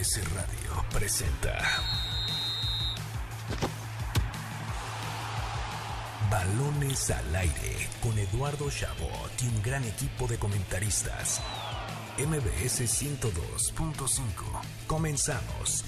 MBS 0.00 0.34
Radio 0.34 0.84
presenta 0.94 1.58
Balones 6.30 7.10
al 7.10 7.36
aire 7.36 7.88
con 8.02 8.18
Eduardo 8.18 8.70
Chabot 8.70 9.30
y 9.42 9.48
un 9.48 9.62
gran 9.62 9.84
equipo 9.84 10.26
de 10.26 10.38
comentaristas. 10.38 11.42
MBS 12.16 12.80
102.5. 12.80 14.62
Comenzamos. 14.86 15.84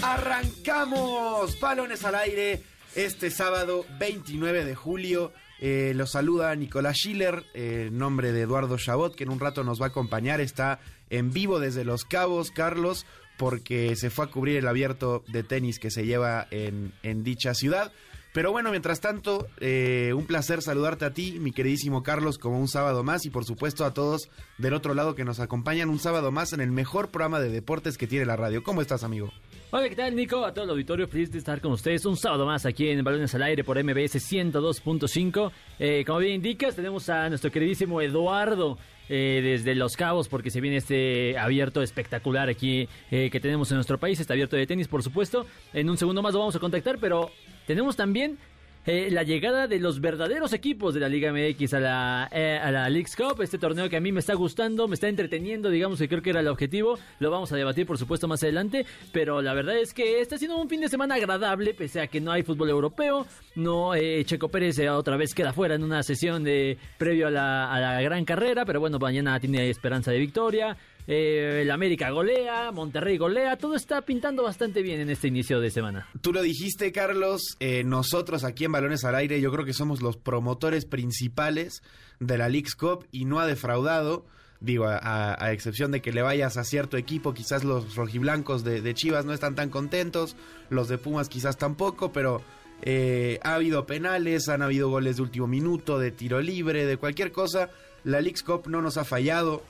Arrancamos 0.00 1.58
balones 1.58 2.04
al 2.04 2.14
aire 2.14 2.62
este 2.94 3.32
sábado 3.32 3.84
29 3.98 4.64
de 4.64 4.74
julio. 4.76 5.32
Eh, 5.60 5.92
los 5.94 6.10
saluda 6.10 6.54
Nicolás 6.54 6.96
Schiller, 6.96 7.44
eh, 7.54 7.88
nombre 7.92 8.32
de 8.32 8.42
Eduardo 8.42 8.76
Chabot, 8.76 9.14
que 9.14 9.24
en 9.24 9.30
un 9.30 9.40
rato 9.40 9.64
nos 9.64 9.80
va 9.80 9.86
a 9.86 9.88
acompañar. 9.88 10.40
Está 10.40 10.80
en 11.10 11.32
vivo 11.32 11.60
desde 11.60 11.84
Los 11.84 12.04
Cabos, 12.04 12.50
Carlos, 12.50 13.06
porque 13.36 13.96
se 13.96 14.10
fue 14.10 14.26
a 14.26 14.28
cubrir 14.28 14.56
el 14.56 14.68
abierto 14.68 15.24
de 15.28 15.42
tenis 15.42 15.78
que 15.78 15.90
se 15.90 16.06
lleva 16.06 16.46
en, 16.50 16.92
en 17.02 17.24
dicha 17.24 17.54
ciudad. 17.54 17.92
Pero 18.34 18.50
bueno, 18.50 18.70
mientras 18.70 18.98
tanto, 18.98 19.46
eh, 19.60 20.12
un 20.12 20.26
placer 20.26 20.60
saludarte 20.60 21.04
a 21.04 21.12
ti, 21.12 21.38
mi 21.38 21.52
queridísimo 21.52 22.02
Carlos, 22.02 22.36
como 22.36 22.58
un 22.58 22.66
sábado 22.66 23.04
más 23.04 23.24
y 23.26 23.30
por 23.30 23.44
supuesto 23.44 23.84
a 23.84 23.94
todos 23.94 24.28
del 24.58 24.74
otro 24.74 24.92
lado 24.92 25.14
que 25.14 25.24
nos 25.24 25.38
acompañan 25.38 25.88
un 25.88 26.00
sábado 26.00 26.32
más 26.32 26.52
en 26.52 26.60
el 26.60 26.72
mejor 26.72 27.10
programa 27.10 27.38
de 27.38 27.50
deportes 27.50 27.96
que 27.96 28.08
tiene 28.08 28.26
la 28.26 28.34
radio. 28.34 28.64
¿Cómo 28.64 28.80
estás, 28.80 29.04
amigo? 29.04 29.30
Hola, 29.76 29.88
¿qué 29.88 29.96
tal, 29.96 30.14
Nico? 30.14 30.44
A 30.44 30.54
todo 30.54 30.66
el 30.66 30.70
auditorio, 30.70 31.08
feliz 31.08 31.32
de 31.32 31.38
estar 31.38 31.60
con 31.60 31.72
ustedes 31.72 32.06
un 32.06 32.16
sábado 32.16 32.46
más 32.46 32.64
aquí 32.64 32.88
en 32.90 33.02
Balones 33.02 33.34
al 33.34 33.42
Aire 33.42 33.64
por 33.64 33.76
MBS 33.76 34.20
102.5. 34.20 35.50
Eh, 35.80 36.04
como 36.06 36.20
bien 36.20 36.34
indicas, 36.34 36.76
tenemos 36.76 37.08
a 37.08 37.28
nuestro 37.28 37.50
queridísimo 37.50 38.00
Eduardo 38.00 38.78
eh, 39.08 39.40
desde 39.42 39.74
Los 39.74 39.96
Cabos, 39.96 40.28
porque 40.28 40.50
se 40.50 40.60
viene 40.60 40.76
este 40.76 41.36
abierto 41.36 41.82
espectacular 41.82 42.48
aquí 42.48 42.88
eh, 43.10 43.30
que 43.30 43.40
tenemos 43.40 43.68
en 43.72 43.78
nuestro 43.78 43.98
país, 43.98 44.20
este 44.20 44.32
abierto 44.32 44.54
de 44.54 44.64
tenis, 44.64 44.86
por 44.86 45.02
supuesto. 45.02 45.44
En 45.72 45.90
un 45.90 45.98
segundo 45.98 46.22
más 46.22 46.34
lo 46.34 46.38
vamos 46.38 46.54
a 46.54 46.60
contactar, 46.60 46.98
pero 47.00 47.32
tenemos 47.66 47.96
también 47.96 48.38
eh, 48.86 49.08
la 49.10 49.22
llegada 49.22 49.66
de 49.66 49.80
los 49.80 50.00
verdaderos 50.00 50.52
equipos 50.52 50.92
de 50.92 51.00
la 51.00 51.08
Liga 51.08 51.32
MX 51.32 51.74
a 51.74 51.80
la, 51.80 52.28
eh, 52.32 52.58
a 52.62 52.70
la 52.70 52.88
Leagues 52.90 53.16
Cup, 53.16 53.40
este 53.40 53.58
torneo 53.58 53.88
que 53.88 53.96
a 53.96 54.00
mí 54.00 54.12
me 54.12 54.20
está 54.20 54.34
gustando, 54.34 54.86
me 54.88 54.94
está 54.94 55.08
entreteniendo, 55.08 55.70
digamos 55.70 55.98
que 55.98 56.08
creo 56.08 56.20
que 56.22 56.30
era 56.30 56.40
el 56.40 56.48
objetivo, 56.48 56.98
lo 57.18 57.30
vamos 57.30 57.50
a 57.52 57.56
debatir 57.56 57.86
por 57.86 57.96
supuesto 57.96 58.28
más 58.28 58.42
adelante, 58.42 58.84
pero 59.12 59.40
la 59.40 59.54
verdad 59.54 59.78
es 59.78 59.94
que 59.94 60.20
está 60.20 60.36
siendo 60.36 60.58
un 60.58 60.68
fin 60.68 60.80
de 60.80 60.88
semana 60.88 61.14
agradable, 61.14 61.72
pese 61.72 62.00
a 62.02 62.08
que 62.08 62.20
no 62.20 62.30
hay 62.30 62.42
fútbol 62.42 62.68
europeo, 62.70 63.26
no, 63.54 63.94
eh, 63.94 64.22
Checo 64.24 64.48
Pérez 64.48 64.78
otra 64.80 65.16
vez 65.16 65.34
queda 65.34 65.52
fuera 65.52 65.74
en 65.76 65.82
una 65.82 66.02
sesión 66.02 66.44
de 66.44 66.76
previo 66.98 67.28
a 67.28 67.30
la, 67.30 67.72
a 67.72 67.80
la 67.80 68.02
gran 68.02 68.24
carrera, 68.24 68.64
pero 68.64 68.80
bueno, 68.80 68.98
mañana 68.98 69.40
tiene 69.40 69.70
esperanza 69.70 70.10
de 70.10 70.18
victoria, 70.18 70.76
eh, 71.06 71.60
el 71.62 71.70
América 71.70 72.10
golea, 72.10 72.70
Monterrey 72.72 73.18
golea, 73.18 73.56
todo 73.56 73.74
está 73.74 74.02
pintando 74.02 74.42
bastante 74.42 74.82
bien 74.82 75.00
en 75.00 75.10
este 75.10 75.28
inicio 75.28 75.60
de 75.60 75.70
semana. 75.70 76.08
Tú 76.20 76.32
lo 76.32 76.42
dijiste, 76.42 76.92
Carlos, 76.92 77.56
eh, 77.60 77.84
nosotros 77.84 78.44
aquí 78.44 78.64
en 78.64 78.72
Balones 78.72 79.04
al 79.04 79.14
Aire, 79.14 79.40
yo 79.40 79.52
creo 79.52 79.64
que 79.64 79.74
somos 79.74 80.02
los 80.02 80.16
promotores 80.16 80.84
principales 80.86 81.82
de 82.20 82.38
la 82.38 82.48
Leagues 82.48 82.74
Cup 82.74 83.06
y 83.12 83.24
no 83.24 83.40
ha 83.40 83.46
defraudado. 83.46 84.26
Digo, 84.60 84.86
a, 84.88 85.52
excepción 85.52 85.90
de 85.90 86.00
que 86.00 86.12
le 86.12 86.22
vayas 86.22 86.56
a 86.56 86.64
cierto 86.64 86.96
equipo, 86.96 87.34
quizás 87.34 87.64
los 87.64 87.96
rojiblancos 87.96 88.64
de, 88.64 88.80
de 88.80 88.94
Chivas 88.94 89.26
no 89.26 89.34
están 89.34 89.54
tan 89.54 89.68
contentos, 89.68 90.36
los 90.70 90.88
de 90.88 90.96
Pumas 90.96 91.28
quizás 91.28 91.58
tampoco, 91.58 92.12
pero 92.12 92.40
eh, 92.86 93.40
ha 93.42 93.54
habido 93.54 93.86
penales, 93.86 94.48
han 94.48 94.60
habido 94.60 94.90
goles 94.90 95.16
de 95.16 95.22
último 95.22 95.46
minuto, 95.46 95.98
de 95.98 96.10
tiro 96.10 96.40
libre, 96.40 96.84
de 96.84 96.96
cualquier 96.98 97.32
cosa. 97.32 97.70
La 98.04 98.20
Leagues 98.20 98.42
Cup 98.42 98.68
no 98.68 98.82
nos 98.82 98.98
ha 98.98 99.04
fallado. 99.04 99.62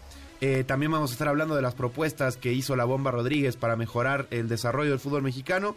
Eh, 0.46 0.62
también 0.62 0.92
vamos 0.92 1.10
a 1.10 1.14
estar 1.14 1.28
hablando 1.28 1.56
de 1.56 1.62
las 1.62 1.74
propuestas 1.74 2.36
que 2.36 2.52
hizo 2.52 2.76
la 2.76 2.84
Bomba 2.84 3.10
Rodríguez 3.10 3.56
para 3.56 3.76
mejorar 3.76 4.26
el 4.30 4.46
desarrollo 4.46 4.90
del 4.90 4.98
fútbol 5.00 5.22
mexicano. 5.22 5.74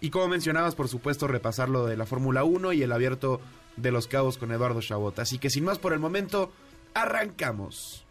Y 0.00 0.08
como 0.08 0.28
mencionabas, 0.28 0.74
por 0.74 0.88
supuesto, 0.88 1.26
repasar 1.26 1.68
lo 1.68 1.84
de 1.84 1.98
la 1.98 2.06
Fórmula 2.06 2.42
1 2.42 2.72
y 2.72 2.82
el 2.82 2.92
abierto 2.92 3.42
de 3.76 3.90
los 3.90 4.08
cabos 4.08 4.38
con 4.38 4.50
Eduardo 4.50 4.80
Chabot. 4.80 5.18
Así 5.18 5.36
que 5.36 5.50
sin 5.50 5.64
más 5.64 5.78
por 5.78 5.92
el 5.92 5.98
momento, 5.98 6.50
arrancamos. 6.94 8.06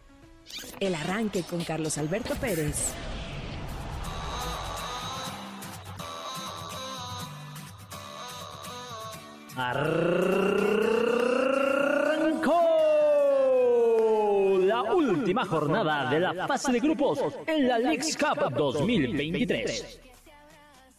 El 0.78 0.94
arranque 0.94 1.42
con 1.42 1.64
Carlos 1.64 1.98
Alberto 1.98 2.36
Pérez. 2.36 2.92
Arrancó 9.56 10.87
última 15.28 15.44
jornada 15.44 16.08
de 16.08 16.20
la 16.20 16.46
fase 16.46 16.72
de 16.72 16.80
grupos 16.80 17.18
en 17.46 17.68
la 17.68 17.78
Leagues 17.78 18.16
Cup 18.16 18.50
2023. 18.50 20.00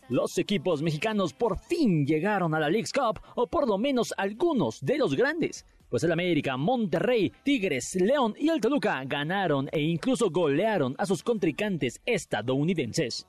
Los 0.09 0.38
equipos 0.38 0.84
mexicanos 0.84 1.34
por 1.34 1.57
fin 1.57 2.06
llegaron 2.06 2.53
a 2.53 2.59
la 2.59 2.69
Leagues 2.69 2.94
Cup, 2.94 3.19
o 3.34 3.47
por 3.47 3.68
lo 3.68 3.79
menos 3.79 4.13
algunos 4.18 4.85
de 4.85 5.00
los 5.00 5.16
grandes. 5.16 5.66
Pues 5.89 6.03
el 6.03 6.12
América, 6.12 6.57
Monterrey, 6.57 7.34
Tigres, 7.41 7.95
León 7.95 8.35
y 8.38 8.50
el 8.50 8.62
Toluca 8.62 9.03
ganaron 9.03 9.68
e 9.72 9.81
incluso 9.81 10.29
golearon 10.29 10.94
a 11.00 11.07
sus 11.07 11.23
contrincantes 11.23 12.00
estadounidenses. 12.06 13.25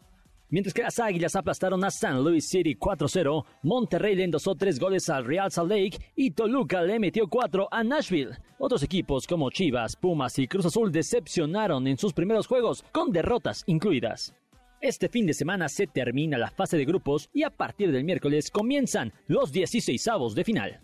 Mientras 0.50 0.74
que 0.74 0.82
las 0.82 0.98
Águilas 0.98 1.36
aplastaron 1.36 1.84
a 1.84 1.92
San 1.92 2.24
Luis 2.24 2.48
City 2.48 2.74
4-0, 2.74 3.44
Monterrey 3.62 4.16
le 4.16 4.24
endosó 4.24 4.56
tres 4.56 4.80
goles 4.80 5.08
al 5.08 5.24
Real 5.24 5.52
Salt 5.52 5.70
Lake 5.70 5.98
y 6.16 6.32
Toluca 6.32 6.82
le 6.82 6.98
metió 6.98 7.28
cuatro 7.28 7.68
a 7.70 7.84
Nashville. 7.84 8.36
Otros 8.58 8.82
equipos 8.82 9.28
como 9.28 9.50
Chivas, 9.50 9.94
Pumas 9.94 10.36
y 10.40 10.48
Cruz 10.48 10.66
Azul 10.66 10.90
decepcionaron 10.90 11.86
en 11.86 11.96
sus 11.96 12.12
primeros 12.12 12.48
juegos, 12.48 12.84
con 12.90 13.12
derrotas 13.12 13.62
incluidas. 13.66 14.34
Este 14.80 15.08
fin 15.08 15.24
de 15.24 15.34
semana 15.34 15.68
se 15.68 15.86
termina 15.86 16.36
la 16.36 16.50
fase 16.50 16.76
de 16.76 16.84
grupos 16.84 17.30
y 17.32 17.44
a 17.44 17.50
partir 17.50 17.92
del 17.92 18.02
miércoles 18.02 18.50
comienzan 18.50 19.12
los 19.28 19.52
16avos 19.52 20.34
de 20.34 20.42
final. 20.42 20.80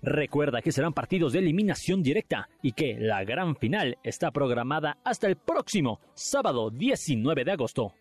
Recuerda 0.00 0.62
que 0.62 0.72
serán 0.72 0.94
partidos 0.94 1.34
de 1.34 1.40
eliminación 1.40 2.02
directa 2.02 2.48
y 2.62 2.72
que 2.72 2.96
la 2.98 3.24
gran 3.24 3.56
final 3.56 3.98
está 4.02 4.30
programada 4.30 4.96
hasta 5.04 5.26
el 5.26 5.36
próximo 5.36 6.00
sábado 6.14 6.70
19 6.70 7.44
de 7.44 7.52
agosto. 7.52 7.94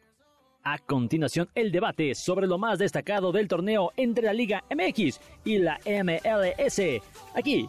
A 0.64 0.78
continuación, 0.78 1.50
el 1.56 1.72
debate 1.72 2.14
sobre 2.14 2.46
lo 2.46 2.60
más 2.60 2.78
destacado 2.78 3.32
del 3.32 3.48
torneo 3.48 3.94
entre 3.98 4.26
la 4.26 4.34
Liga 4.34 4.64
MX 4.70 5.20
y 5.44 5.58
la 5.58 5.80
MLS. 5.86 7.02
Aquí, 7.34 7.68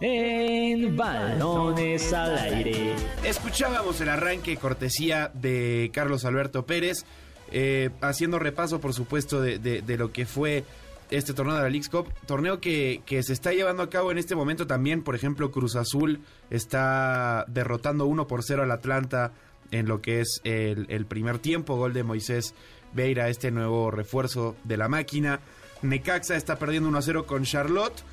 en 0.00 0.96
Balones 0.96 2.10
al 2.14 2.38
Aire. 2.38 2.94
Escuchábamos 3.22 4.00
el 4.00 4.08
arranque 4.08 4.56
cortesía 4.56 5.30
de 5.34 5.90
Carlos 5.92 6.24
Alberto 6.24 6.64
Pérez, 6.64 7.04
eh, 7.50 7.90
haciendo 8.00 8.38
repaso, 8.38 8.80
por 8.80 8.94
supuesto, 8.94 9.42
de, 9.42 9.82
lo 9.98 10.10
que 10.10 10.24
fue 10.24 10.64
este 11.10 11.34
torneo 11.34 11.56
de 11.56 11.62
la 11.64 11.68
Leagues 11.68 11.90
Cup. 11.90 12.08
Torneo 12.24 12.60
que, 12.60 13.02
que, 13.04 13.22
se 13.22 13.34
está 13.34 13.52
llevando 13.52 13.82
a 13.82 13.90
cabo 13.90 14.10
en 14.10 14.16
este 14.16 14.34
momento 14.34 14.66
también. 14.66 15.02
Por 15.02 15.14
ejemplo, 15.14 15.50
Cruz 15.50 15.76
Azul 15.76 16.20
está 16.48 17.44
derrotando 17.48 18.06
1 18.06 18.26
por 18.26 18.42
0 18.42 18.62
al 18.62 18.70
Atlanta 18.70 19.32
en 19.72 19.88
lo 19.88 20.00
que 20.00 20.20
es 20.20 20.40
el, 20.44 20.86
el 20.88 21.06
primer 21.06 21.40
tiempo. 21.40 21.76
Gol 21.76 21.92
de 21.92 22.04
Moisés 22.04 22.54
Beira, 22.92 23.28
este 23.28 23.50
nuevo 23.50 23.90
refuerzo 23.90 24.54
de 24.64 24.76
la 24.76 24.88
máquina. 24.88 25.40
Necaxa 25.82 26.36
está 26.36 26.56
perdiendo 26.56 26.88
1 26.88 26.98
a 26.98 27.02
0 27.02 27.26
con 27.26 27.42
Charlotte. 27.44 28.04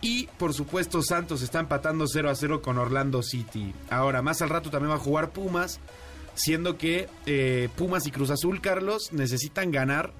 Y 0.00 0.26
por 0.38 0.52
supuesto 0.52 1.00
Santos 1.02 1.40
está 1.40 1.60
empatando 1.60 2.06
0 2.06 2.28
a 2.28 2.34
0 2.34 2.60
con 2.60 2.76
Orlando 2.76 3.22
City. 3.22 3.72
Ahora, 3.88 4.20
más 4.20 4.42
al 4.42 4.50
rato 4.50 4.70
también 4.70 4.90
va 4.90 4.96
a 4.96 4.98
jugar 4.98 5.30
Pumas, 5.30 5.80
siendo 6.34 6.76
que 6.76 7.08
eh, 7.24 7.70
Pumas 7.76 8.06
y 8.06 8.10
Cruz 8.10 8.30
Azul, 8.30 8.60
Carlos, 8.60 9.12
necesitan 9.12 9.70
ganar 9.70 10.12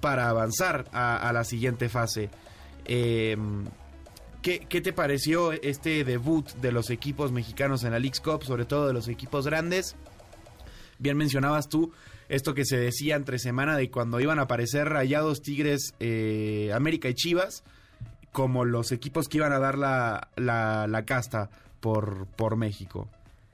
para 0.00 0.28
avanzar 0.28 0.84
a, 0.92 1.32
la 1.32 1.42
siguiente 1.42 1.88
fase. 1.88 2.30
Eh, 2.84 3.36
¿qué, 4.42 4.60
¿qué, 4.68 4.80
te 4.80 4.92
pareció 4.92 5.50
este 5.50 6.04
debut 6.04 6.48
de 6.60 6.70
los 6.70 6.90
equipos 6.90 7.32
mexicanos 7.32 7.82
en 7.82 7.92
la 7.92 7.98
Leagues 7.98 8.20
Cup, 8.20 8.44
sobre 8.44 8.64
todo 8.64 8.86
de 8.86 8.92
los 8.92 9.08
equipos 9.08 9.46
grandes? 9.46 9.96
Bien 11.02 11.16
mencionabas 11.16 11.68
tú 11.68 11.92
esto 12.28 12.54
que 12.54 12.64
se 12.64 12.76
decía 12.76 13.16
entre 13.16 13.40
semana 13.40 13.76
de 13.76 13.90
cuando 13.90 14.20
iban 14.20 14.38
a 14.38 14.42
aparecer 14.42 14.88
Rayados, 14.88 15.42
Tigres, 15.42 15.94
eh, 15.98 16.70
América 16.72 17.08
y 17.08 17.14
Chivas 17.14 17.64
como 18.30 18.64
los 18.64 18.92
equipos 18.92 19.28
que 19.28 19.38
iban 19.38 19.52
a 19.52 19.58
dar 19.58 19.76
la, 19.76 20.28
la, 20.36 20.86
la 20.86 21.04
casta 21.04 21.50
por, 21.80 22.26
por 22.36 22.56
México. 22.56 23.10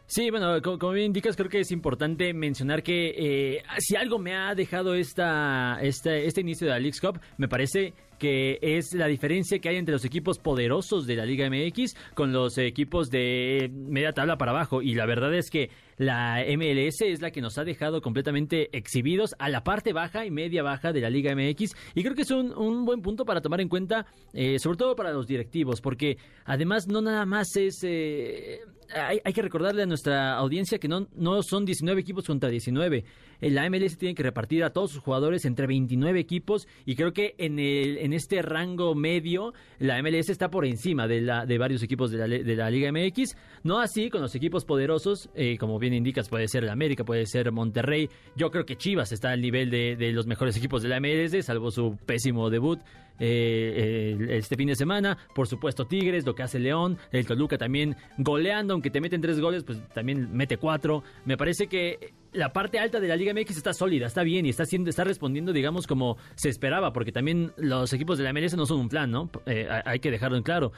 Sí, 0.07 0.31
bueno, 0.31 0.63
como, 0.63 0.93
bien 0.93 1.07
indicas, 1.07 1.37
creo 1.37 1.51
que 1.51 1.61
es 1.61 1.71
importante 1.71 2.33
mencionar 2.33 2.83
que 2.83 3.15
eh, 3.17 3.63
si 3.79 3.97
algo 3.97 4.19
me 4.19 4.35
ha 4.35 4.55
dejado 4.55 4.95
esta, 4.95 5.79
esta, 5.83 6.15
este 6.15 6.41
inicio 6.41 6.67
de 6.67 6.73
la 6.73 6.79
Leagues 6.79 7.01
Cup, 7.01 7.21
me 7.37 7.47
parece 7.47 7.93
que 8.19 8.59
es 8.63 8.95
la 8.95 9.07
diferencia 9.07 9.59
que 9.59 9.69
hay 9.69 9.77
entre 9.77 9.93
los 9.93 10.07
equipos 10.07 10.39
poderosos 10.39 11.07
de 11.07 11.17
la 11.17 11.27
Liga 11.27 11.49
MX 11.51 11.95
con 12.15 12.33
los 12.33 12.57
equipos 12.57 13.11
de 13.11 13.71
media 13.71 14.13
tabla 14.13 14.39
para 14.39 14.53
abajo. 14.53 14.81
Y 14.81 14.95
la 14.95 15.05
verdad 15.05 15.35
es 15.35 15.51
que 15.51 15.69
la 15.99 16.45
MLS 16.57 17.03
es 17.03 17.21
la 17.21 17.31
que 17.31 17.41
nos 17.41 17.59
ha 17.59 17.65
dejado 17.65 18.01
completamente 18.01 18.77
exhibidos 18.77 19.35
a 19.39 19.49
la 19.49 19.65
parte 19.65 19.93
baja 19.93 20.25
y 20.25 20.31
media 20.31 20.63
baja 20.63 20.93
de 20.93 21.01
la 21.01 21.11
Liga 21.11 21.35
MX. 21.35 21.75
Y 21.95 22.03
creo 22.03 22.15
que 22.15 22.23
es 22.23 22.31
un, 22.31 22.57
un 22.57 22.85
buen 22.85 23.03
punto 23.03 23.25
para 23.25 23.41
tomar 23.41 23.61
en 23.61 23.69
cuenta, 23.69 24.07
eh, 24.33 24.59
sobre 24.59 24.79
todo 24.79 24.97
para 24.97 25.13
los 25.13 25.27
directivos, 25.27 25.81
porque 25.81 26.17
además 26.45 26.87
no 26.87 27.03
nada 27.03 27.27
más 27.27 27.55
es... 27.57 27.83
Eh, 27.83 28.61
hay, 28.95 29.33
que 29.35 29.43
recordarle 29.43 29.83
a 29.83 29.87
nuestra 29.87 30.37
audiencia 30.37 30.79
que 30.79 30.89
no, 30.89 31.09
no 31.15 31.43
son 31.43 31.67
19 31.67 32.01
equipos 32.01 32.25
contra 32.25 32.49
19. 32.49 33.05
La 33.41 33.69
MLS 33.71 33.99
tiene 33.99 34.15
que 34.15 34.23
repartir 34.23 34.65
a 34.65 34.71
todos 34.71 34.91
sus 34.93 35.03
jugadores 35.03 35.45
entre 35.45 35.67
29 35.67 36.19
equipos 36.19 36.67
y 36.85 36.97
creo 36.97 37.13
que 37.13 37.35
en, 37.39 37.59
el, 37.59 37.99
en 37.99 38.13
este 38.13 38.43
rango 38.43 38.95
medio 38.95 39.53
la 39.79 40.03
MLS 40.03 40.31
está 40.31 40.51
por 40.51 40.65
encima 40.65 41.07
de, 41.07 41.21
la, 41.21 41.47
de 41.47 41.59
varios 41.59 41.83
equipos 41.83 42.11
de 42.11 42.19
la, 42.19 42.27
de 42.27 42.57
la 42.57 42.71
Liga 42.71 42.91
MX. 42.91 43.37
No 43.63 43.81
así 43.81 44.11
con 44.11 44.21
los 44.21 44.35
equipos 44.35 44.65
poderosos, 44.65 45.31
eh, 45.35 45.57
como 45.59 45.79
bien 45.79 45.95
indicas, 45.95 46.29
puede 46.29 46.49
ser 46.49 46.65
el 46.65 46.71
América, 46.71 47.05
puede 47.05 47.27
ser 47.27 47.53
Monterrey. 47.53 48.09
Yo 48.37 48.51
creo 48.51 48.65
que 48.67 48.77
Chivas 48.77 49.13
está 49.13 49.31
al 49.31 49.41
nivel 49.41 49.71
de, 49.71 49.97
de 49.97 50.13
los 50.13 50.27
mejores 50.27 50.57
equipos 50.57 50.83
de 50.83 50.89
la 50.89 51.01
MLS, 51.01 51.45
salvo 51.45 51.71
su 51.71 51.97
pésimo 52.07 52.51
debut 52.51 52.81
eh, 53.21 54.17
este 54.31 54.57
fin 54.57 54.69
de 54.69 54.77
semana. 54.77 55.19
Por 55.35 55.47
supuesto, 55.47 55.87
Tigres, 55.87 56.25
lo 56.25 56.35
que 56.35 56.43
hace 56.43 56.59
León, 56.59 56.99
el 57.13 57.27
Toluca 57.27 57.59
también 57.59 57.97
goleando, 58.19 58.75
aunque 58.75 58.91
te 58.91 59.01
meten 59.01 59.21
tres 59.21 59.41
goles, 59.41 59.65
pues 59.65 59.81
también 59.93 60.29
mete 60.33 60.57
cuatro. 60.57 61.03
Me 61.25 61.37
parece 61.37 61.67
que 61.67 62.13
la 62.33 62.53
parte 62.53 62.79
alta 62.79 63.01
de 63.01 63.09
la 63.09 63.17
Liga 63.17 63.33
MX 63.33 63.57
está 63.57 63.73
sólida, 63.73 64.07
está 64.07 64.23
bien 64.23 64.47
y 64.47 64.51
está 64.51 64.65
haciendo, 64.65 64.91
está 64.91 65.05
respondiendo, 65.05 65.53
digamos, 65.53 65.87
como 65.87 66.17
se 66.35 66.49
esperaba, 66.49 66.93
porque 66.93 67.13
también 67.13 67.53
los 67.57 67.93
equipos 67.93 68.19
de 68.19 68.25
la 68.25 68.33
MLS 68.33 68.57
no 68.57 68.67
son 68.67 68.81
un 68.81 68.89
plan, 68.89 69.11
¿no? 69.11 69.31
Eh, 69.47 69.69
hay 69.85 70.01
que 70.01 70.11
dejarlo 70.11 70.37
en 70.37 70.43
claro. 70.43 70.73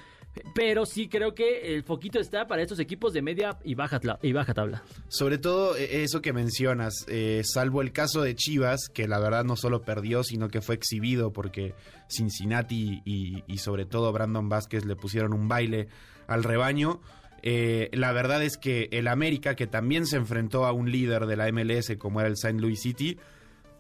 Pero 0.55 0.87
sí 0.87 1.09
creo 1.09 1.35
que 1.35 1.75
el 1.75 1.83
foquito 1.83 2.21
está 2.21 2.47
para 2.47 2.63
estos 2.63 2.79
equipos 2.79 3.13
de 3.13 3.21
media 3.21 3.59
y 3.65 3.75
baja, 3.75 4.01
y 4.23 4.33
baja 4.33 4.55
tabla. 4.55 4.85
Sobre 5.09 5.39
todo 5.39 5.77
eh, 5.77 6.05
eso 6.05 6.23
que 6.23 6.33
mencionas, 6.33 7.05
eh, 7.09 7.43
salvo 7.45 7.83
el 7.83 7.93
caso 7.93 8.23
de 8.23 8.37
Chivas, 8.37 8.89
que 8.89 9.09
la 9.09 9.19
verdad 9.19 9.45
no 9.45 9.57
solo 9.57 9.83
perdió, 9.83 10.23
sino 10.23 10.49
que 10.49 10.61
fue 10.61 10.77
exhibido 10.77 11.33
porque 11.33 11.75
Cincinnati 12.09 13.03
y, 13.05 13.43
y 13.49 13.59
sobre 13.59 13.87
todo 13.87 14.13
Brandon 14.13 14.49
Vázquez 14.49 14.85
le 14.85 14.95
pusieron 14.95 15.33
un 15.33 15.49
baile 15.49 15.89
al 16.29 16.45
rebaño. 16.45 17.01
Eh, 17.43 17.89
la 17.93 18.13
verdad 18.13 18.43
es 18.43 18.57
que 18.57 18.89
el 18.93 19.09
América, 19.09 19.55
que 19.57 19.67
también 19.67 20.07
se 20.07 20.17
enfrentó 20.17 20.67
a 20.67 20.73
un 20.73 20.91
líder 20.91 21.27
de 21.27 21.37
la 21.37 21.51
MLS 21.53 21.97
como 21.99 22.21
era 22.21 22.29
el 22.29 22.35
St. 22.35 22.61
Louis 22.61 22.81
City, 22.81 23.19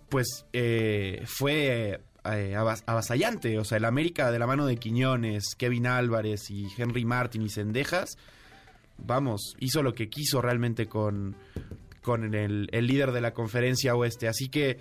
pues 0.08 0.46
eh, 0.52 1.22
fue 1.26 2.00
eh, 2.24 2.56
avasallante. 2.56 3.58
O 3.58 3.64
sea, 3.64 3.78
el 3.78 3.84
América 3.84 4.30
de 4.30 4.38
la 4.38 4.46
mano 4.46 4.66
de 4.66 4.76
Quiñones, 4.76 5.54
Kevin 5.56 5.86
Álvarez 5.86 6.50
y 6.50 6.68
Henry 6.76 7.04
Martin 7.04 7.42
y 7.42 7.48
Cendejas, 7.48 8.16
vamos, 8.98 9.56
hizo 9.58 9.82
lo 9.82 9.94
que 9.94 10.08
quiso 10.08 10.40
realmente 10.42 10.86
con, 10.86 11.36
con 12.02 12.34
el, 12.34 12.68
el 12.72 12.86
líder 12.86 13.12
de 13.12 13.20
la 13.20 13.32
conferencia 13.32 13.94
oeste. 13.94 14.28
Así 14.28 14.48
que 14.48 14.78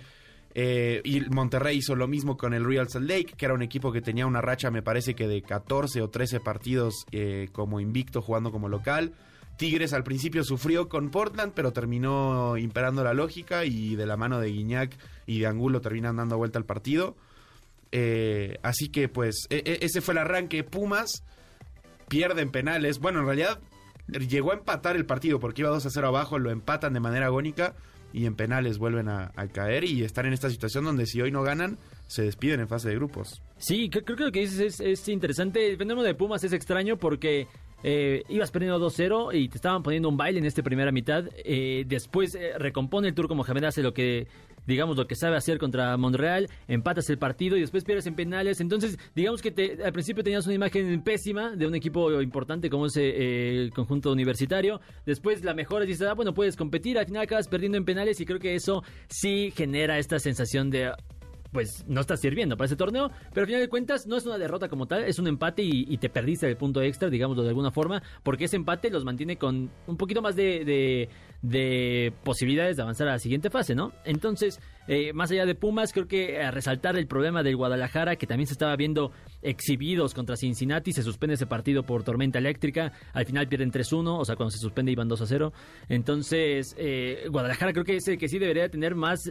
eh, 0.62 1.00
y 1.04 1.22
Monterrey 1.22 1.78
hizo 1.78 1.96
lo 1.96 2.06
mismo 2.06 2.36
con 2.36 2.52
el 2.52 2.66
Real 2.66 2.86
Salt 2.86 3.08
Lake, 3.08 3.32
que 3.34 3.46
era 3.46 3.54
un 3.54 3.62
equipo 3.62 3.92
que 3.92 4.02
tenía 4.02 4.26
una 4.26 4.42
racha, 4.42 4.70
me 4.70 4.82
parece 4.82 5.14
que 5.14 5.26
de 5.26 5.40
14 5.40 6.02
o 6.02 6.10
13 6.10 6.38
partidos 6.40 7.06
eh, 7.12 7.48
como 7.52 7.80
invicto 7.80 8.20
jugando 8.20 8.52
como 8.52 8.68
local. 8.68 9.14
Tigres 9.56 9.94
al 9.94 10.04
principio 10.04 10.44
sufrió 10.44 10.90
con 10.90 11.08
Portland, 11.10 11.54
pero 11.54 11.72
terminó 11.72 12.58
imperando 12.58 13.02
la 13.02 13.14
lógica 13.14 13.64
y 13.64 13.96
de 13.96 14.04
la 14.04 14.18
mano 14.18 14.38
de 14.38 14.48
Guiñac 14.48 14.98
y 15.24 15.40
de 15.40 15.46
Angulo 15.46 15.80
terminan 15.80 16.16
dando 16.16 16.36
vuelta 16.36 16.58
al 16.58 16.66
partido. 16.66 17.16
Eh, 17.90 18.58
así 18.62 18.90
que 18.90 19.08
pues 19.08 19.46
e, 19.48 19.62
e, 19.64 19.78
ese 19.86 20.02
fue 20.02 20.12
el 20.12 20.18
arranque. 20.18 20.62
Pumas 20.62 21.24
pierden 22.08 22.50
penales. 22.50 22.98
Bueno, 22.98 23.20
en 23.20 23.24
realidad 23.24 23.60
llegó 24.08 24.50
a 24.50 24.56
empatar 24.56 24.94
el 24.94 25.06
partido 25.06 25.40
porque 25.40 25.62
iba 25.62 25.70
2 25.70 25.86
a 25.86 25.90
0 25.90 26.08
abajo, 26.08 26.38
lo 26.38 26.50
empatan 26.50 26.92
de 26.92 27.00
manera 27.00 27.26
agónica 27.26 27.74
y 28.12 28.26
en 28.26 28.34
penales 28.34 28.78
vuelven 28.78 29.08
a, 29.08 29.32
caer 29.52 29.84
y 29.84 30.02
están 30.02 30.26
en 30.26 30.32
esta 30.32 30.50
situación 30.50 30.84
donde 30.84 31.06
si 31.06 31.20
hoy 31.20 31.30
no 31.30 31.42
ganan, 31.42 31.78
se 32.06 32.22
despiden 32.22 32.60
en 32.60 32.68
fase 32.68 32.88
de 32.88 32.96
grupos. 32.96 33.42
Sí, 33.58 33.88
creo, 33.88 34.04
que 34.04 34.24
lo 34.24 34.32
que 34.32 34.40
dices 34.40 34.80
es, 34.80 35.08
interesante. 35.08 35.66
El 35.66 35.76
fenómeno 35.76 36.06
de 36.06 36.14
Pumas 36.14 36.42
es 36.44 36.52
extraño 36.52 36.96
porque 36.96 37.46
eh, 37.82 38.22
ibas 38.28 38.50
perdiendo 38.50 38.78
2-0 38.78 39.34
y 39.34 39.48
te 39.48 39.56
estaban 39.56 39.82
poniendo 39.82 40.08
un 40.08 40.16
baile 40.16 40.38
en 40.38 40.46
esta 40.46 40.62
primera 40.62 40.92
mitad. 40.92 41.24
Eh, 41.44 41.84
después 41.86 42.34
eh, 42.34 42.52
recompone 42.58 43.08
el 43.08 43.14
turco 43.14 43.34
Mohamed, 43.34 43.64
hace 43.64 43.82
lo 43.82 43.94
que 43.94 44.26
digamos, 44.66 44.96
lo 44.96 45.06
que 45.06 45.14
sabe 45.14 45.36
hacer 45.36 45.58
contra 45.58 45.96
Monreal, 45.96 46.48
empatas 46.68 47.08
el 47.10 47.18
partido 47.18 47.56
y 47.56 47.60
después 47.60 47.84
pierdes 47.84 48.06
en 48.06 48.14
penales. 48.14 48.60
Entonces, 48.60 48.98
digamos 49.14 49.42
que 49.42 49.50
te, 49.50 49.82
al 49.84 49.92
principio 49.92 50.22
tenías 50.22 50.46
una 50.46 50.54
imagen 50.54 51.02
pésima 51.02 51.54
de 51.56 51.66
un 51.66 51.74
equipo 51.74 52.20
importante 52.20 52.70
como 52.70 52.86
ese 52.86 53.02
eh, 53.04 53.70
conjunto 53.74 54.12
universitario. 54.12 54.80
Después 55.06 55.44
la 55.44 55.54
mejora 55.54 55.84
y 55.84 55.88
dices, 55.88 56.06
ah, 56.08 56.14
bueno, 56.14 56.34
puedes 56.34 56.56
competir. 56.56 56.98
Al 56.98 57.06
final 57.06 57.22
acabas 57.22 57.48
perdiendo 57.48 57.78
en 57.78 57.84
penales 57.84 58.20
y 58.20 58.26
creo 58.26 58.38
que 58.38 58.54
eso 58.54 58.82
sí 59.08 59.52
genera 59.56 59.98
esta 59.98 60.18
sensación 60.18 60.70
de 60.70 60.92
pues 61.52 61.84
no 61.88 62.00
está 62.00 62.16
sirviendo 62.16 62.56
para 62.56 62.66
ese 62.66 62.76
torneo, 62.76 63.10
pero 63.32 63.42
al 63.42 63.46
final 63.46 63.60
de 63.60 63.68
cuentas 63.68 64.06
no 64.06 64.16
es 64.16 64.26
una 64.26 64.38
derrota 64.38 64.68
como 64.68 64.86
tal, 64.86 65.04
es 65.04 65.18
un 65.18 65.26
empate 65.26 65.62
y, 65.62 65.96
te 65.98 66.08
perdiste 66.08 66.46
el 66.48 66.56
punto 66.56 66.80
extra, 66.80 67.10
digámoslo 67.10 67.42
de 67.42 67.50
alguna 67.50 67.70
forma, 67.70 68.02
porque 68.22 68.44
ese 68.44 68.56
empate 68.56 68.90
los 68.90 69.04
mantiene 69.04 69.36
con 69.36 69.70
un 69.86 69.96
poquito 69.96 70.22
más 70.22 70.34
de, 70.34 71.08
de, 71.42 72.12
posibilidades 72.24 72.76
de 72.76 72.82
avanzar 72.82 73.08
a 73.08 73.12
la 73.12 73.18
siguiente 73.18 73.50
fase, 73.50 73.74
¿no? 73.74 73.92
Entonces, 74.04 74.60
eh, 74.88 75.12
más 75.12 75.30
allá 75.30 75.44
de 75.44 75.54
Pumas, 75.54 75.92
creo 75.92 76.06
que 76.06 76.40
a 76.40 76.50
resaltar 76.50 76.96
el 76.96 77.06
problema 77.06 77.42
del 77.42 77.56
Guadalajara, 77.56 78.16
que 78.16 78.26
también 78.26 78.46
se 78.46 78.54
estaba 78.54 78.74
viendo 78.76 79.12
exhibidos 79.42 80.14
contra 80.14 80.36
Cincinnati, 80.36 80.92
se 80.92 81.02
suspende 81.02 81.34
ese 81.34 81.46
partido 81.46 81.82
por 81.82 82.02
tormenta 82.02 82.38
eléctrica, 82.38 82.92
al 83.12 83.26
final 83.26 83.46
pierden 83.48 83.70
3-1, 83.70 84.18
o 84.18 84.24
sea, 84.24 84.36
cuando 84.36 84.50
se 84.50 84.58
suspende 84.58 84.92
iban 84.92 85.08
2-0, 85.08 85.52
entonces 85.88 86.74
eh, 86.78 87.26
Guadalajara 87.30 87.72
creo 87.72 87.84
que 87.84 87.96
es 87.96 88.08
el 88.08 88.18
que 88.18 88.28
sí 88.28 88.38
debería 88.38 88.68
tener 88.70 88.94
más 88.94 89.30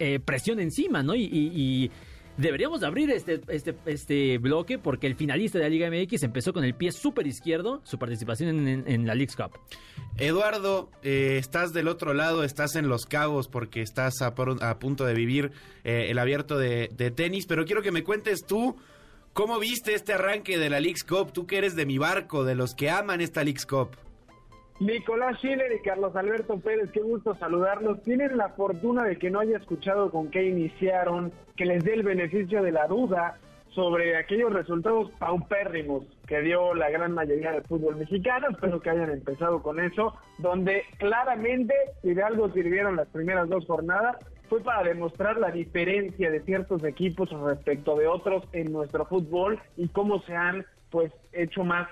eh, 0.00 0.18
presión 0.18 0.58
encima, 0.60 1.02
¿no? 1.02 1.14
Y, 1.14 1.90
deberíamos 2.36 2.82
abrir 2.82 3.10
este, 3.10 3.42
este, 3.48 3.74
este 3.84 4.38
bloque 4.38 4.78
porque 4.78 5.06
el 5.06 5.14
finalista 5.14 5.58
de 5.58 5.64
la 5.64 5.68
Liga 5.68 5.90
MX 5.90 6.22
empezó 6.22 6.54
con 6.54 6.64
el 6.64 6.74
pie 6.74 6.90
súper 6.90 7.26
izquierdo 7.26 7.82
su 7.84 7.98
participación 7.98 8.66
en, 8.66 9.06
la 9.06 9.14
League's 9.14 9.36
Cup. 9.36 9.58
Eduardo, 10.16 10.88
eh, 11.02 11.36
estás 11.38 11.74
del 11.74 11.86
otro 11.86 12.14
lado, 12.14 12.42
estás 12.42 12.76
en 12.76 12.88
Los 12.88 13.04
Cabos 13.04 13.48
porque 13.48 13.82
estás 13.82 14.22
a, 14.22 14.34
punto 14.34 15.04
de 15.04 15.12
vivir 15.12 15.52
eh, 15.84 16.06
el 16.08 16.18
abierto 16.18 16.56
de, 16.56 16.90
de 16.96 17.10
tenis, 17.10 17.44
pero 17.46 17.66
quiero 17.66 17.82
que 17.82 17.92
me 17.92 18.04
cuentes 18.04 18.46
tú 18.46 18.74
cómo 19.34 19.58
viste 19.58 19.94
este 19.94 20.14
arranque 20.14 20.56
de 20.56 20.70
la 20.70 20.80
League's 20.80 21.04
Cup, 21.04 21.32
tú 21.32 21.46
que 21.46 21.58
eres 21.58 21.76
de 21.76 21.84
mi 21.84 21.98
barco, 21.98 22.44
de 22.44 22.54
los 22.54 22.74
que 22.74 22.88
aman 22.88 23.20
esta 23.20 23.44
League's 23.44 23.66
Cup. 23.66 23.90
Nicolás 24.80 25.36
Schiller 25.36 25.70
y 25.72 25.82
Carlos 25.82 26.16
Alberto 26.16 26.58
Pérez, 26.58 26.90
qué 26.90 27.00
gusto 27.00 27.34
saludarlos. 27.34 28.02
Tienen 28.02 28.38
la 28.38 28.48
fortuna 28.48 29.04
de 29.04 29.18
que 29.18 29.30
no 29.30 29.40
haya 29.40 29.58
escuchado 29.58 30.10
con 30.10 30.30
qué 30.30 30.44
iniciaron, 30.44 31.32
que 31.54 31.66
les 31.66 31.84
dé 31.84 31.92
el 31.92 32.02
beneficio 32.02 32.62
de 32.62 32.72
la 32.72 32.86
duda 32.86 33.38
sobre 33.74 34.16
aquellos 34.16 34.50
resultados 34.50 35.10
paupérrimos 35.18 36.04
que 36.26 36.40
dio 36.40 36.74
la 36.74 36.88
gran 36.88 37.12
mayoría 37.12 37.52
del 37.52 37.62
fútbol 37.64 37.96
mexicano. 37.96 38.48
Espero 38.48 38.80
que 38.80 38.88
hayan 38.88 39.10
empezado 39.10 39.62
con 39.62 39.80
eso, 39.80 40.16
donde 40.38 40.84
claramente, 40.98 41.74
si 42.00 42.14
de 42.14 42.22
algo 42.22 42.50
sirvieron 42.50 42.96
las 42.96 43.08
primeras 43.08 43.50
dos 43.50 43.66
jornadas, 43.66 44.16
fue 44.48 44.62
para 44.62 44.82
demostrar 44.82 45.36
la 45.36 45.50
diferencia 45.50 46.30
de 46.30 46.40
ciertos 46.40 46.82
equipos 46.84 47.28
respecto 47.30 47.96
de 47.96 48.06
otros 48.06 48.44
en 48.52 48.72
nuestro 48.72 49.04
fútbol 49.04 49.60
y 49.76 49.88
cómo 49.88 50.22
se 50.22 50.34
han 50.34 50.64
pues 50.88 51.12
hecho 51.32 51.64
más 51.64 51.86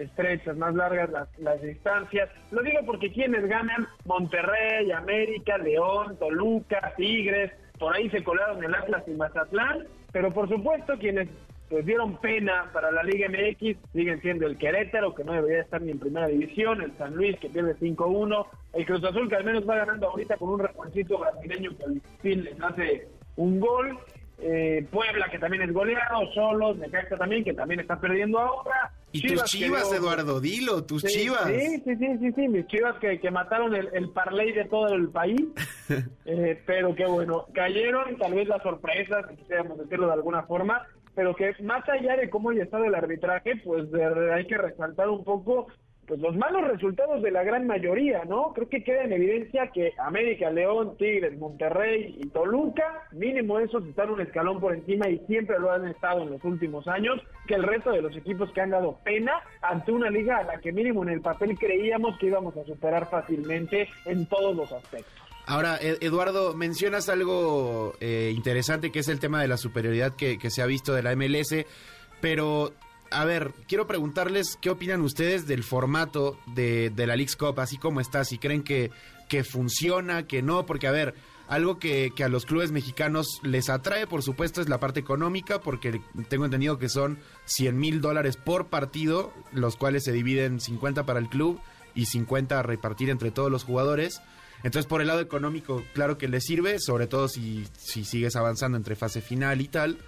estrechas, 0.00 0.56
más 0.56 0.74
largas 0.74 1.10
las, 1.10 1.38
las 1.38 1.62
distancias. 1.62 2.28
Lo 2.50 2.62
digo 2.62 2.80
porque 2.86 3.12
quienes 3.12 3.46
ganan, 3.46 3.86
Monterrey, 4.04 4.90
América, 4.90 5.58
León, 5.58 6.16
Toluca, 6.18 6.92
Tigres, 6.96 7.52
por 7.78 7.94
ahí 7.94 8.10
se 8.10 8.24
colaron 8.24 8.62
el 8.62 8.74
Atlas 8.74 9.04
y 9.06 9.12
Mazatlán, 9.12 9.86
pero 10.12 10.32
por 10.32 10.48
supuesto 10.48 10.98
quienes 10.98 11.28
pues 11.70 11.86
dieron 11.86 12.16
pena 12.16 12.68
para 12.72 12.90
la 12.90 13.04
Liga 13.04 13.28
MX, 13.28 13.76
siguen 13.92 14.20
siendo 14.20 14.46
el 14.48 14.58
Querétaro, 14.58 15.14
que 15.14 15.22
no 15.22 15.32
debería 15.32 15.62
estar 15.62 15.80
ni 15.80 15.92
en 15.92 16.00
primera 16.00 16.26
división, 16.26 16.82
el 16.82 16.92
San 16.98 17.14
Luis, 17.14 17.38
que 17.38 17.48
pierde 17.48 17.76
5-1, 17.76 18.46
el 18.72 18.86
Cruz 18.86 19.04
Azul, 19.04 19.28
que 19.28 19.36
al 19.36 19.44
menos 19.44 19.68
va 19.68 19.76
ganando 19.76 20.08
ahorita 20.08 20.36
con 20.36 20.48
un 20.48 20.58
refuercito 20.58 21.18
brasileño 21.18 21.70
que 21.78 21.84
al 21.84 22.00
fin 22.20 22.42
les 22.42 22.60
hace 22.60 23.08
un 23.36 23.60
gol, 23.60 23.96
eh, 24.40 24.84
Puebla, 24.90 25.28
que 25.30 25.38
también 25.38 25.62
es 25.62 25.72
goleado, 25.72 26.32
Solos, 26.34 26.76
Necaxa 26.76 27.16
también, 27.16 27.44
que 27.44 27.54
también 27.54 27.78
está 27.78 28.00
perdiendo 28.00 28.40
ahora, 28.40 28.90
y 29.12 29.26
tus 29.26 29.44
chivas, 29.44 29.92
Eduardo, 29.92 30.40
dilo, 30.40 30.84
tus 30.84 31.04
chivas. 31.04 31.46
Sí, 31.46 31.82
sí, 31.84 31.96
sí, 31.96 32.32
sí, 32.32 32.48
mis 32.48 32.66
chivas 32.66 32.96
que, 32.98 33.18
que 33.18 33.30
mataron 33.30 33.74
el, 33.74 33.88
el 33.92 34.10
parlay 34.10 34.52
de 34.52 34.64
todo 34.66 34.94
el 34.94 35.08
país. 35.08 35.42
eh, 36.24 36.62
pero 36.66 36.94
que 36.94 37.06
bueno, 37.06 37.46
cayeron, 37.52 38.16
tal 38.18 38.34
vez 38.34 38.48
las 38.48 38.62
sorpresas, 38.62 39.26
quisiéramos 39.36 39.78
decirlo 39.78 40.06
de 40.06 40.12
alguna 40.12 40.44
forma, 40.44 40.86
pero 41.14 41.34
que 41.34 41.52
más 41.62 41.88
allá 41.88 42.16
de 42.16 42.30
cómo 42.30 42.52
ya 42.52 42.62
está 42.62 42.78
el 42.84 42.94
arbitraje, 42.94 43.56
pues 43.64 43.86
hay 44.32 44.46
que 44.46 44.56
resaltar 44.56 45.08
un 45.08 45.24
poco 45.24 45.66
pues 46.10 46.20
los 46.20 46.36
malos 46.36 46.66
resultados 46.66 47.22
de 47.22 47.30
la 47.30 47.44
gran 47.44 47.68
mayoría, 47.68 48.24
¿no? 48.24 48.52
Creo 48.52 48.68
que 48.68 48.82
queda 48.82 49.04
en 49.04 49.12
evidencia 49.12 49.70
que 49.72 49.92
América, 49.96 50.50
León, 50.50 50.96
Tigres, 50.98 51.38
Monterrey 51.38 52.16
y 52.18 52.26
Toluca, 52.30 53.06
mínimo 53.12 53.60
esos 53.60 53.86
están 53.86 54.10
un 54.10 54.20
escalón 54.20 54.58
por 54.58 54.74
encima 54.74 55.08
y 55.08 55.20
siempre 55.28 55.60
lo 55.60 55.70
han 55.70 55.86
estado 55.86 56.22
en 56.22 56.30
los 56.30 56.42
últimos 56.42 56.88
años, 56.88 57.22
que 57.46 57.54
el 57.54 57.62
resto 57.62 57.92
de 57.92 58.02
los 58.02 58.16
equipos 58.16 58.50
que 58.50 58.60
han 58.60 58.70
dado 58.70 58.98
pena 59.04 59.34
ante 59.62 59.92
una 59.92 60.10
liga 60.10 60.38
a 60.38 60.42
la 60.42 60.60
que 60.60 60.72
mínimo 60.72 61.04
en 61.04 61.10
el 61.10 61.20
papel 61.20 61.56
creíamos 61.56 62.18
que 62.18 62.26
íbamos 62.26 62.56
a 62.56 62.64
superar 62.64 63.08
fácilmente 63.08 63.88
en 64.04 64.26
todos 64.26 64.56
los 64.56 64.72
aspectos. 64.72 65.14
Ahora, 65.46 65.78
Eduardo, 65.80 66.54
mencionas 66.54 67.08
algo 67.08 67.94
eh, 68.00 68.32
interesante 68.34 68.90
que 68.90 68.98
es 68.98 69.08
el 69.08 69.20
tema 69.20 69.40
de 69.40 69.46
la 69.46 69.56
superioridad 69.56 70.16
que, 70.16 70.38
que 70.38 70.50
se 70.50 70.60
ha 70.60 70.66
visto 70.66 70.92
de 70.92 71.04
la 71.04 71.14
MLS, 71.14 71.54
pero 72.20 72.72
a 73.10 73.24
ver, 73.24 73.52
quiero 73.66 73.86
preguntarles 73.86 74.56
qué 74.60 74.70
opinan 74.70 75.00
ustedes 75.02 75.46
del 75.46 75.64
formato 75.64 76.38
de, 76.46 76.92
la 76.96 77.16
League's 77.16 77.36
Cup, 77.36 77.58
así 77.60 77.76
como 77.76 78.00
está, 78.00 78.24
si 78.24 78.38
creen 78.38 78.62
que, 78.62 78.90
que 79.28 79.44
funciona, 79.44 80.26
que 80.26 80.42
no, 80.42 80.66
porque 80.66 80.86
a 80.86 80.92
ver, 80.92 81.14
algo 81.50 81.80
que, 81.80 82.12
a 82.24 82.28
los 82.28 82.46
clubes 82.46 82.70
mexicanos 82.70 83.40
les 83.42 83.68
atrae, 83.68 84.06
por 84.06 84.22
supuesto, 84.22 84.60
es 84.60 84.68
la 84.68 84.78
parte 84.78 85.00
económica, 85.00 85.60
porque 85.60 86.00
tengo 86.28 86.44
entendido 86.44 86.78
que 86.78 86.88
son 86.88 87.18
100 87.46 87.76
mil 87.76 88.00
dólares 88.00 88.36
por 88.36 88.68
partido, 88.68 89.32
los 89.52 89.76
cuales 89.76 90.04
se 90.04 90.12
dividen 90.12 90.60
50 90.60 91.04
para 91.04 91.18
el 91.18 91.28
club 91.28 91.60
y 91.96 92.06
50 92.06 92.56
a 92.56 92.62
repartir 92.62 93.10
entre 93.10 93.32
todos 93.32 93.50
los 93.50 93.64
jugadores. 93.64 94.22
Entonces, 94.62 94.86
por 94.86 95.00
el 95.00 95.08
lado 95.08 95.20
económico, 95.20 95.82
claro 95.92 96.18
que 96.18 96.28
les 96.28 96.44
sirve, 96.44 96.78
sobre 96.78 97.08
todo 97.08 97.26
si, 97.26 97.66
si 97.76 98.04
sigues 98.04 98.36
avanzando 98.36 98.76
entre 98.78 98.94
fase 98.94 99.20
final 99.20 99.60
y 99.60 99.66
tal. 99.66 99.98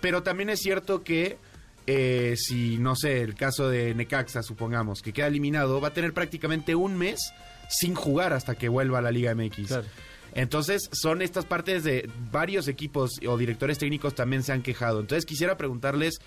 Pero 0.00 0.22
también 0.22 0.50
es 0.50 0.60
cierto 0.60 1.02
que 1.02 1.38
eh, 1.86 2.34
si, 2.36 2.78
no 2.78 2.96
sé, 2.96 3.22
el 3.22 3.34
caso 3.34 3.68
de 3.68 3.94
Necaxa, 3.94 4.42
supongamos, 4.42 5.02
que 5.02 5.12
queda 5.12 5.26
eliminado, 5.26 5.80
va 5.80 5.88
a 5.88 5.94
tener 5.94 6.12
prácticamente 6.12 6.74
un 6.74 6.96
mes 6.96 7.32
sin 7.68 7.94
jugar 7.94 8.32
hasta 8.32 8.54
que 8.54 8.68
vuelva 8.68 8.98
a 8.98 9.02
la 9.02 9.10
Liga 9.10 9.34
MX. 9.34 9.78
Entonces, 10.34 10.88
son 10.92 11.22
estas 11.22 11.44
partes 11.44 11.82
de 11.84 12.08
varios 12.30 12.68
equipos 12.68 13.20
o 13.26 13.36
directores 13.36 13.78
técnicos 13.78 14.14
también 14.14 14.42
se 14.42 14.52
han 14.52 14.62
quejado. 14.62 15.00
Entonces, 15.00 15.26
quisiera 15.26 15.56
preguntarles, 15.56 16.20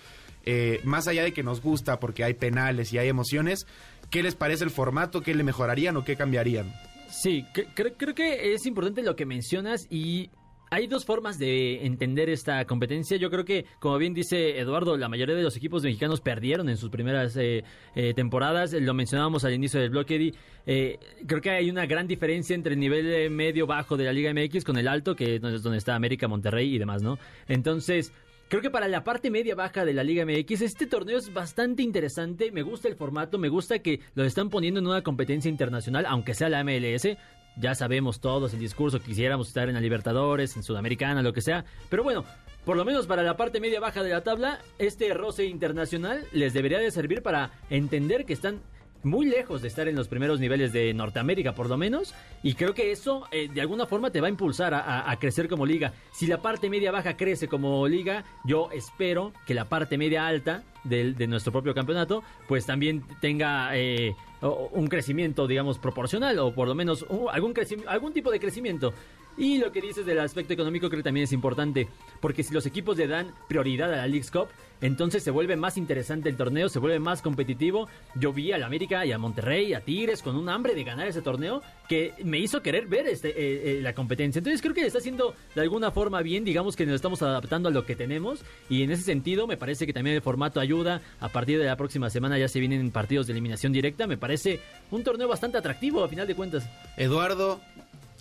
eh, 0.44 0.80
más 0.84 1.08
allá 1.08 1.22
de 1.22 1.32
que 1.32 1.42
nos 1.42 1.62
gusta 1.62 2.00
porque 2.00 2.24
hay 2.24 2.34
penales 2.34 2.92
y 2.92 2.98
hay 2.98 3.08
emociones, 3.08 3.66
¿qué 4.10 4.22
les 4.22 4.34
parece 4.34 4.64
el 4.64 4.70
formato? 4.70 5.22
¿Qué 5.22 5.34
le 5.34 5.44
mejorarían 5.44 5.96
o 5.96 6.04
qué 6.04 6.16
cambiarían? 6.16 6.74
Sí, 7.10 7.46
creo 7.74 8.14
que 8.14 8.54
es 8.54 8.66
importante 8.66 9.02
lo 9.02 9.16
que 9.16 9.24
mencionas 9.24 9.86
y 9.88 10.30
hay 10.74 10.88
dos 10.88 11.04
formas 11.04 11.38
de 11.38 11.86
entender 11.86 12.28
esta 12.28 12.64
competencia. 12.64 13.16
Yo 13.16 13.30
creo 13.30 13.44
que, 13.44 13.64
como 13.78 13.96
bien 13.96 14.12
dice 14.12 14.58
Eduardo, 14.58 14.96
la 14.96 15.08
mayoría 15.08 15.36
de 15.36 15.42
los 15.44 15.56
equipos 15.56 15.84
mexicanos 15.84 16.20
perdieron 16.20 16.68
en 16.68 16.76
sus 16.76 16.90
primeras 16.90 17.36
eh, 17.36 17.62
eh, 17.94 18.12
temporadas. 18.12 18.72
Lo 18.72 18.92
mencionábamos 18.92 19.44
al 19.44 19.54
inicio 19.54 19.80
del 19.80 19.90
bloque, 19.90 20.34
eh, 20.66 20.98
creo 21.26 21.40
que 21.40 21.50
hay 21.50 21.70
una 21.70 21.86
gran 21.86 22.08
diferencia 22.08 22.56
entre 22.56 22.74
el 22.74 22.80
nivel 22.80 23.30
medio-bajo 23.30 23.96
de 23.96 24.04
la 24.04 24.12
Liga 24.12 24.34
MX 24.34 24.64
con 24.64 24.76
el 24.76 24.88
alto, 24.88 25.14
que 25.14 25.36
es 25.36 25.62
donde 25.62 25.78
está 25.78 25.94
América, 25.94 26.26
Monterrey 26.26 26.74
y 26.74 26.78
demás, 26.78 27.02
¿no? 27.02 27.18
Entonces... 27.46 28.12
Creo 28.46 28.60
que 28.60 28.70
para 28.70 28.88
la 28.88 29.02
parte 29.04 29.30
media 29.30 29.54
baja 29.54 29.86
de 29.86 29.94
la 29.94 30.04
Liga 30.04 30.24
MX 30.26 30.60
este 30.60 30.86
torneo 30.86 31.16
es 31.16 31.32
bastante 31.32 31.82
interesante, 31.82 32.52
me 32.52 32.62
gusta 32.62 32.88
el 32.88 32.94
formato, 32.94 33.38
me 33.38 33.48
gusta 33.48 33.78
que 33.78 34.00
lo 34.14 34.22
están 34.22 34.50
poniendo 34.50 34.80
en 34.80 34.86
una 34.86 35.02
competencia 35.02 35.48
internacional, 35.48 36.04
aunque 36.06 36.34
sea 36.34 36.50
la 36.50 36.62
MLS, 36.62 37.16
ya 37.56 37.74
sabemos 37.74 38.20
todos 38.20 38.52
el 38.54 38.60
discurso, 38.60 39.00
quisiéramos 39.00 39.48
estar 39.48 39.68
en 39.68 39.74
la 39.74 39.80
Libertadores, 39.80 40.56
en 40.56 40.62
Sudamericana, 40.62 41.22
lo 41.22 41.32
que 41.32 41.40
sea. 41.40 41.64
Pero 41.88 42.02
bueno, 42.02 42.24
por 42.64 42.76
lo 42.76 42.84
menos 42.84 43.06
para 43.06 43.22
la 43.22 43.36
parte 43.36 43.60
media 43.60 43.80
baja 43.80 44.02
de 44.02 44.10
la 44.10 44.22
tabla, 44.22 44.60
este 44.78 45.12
roce 45.12 45.44
internacional 45.44 46.24
les 46.32 46.52
debería 46.52 46.78
de 46.78 46.90
servir 46.90 47.22
para 47.22 47.50
entender 47.70 48.24
que 48.24 48.32
están 48.32 48.60
muy 49.04 49.26
lejos 49.26 49.62
de 49.62 49.68
estar 49.68 49.86
en 49.86 49.96
los 49.96 50.08
primeros 50.08 50.40
niveles 50.40 50.72
de 50.72 50.92
Norteamérica, 50.94 51.54
por 51.54 51.68
lo 51.68 51.76
menos. 51.76 52.14
Y 52.42 52.54
creo 52.54 52.74
que 52.74 52.90
eso 52.90 53.26
eh, 53.30 53.48
de 53.52 53.60
alguna 53.60 53.86
forma 53.86 54.10
te 54.10 54.20
va 54.20 54.26
a 54.26 54.30
impulsar 54.30 54.74
a, 54.74 55.14
crecer 55.20 55.48
como 55.48 55.66
liga. 55.66 55.92
Si 56.12 56.26
la 56.26 56.42
parte 56.42 56.70
media 56.70 56.90
baja 56.90 57.16
crece 57.16 57.48
como 57.48 57.86
liga, 57.86 58.24
yo 58.44 58.70
espero 58.72 59.32
que 59.46 59.54
la 59.54 59.66
parte 59.66 59.98
media 59.98 60.26
alta 60.26 60.64
de, 60.84 61.26
nuestro 61.26 61.52
propio 61.52 61.74
campeonato, 61.74 62.22
pues 62.48 62.66
también 62.66 63.04
tenga 63.20 63.76
eh, 63.76 64.14
un 64.42 64.86
crecimiento, 64.88 65.46
digamos, 65.46 65.78
proporcional 65.78 66.38
o 66.38 66.54
por 66.54 66.68
lo 66.68 66.74
menos 66.74 67.06
algún, 67.32 67.54
algún 67.86 68.12
tipo 68.12 68.30
de 68.30 68.40
crecimiento. 68.40 68.92
Y 69.36 69.58
lo 69.58 69.72
que 69.72 69.80
dices 69.80 70.06
del 70.06 70.20
aspecto 70.20 70.52
económico 70.52 70.88
creo 70.88 71.00
que 71.00 71.04
también 71.04 71.24
es 71.24 71.32
importante, 71.32 71.88
porque 72.20 72.42
si 72.42 72.54
los 72.54 72.66
equipos 72.66 72.96
le 72.96 73.06
dan 73.06 73.32
prioridad 73.48 73.92
a 73.92 73.96
la 73.96 74.06
League's 74.06 74.30
Cup, 74.30 74.48
entonces 74.80 75.22
se 75.22 75.30
vuelve 75.30 75.56
más 75.56 75.78
interesante 75.78 76.28
el 76.28 76.36
torneo, 76.36 76.68
se 76.68 76.78
vuelve 76.78 76.98
más 76.98 77.22
competitivo. 77.22 77.88
Yo 78.16 78.32
vi 78.32 78.52
a 78.52 78.58
la 78.58 78.66
América 78.66 79.06
y 79.06 79.12
a 79.12 79.18
Monterrey 79.18 79.72
a 79.72 79.80
Tigres 79.80 80.22
con 80.22 80.36
un 80.36 80.48
hambre 80.48 80.74
de 80.74 80.84
ganar 80.84 81.08
ese 81.08 81.22
torneo 81.22 81.62
que 81.88 82.12
me 82.22 82.38
hizo 82.38 82.60
querer 82.60 82.86
ver 82.86 83.06
este, 83.06 83.30
eh, 83.30 83.78
eh, 83.78 83.80
la 83.80 83.94
competencia. 83.94 84.40
Entonces 84.40 84.60
creo 84.60 84.74
que 84.74 84.84
está 84.84 84.98
haciendo 84.98 85.34
de 85.54 85.62
alguna 85.62 85.90
forma 85.90 86.20
bien, 86.22 86.44
digamos 86.44 86.76
que 86.76 86.84
nos 86.84 86.96
estamos 86.96 87.22
adaptando 87.22 87.70
a 87.70 87.72
lo 87.72 87.86
que 87.86 87.96
tenemos 87.96 88.44
y 88.68 88.82
en 88.82 88.90
ese 88.90 89.02
sentido 89.02 89.46
me 89.46 89.56
parece 89.56 89.86
que 89.86 89.92
también 89.92 90.16
el 90.16 90.22
formato 90.22 90.60
ayuda. 90.60 91.00
A 91.20 91.30
partir 91.30 91.58
de 91.58 91.64
la 91.64 91.76
próxima 91.76 92.10
semana 92.10 92.38
ya 92.38 92.48
se 92.48 92.60
vienen 92.60 92.90
partidos 92.90 93.26
de 93.26 93.32
eliminación 93.32 93.72
directa, 93.72 94.06
me 94.06 94.18
parece 94.18 94.60
un 94.90 95.02
torneo 95.02 95.28
bastante 95.28 95.56
atractivo 95.56 96.04
a 96.04 96.08
final 96.08 96.26
de 96.26 96.34
cuentas. 96.34 96.68
Eduardo, 96.96 97.60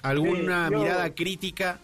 ¿Alguna 0.04 0.70
mirada 0.70 1.14
crítica? 1.16 1.80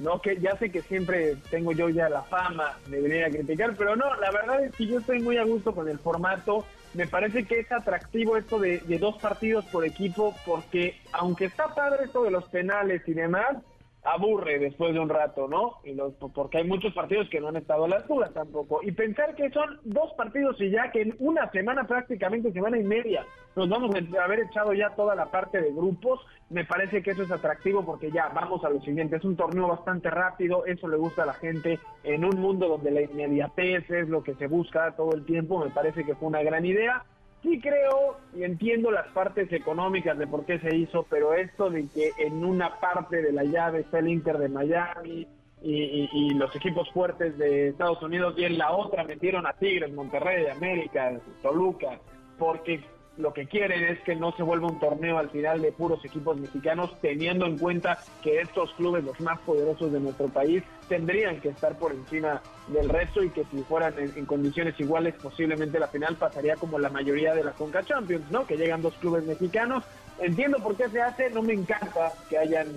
No, 0.00 0.20
que 0.20 0.36
ya 0.40 0.56
sé 0.56 0.70
que 0.70 0.82
siempre 0.82 1.36
tengo 1.50 1.70
yo 1.70 1.88
ya 1.88 2.08
la 2.08 2.22
fama 2.22 2.76
de 2.88 3.00
venir 3.00 3.24
a 3.24 3.30
criticar, 3.30 3.76
pero 3.76 3.94
no, 3.94 4.12
la 4.16 4.32
verdad 4.32 4.64
es 4.64 4.74
que 4.74 4.86
yo 4.86 4.98
estoy 4.98 5.20
muy 5.20 5.36
a 5.36 5.44
gusto 5.44 5.72
con 5.72 5.88
el 5.88 6.00
formato. 6.00 6.66
Me 6.94 7.06
parece 7.06 7.44
que 7.44 7.60
es 7.60 7.70
atractivo 7.70 8.36
esto 8.36 8.58
de, 8.58 8.78
de 8.80 8.98
dos 8.98 9.16
partidos 9.18 9.64
por 9.66 9.86
equipo, 9.86 10.34
porque 10.44 10.96
aunque 11.12 11.44
está 11.44 11.72
padre 11.72 12.06
esto 12.06 12.24
de 12.24 12.32
los 12.32 12.44
penales 12.46 13.02
y 13.06 13.12
demás, 13.12 13.58
aburre 14.04 14.58
después 14.58 14.92
de 14.92 15.00
un 15.00 15.08
rato, 15.08 15.46
¿no? 15.48 15.78
Y 15.84 15.94
los, 15.94 16.14
porque 16.34 16.58
hay 16.58 16.64
muchos 16.64 16.92
partidos 16.92 17.28
que 17.28 17.40
no 17.40 17.48
han 17.48 17.56
estado 17.56 17.84
a 17.84 17.88
la 17.88 17.96
altura 17.96 18.30
tampoco. 18.32 18.80
Y 18.82 18.92
pensar 18.92 19.34
que 19.34 19.50
son 19.50 19.78
dos 19.84 20.12
partidos 20.14 20.60
y 20.60 20.70
ya 20.70 20.90
que 20.90 21.02
en 21.02 21.14
una 21.18 21.50
semana 21.50 21.84
prácticamente, 21.84 22.52
semana 22.52 22.78
y 22.78 22.82
media, 22.82 23.24
nos 23.54 23.68
vamos 23.68 23.94
a 23.94 24.24
haber 24.24 24.40
echado 24.40 24.72
ya 24.72 24.90
toda 24.90 25.14
la 25.14 25.30
parte 25.30 25.60
de 25.60 25.72
grupos, 25.72 26.20
me 26.50 26.64
parece 26.64 27.02
que 27.02 27.12
eso 27.12 27.22
es 27.22 27.30
atractivo 27.30 27.84
porque 27.84 28.10
ya 28.10 28.28
vamos 28.28 28.64
a 28.64 28.70
lo 28.70 28.80
siguiente. 28.80 29.16
Es 29.16 29.24
un 29.24 29.36
torneo 29.36 29.68
bastante 29.68 30.10
rápido, 30.10 30.66
eso 30.66 30.88
le 30.88 30.96
gusta 30.96 31.22
a 31.22 31.26
la 31.26 31.34
gente 31.34 31.78
en 32.02 32.24
un 32.24 32.40
mundo 32.40 32.68
donde 32.68 32.90
la 32.90 33.02
inmediatez 33.02 33.88
es 33.90 34.08
lo 34.08 34.22
que 34.22 34.34
se 34.34 34.48
busca 34.48 34.96
todo 34.96 35.14
el 35.14 35.24
tiempo, 35.24 35.64
me 35.64 35.70
parece 35.70 36.04
que 36.04 36.14
fue 36.16 36.28
una 36.28 36.42
gran 36.42 36.64
idea 36.64 37.04
sí 37.42 37.60
creo 37.60 38.18
y 38.34 38.44
entiendo 38.44 38.90
las 38.90 39.08
partes 39.08 39.52
económicas 39.52 40.16
de 40.16 40.26
por 40.26 40.44
qué 40.46 40.58
se 40.60 40.74
hizo, 40.76 41.04
pero 41.08 41.34
esto 41.34 41.70
de 41.70 41.88
que 41.88 42.12
en 42.18 42.44
una 42.44 42.80
parte 42.80 43.20
de 43.20 43.32
la 43.32 43.44
llave 43.44 43.80
está 43.80 43.98
el 43.98 44.08
Inter 44.08 44.38
de 44.38 44.48
Miami 44.48 45.26
y, 45.62 46.34
los 46.34 46.54
equipos 46.56 46.90
fuertes 46.90 47.38
de 47.38 47.68
Estados 47.68 48.02
Unidos 48.02 48.34
y 48.36 48.44
en 48.44 48.58
la 48.58 48.72
otra 48.72 49.04
metieron 49.04 49.46
a 49.46 49.52
Tigres, 49.52 49.92
Monterrey, 49.92 50.46
América, 50.46 51.20
Toluca, 51.40 52.00
porque 52.38 52.82
lo 53.18 53.34
que 53.34 53.46
quieren 53.46 53.84
es 53.84 54.00
que 54.00 54.16
no 54.16 54.32
se 54.32 54.42
vuelva 54.42 54.68
un 54.68 54.80
torneo 54.80 55.18
al 55.18 55.28
final 55.28 55.60
de 55.60 55.72
puros 55.72 56.02
equipos 56.04 56.38
mexicanos, 56.38 56.98
teniendo 57.02 57.46
en 57.46 57.58
cuenta 57.58 57.98
que 58.22 58.40
estos 58.40 58.72
clubes, 58.74 59.04
los 59.04 59.20
más 59.20 59.38
poderosos 59.40 59.92
de 59.92 60.00
nuestro 60.00 60.28
país, 60.28 60.62
tendrían 60.88 61.40
que 61.40 61.50
estar 61.50 61.76
por 61.76 61.92
encima 61.92 62.40
del 62.68 62.88
resto 62.88 63.22
y 63.22 63.30
que 63.30 63.44
si 63.50 63.62
fueran 63.64 63.94
en, 63.98 64.24
condiciones 64.24 64.78
iguales, 64.80 65.14
posiblemente 65.22 65.78
la 65.78 65.88
final 65.88 66.16
pasaría 66.16 66.56
como 66.56 66.78
la 66.78 66.88
mayoría 66.88 67.34
de 67.34 67.44
la 67.44 67.52
Conca 67.52 67.82
Champions, 67.82 68.30
¿no? 68.30 68.46
Que 68.46 68.56
llegan 68.56 68.80
dos 68.80 68.94
clubes 68.94 69.24
mexicanos. 69.24 69.84
Entiendo 70.18 70.58
por 70.58 70.76
qué 70.76 70.88
se 70.88 71.02
hace, 71.02 71.30
no 71.30 71.42
me 71.42 71.52
encanta 71.52 72.12
que 72.30 72.38
hayan 72.38 72.68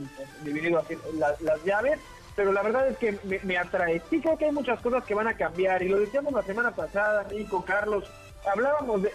dividido 0.43 0.79
así 0.79 0.95
las, 1.17 1.63
llaves, 1.63 1.99
pero 2.35 2.51
la 2.51 2.61
verdad 2.61 2.89
es 2.89 2.97
que 2.97 3.17
me, 3.23 3.39
me, 3.43 3.57
atrae. 3.57 4.01
Sí 4.09 4.19
creo 4.19 4.37
que 4.37 4.45
hay 4.45 4.51
muchas 4.51 4.81
cosas 4.81 5.03
que 5.05 5.13
van 5.13 5.27
a 5.27 5.37
cambiar 5.37 5.81
y 5.81 5.89
lo 5.89 5.99
decíamos 5.99 6.33
la 6.33 6.43
semana 6.43 6.71
pasada, 6.71 7.25
Nico, 7.31 7.63
Carlos, 7.63 8.09
hablábamos 8.51 9.01
de, 9.01 9.09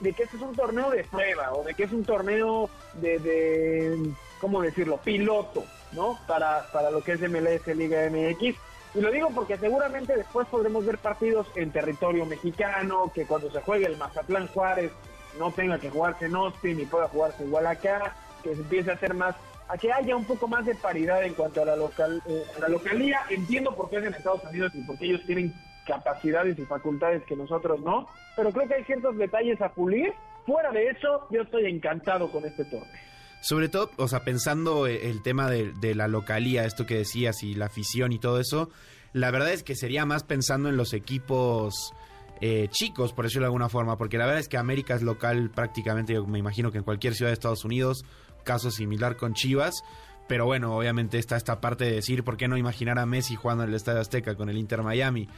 que 0.00 0.22
este 0.22 0.36
es 0.36 0.42
un 0.42 0.54
torneo 0.54 0.90
de 0.90 1.04
prueba 1.04 1.52
o 1.52 1.64
de 1.64 1.74
que 1.74 1.84
es 1.84 1.92
un 1.92 2.04
torneo 2.04 2.70
de, 2.94 4.12
¿cómo 4.40 4.62
decirlo?, 4.62 4.98
piloto, 4.98 5.64
¿no? 5.92 6.18
Para, 6.26 6.66
para 6.72 6.90
lo 6.90 7.02
que 7.02 7.12
es 7.12 7.20
MLS 7.20 7.66
Liga 7.76 8.08
MX. 8.10 8.56
Y 8.94 9.00
lo 9.00 9.10
digo 9.10 9.30
porque 9.34 9.56
seguramente 9.56 10.16
después 10.16 10.48
podremos 10.48 10.84
ver 10.84 10.98
partidos 10.98 11.46
en 11.54 11.70
territorio 11.70 12.26
mexicano, 12.26 13.10
que 13.14 13.24
cuando 13.24 13.50
se 13.50 13.60
juegue 13.60 13.86
el 13.86 13.96
Mazatlán 13.96 14.48
Juárez 14.48 14.90
no 15.38 15.52
tenga 15.52 15.78
que 15.78 15.90
jugarse 15.90 16.26
en 16.26 16.34
Austin 16.34 16.80
y 16.80 16.86
pueda 16.86 17.06
jugarse 17.08 17.44
igual 17.44 17.66
acá, 17.66 18.16
que 18.42 18.54
se 18.54 18.62
empiece 18.62 18.90
a 18.90 18.94
hacer 18.94 19.14
más, 19.14 19.36
a 19.68 19.78
que 19.78 19.92
haya 19.92 20.16
un 20.16 20.24
poco 20.24 20.48
más 20.48 20.66
de 20.66 20.74
paridad 20.74 21.22
en 21.22 21.34
cuanto 21.34 21.62
a 21.62 21.64
la, 21.64 21.76
local, 21.76 22.20
eh, 22.26 22.44
a 22.56 22.60
la 22.60 22.68
localía. 22.68 23.20
Entiendo 23.30 23.74
por 23.76 23.88
qué 23.90 23.98
es 23.98 24.04
en 24.04 24.14
Estados 24.14 24.42
Unidos 24.44 24.72
y 24.74 24.82
porque 24.82 25.04
ellos 25.04 25.20
tienen 25.24 25.54
capacidades 25.86 26.58
y 26.58 26.64
facultades 26.64 27.22
que 27.24 27.36
nosotros 27.36 27.80
no, 27.80 28.06
pero 28.36 28.52
creo 28.52 28.68
que 28.68 28.74
hay 28.74 28.84
ciertos 28.84 29.16
detalles 29.16 29.60
a 29.60 29.72
pulir. 29.72 30.12
Fuera 30.46 30.70
de 30.72 30.88
eso, 30.88 31.26
yo 31.30 31.42
estoy 31.42 31.66
encantado 31.66 32.30
con 32.30 32.44
este 32.44 32.64
torneo. 32.64 33.10
Sobre 33.40 33.68
todo, 33.68 33.90
o 33.96 34.06
sea, 34.06 34.20
pensando 34.24 34.86
el 34.86 35.22
tema 35.22 35.50
de, 35.50 35.94
la 35.94 36.08
localía, 36.08 36.64
esto 36.64 36.84
que 36.84 36.96
decías, 36.96 37.42
y 37.42 37.54
la 37.54 37.66
afición 37.66 38.12
y 38.12 38.18
todo 38.18 38.38
eso, 38.38 38.68
la 39.12 39.30
verdad 39.30 39.52
es 39.52 39.62
que 39.62 39.74
sería 39.74 40.04
más 40.04 40.24
pensando 40.24 40.68
en 40.68 40.76
los 40.76 40.92
equipos 40.92 41.94
eh, 42.42 42.68
chicos, 42.70 43.14
por 43.14 43.24
decirlo 43.24 43.44
de 43.44 43.48
alguna 43.48 43.70
forma, 43.70 43.96
porque 43.96 44.18
la 44.18 44.26
verdad 44.26 44.40
es 44.40 44.48
que 44.48 44.58
América 44.58 44.94
es 44.94 45.02
local 45.02 45.50
prácticamente, 45.50 46.12
yo 46.12 46.26
me 46.26 46.38
imagino 46.38 46.70
que 46.70 46.78
en 46.78 46.84
cualquier 46.84 47.14
ciudad 47.14 47.30
de 47.30 47.34
Estados 47.34 47.64
Unidos, 47.64 48.04
caso 48.44 48.70
similar 48.70 49.16
con 49.16 49.32
Chivas, 49.32 49.82
pero 50.28 50.44
bueno, 50.44 50.76
obviamente 50.76 51.18
está 51.18 51.36
esta 51.36 51.60
parte 51.60 51.86
de 51.86 51.92
decir, 51.92 52.22
¿por 52.22 52.36
qué 52.36 52.46
no 52.46 52.56
imaginar 52.56 52.98
a 52.98 53.06
Messi 53.06 53.34
jugando 53.34 53.64
en 53.64 53.70
el 53.70 53.74
Estadio 53.74 54.00
Azteca 54.00 54.36
con 54.36 54.48
el 54.48 54.58
Inter 54.58 54.82
Miami? 54.82 55.28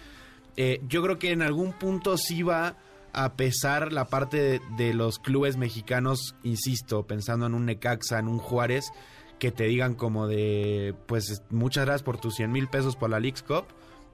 Eh, 0.56 0.80
yo 0.88 1.02
creo 1.02 1.18
que 1.18 1.32
en 1.32 1.42
algún 1.42 1.72
punto 1.72 2.16
sí 2.16 2.42
va 2.42 2.76
a 3.12 3.34
pesar 3.34 3.92
la 3.92 4.06
parte 4.06 4.36
de, 4.38 4.60
de, 4.76 4.94
los 4.94 5.18
clubes 5.18 5.56
mexicanos, 5.56 6.34
insisto, 6.42 7.06
pensando 7.06 7.46
en 7.46 7.54
un 7.54 7.66
Necaxa, 7.66 8.18
en 8.18 8.28
un 8.28 8.38
Juárez, 8.38 8.90
que 9.38 9.50
te 9.50 9.64
digan 9.64 9.94
como 9.94 10.28
de, 10.28 10.94
pues 11.06 11.42
muchas 11.50 11.84
gracias 11.84 12.04
por 12.04 12.16
tus 12.16 12.36
100 12.36 12.52
mil 12.52 12.68
pesos 12.68 12.94
por 12.94 13.10
la 13.10 13.18
Leagues 13.18 13.42
Cup, 13.42 13.64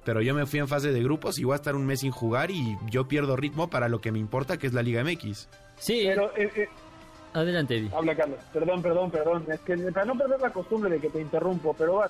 pero 0.02 0.22
yo 0.22 0.34
me 0.34 0.46
fui 0.46 0.58
en 0.58 0.68
fase 0.68 0.90
de 0.90 1.02
grupos 1.02 1.38
y 1.38 1.44
voy 1.44 1.52
a 1.52 1.56
estar 1.56 1.76
un 1.76 1.84
mes 1.84 2.00
sin 2.00 2.12
jugar 2.12 2.50
y 2.50 2.78
yo 2.90 3.08
pierdo 3.08 3.36
ritmo 3.36 3.68
para 3.68 3.90
lo 3.90 4.00
que 4.00 4.10
me 4.10 4.18
importa, 4.18 4.56
que 4.56 4.66
es 4.66 4.72
la 4.72 4.80
Liga 4.80 5.04
MX. 5.04 5.48
Sí, 5.76 6.04
pero... 6.06 6.34
Eh, 6.34 6.50
eh, 6.56 6.68
Adelante, 7.34 7.76
Eddie. 7.76 7.90
Habla, 7.94 8.16
Carlos. 8.16 8.40
Perdón, 8.54 8.80
perdón, 8.80 9.10
perdón. 9.10 9.44
Es 9.52 9.60
que 9.60 9.76
para 9.92 10.06
no 10.06 10.16
perder 10.16 10.40
la 10.40 10.50
costumbre 10.50 10.90
de 10.90 10.98
que 10.98 11.10
te 11.10 11.20
interrumpo, 11.20 11.74
pero... 11.76 12.02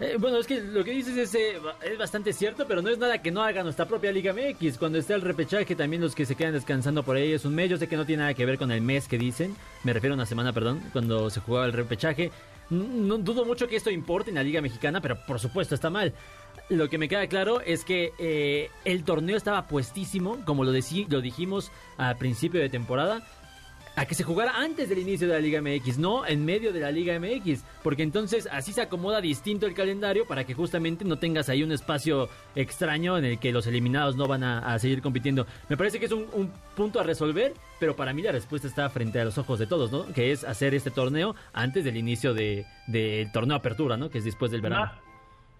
Eh, 0.00 0.16
bueno, 0.18 0.38
es 0.38 0.46
que 0.46 0.60
lo 0.60 0.82
que 0.82 0.90
dices 0.90 1.16
es, 1.16 1.34
eh, 1.34 1.60
es, 1.82 1.98
bastante 1.98 2.32
cierto, 2.32 2.66
pero 2.66 2.82
no 2.82 2.88
es 2.88 2.98
nada 2.98 3.22
que 3.22 3.30
no 3.30 3.42
haga 3.42 3.62
nuestra 3.62 3.86
propia 3.86 4.10
Liga 4.10 4.32
MX. 4.32 4.78
Cuando 4.78 4.98
está 4.98 5.14
el 5.14 5.20
repechaje, 5.20 5.76
también 5.76 6.02
los 6.02 6.14
que 6.14 6.26
se 6.26 6.34
quedan 6.34 6.54
descansando 6.54 7.02
por 7.02 7.16
ahí 7.16 7.32
es 7.32 7.44
un 7.44 7.54
mes. 7.54 7.70
Yo 7.70 7.76
sé 7.76 7.88
que 7.88 7.96
no 7.96 8.06
tiene 8.06 8.22
nada 8.22 8.34
que 8.34 8.46
ver 8.46 8.58
con 8.58 8.72
el 8.72 8.80
mes 8.80 9.06
que 9.06 9.18
dicen. 9.18 9.54
Me 9.84 9.92
refiero 9.92 10.14
a 10.14 10.16
una 10.16 10.26
semana, 10.26 10.52
perdón, 10.52 10.82
cuando 10.92 11.30
se 11.30 11.40
jugaba 11.40 11.66
el 11.66 11.72
repechaje. 11.72 12.32
No 12.70 13.18
dudo 13.18 13.44
mucho 13.44 13.68
que 13.68 13.76
esto 13.76 13.90
importe 13.90 14.30
en 14.30 14.36
la 14.36 14.42
Liga 14.42 14.62
Mexicana, 14.62 15.00
pero 15.00 15.18
por 15.26 15.38
supuesto 15.38 15.74
está 15.74 15.90
mal. 15.90 16.14
Lo 16.68 16.88
que 16.88 16.96
me 16.96 17.08
queda 17.08 17.26
claro 17.26 17.60
es 17.60 17.84
que 17.84 18.12
eh, 18.18 18.70
el 18.84 19.04
torneo 19.04 19.36
estaba 19.36 19.66
puestísimo, 19.66 20.38
como 20.46 20.64
lo, 20.64 20.72
lo 20.72 21.20
dijimos 21.20 21.70
al 21.98 22.16
principio 22.16 22.60
de 22.60 22.70
temporada 22.70 23.22
a 23.94 24.06
que 24.06 24.14
se 24.14 24.24
jugara 24.24 24.52
antes 24.56 24.88
del 24.88 24.98
inicio 24.98 25.28
de 25.28 25.34
la 25.34 25.40
Liga 25.40 25.60
MX, 25.60 25.98
no 25.98 26.26
en 26.26 26.44
medio 26.44 26.72
de 26.72 26.80
la 26.80 26.90
Liga 26.90 27.18
MX, 27.18 27.64
porque 27.82 28.02
entonces 28.02 28.48
así 28.50 28.72
se 28.72 28.80
acomoda 28.80 29.20
distinto 29.20 29.66
el 29.66 29.74
calendario 29.74 30.26
para 30.26 30.44
que 30.44 30.54
justamente 30.54 31.04
no 31.04 31.18
tengas 31.18 31.48
ahí 31.48 31.62
un 31.62 31.72
espacio 31.72 32.28
extraño 32.54 33.18
en 33.18 33.24
el 33.24 33.38
que 33.38 33.52
los 33.52 33.66
eliminados 33.66 34.16
no 34.16 34.26
van 34.26 34.44
a, 34.44 34.78
seguir 34.78 35.02
compitiendo. 35.02 35.46
Me 35.68 35.76
parece 35.76 35.98
que 35.98 36.06
es 36.06 36.12
un, 36.12 36.26
un, 36.32 36.50
punto 36.74 37.00
a 37.00 37.02
resolver, 37.02 37.52
pero 37.78 37.94
para 37.94 38.12
mí 38.14 38.22
la 38.22 38.32
respuesta 38.32 38.66
está 38.66 38.88
frente 38.88 39.20
a 39.20 39.24
los 39.24 39.36
ojos 39.36 39.58
de 39.58 39.66
todos, 39.66 39.92
¿no? 39.92 40.06
Que 40.14 40.32
es 40.32 40.44
hacer 40.44 40.74
este 40.74 40.90
torneo 40.90 41.34
antes 41.52 41.84
del 41.84 41.96
inicio 41.98 42.32
del 42.32 42.64
de, 42.86 43.24
de 43.24 43.30
torneo 43.32 43.56
apertura, 43.56 43.96
¿no? 43.96 44.08
Que 44.08 44.18
es 44.18 44.24
después 44.24 44.50
del 44.50 44.62
verano. 44.62 44.90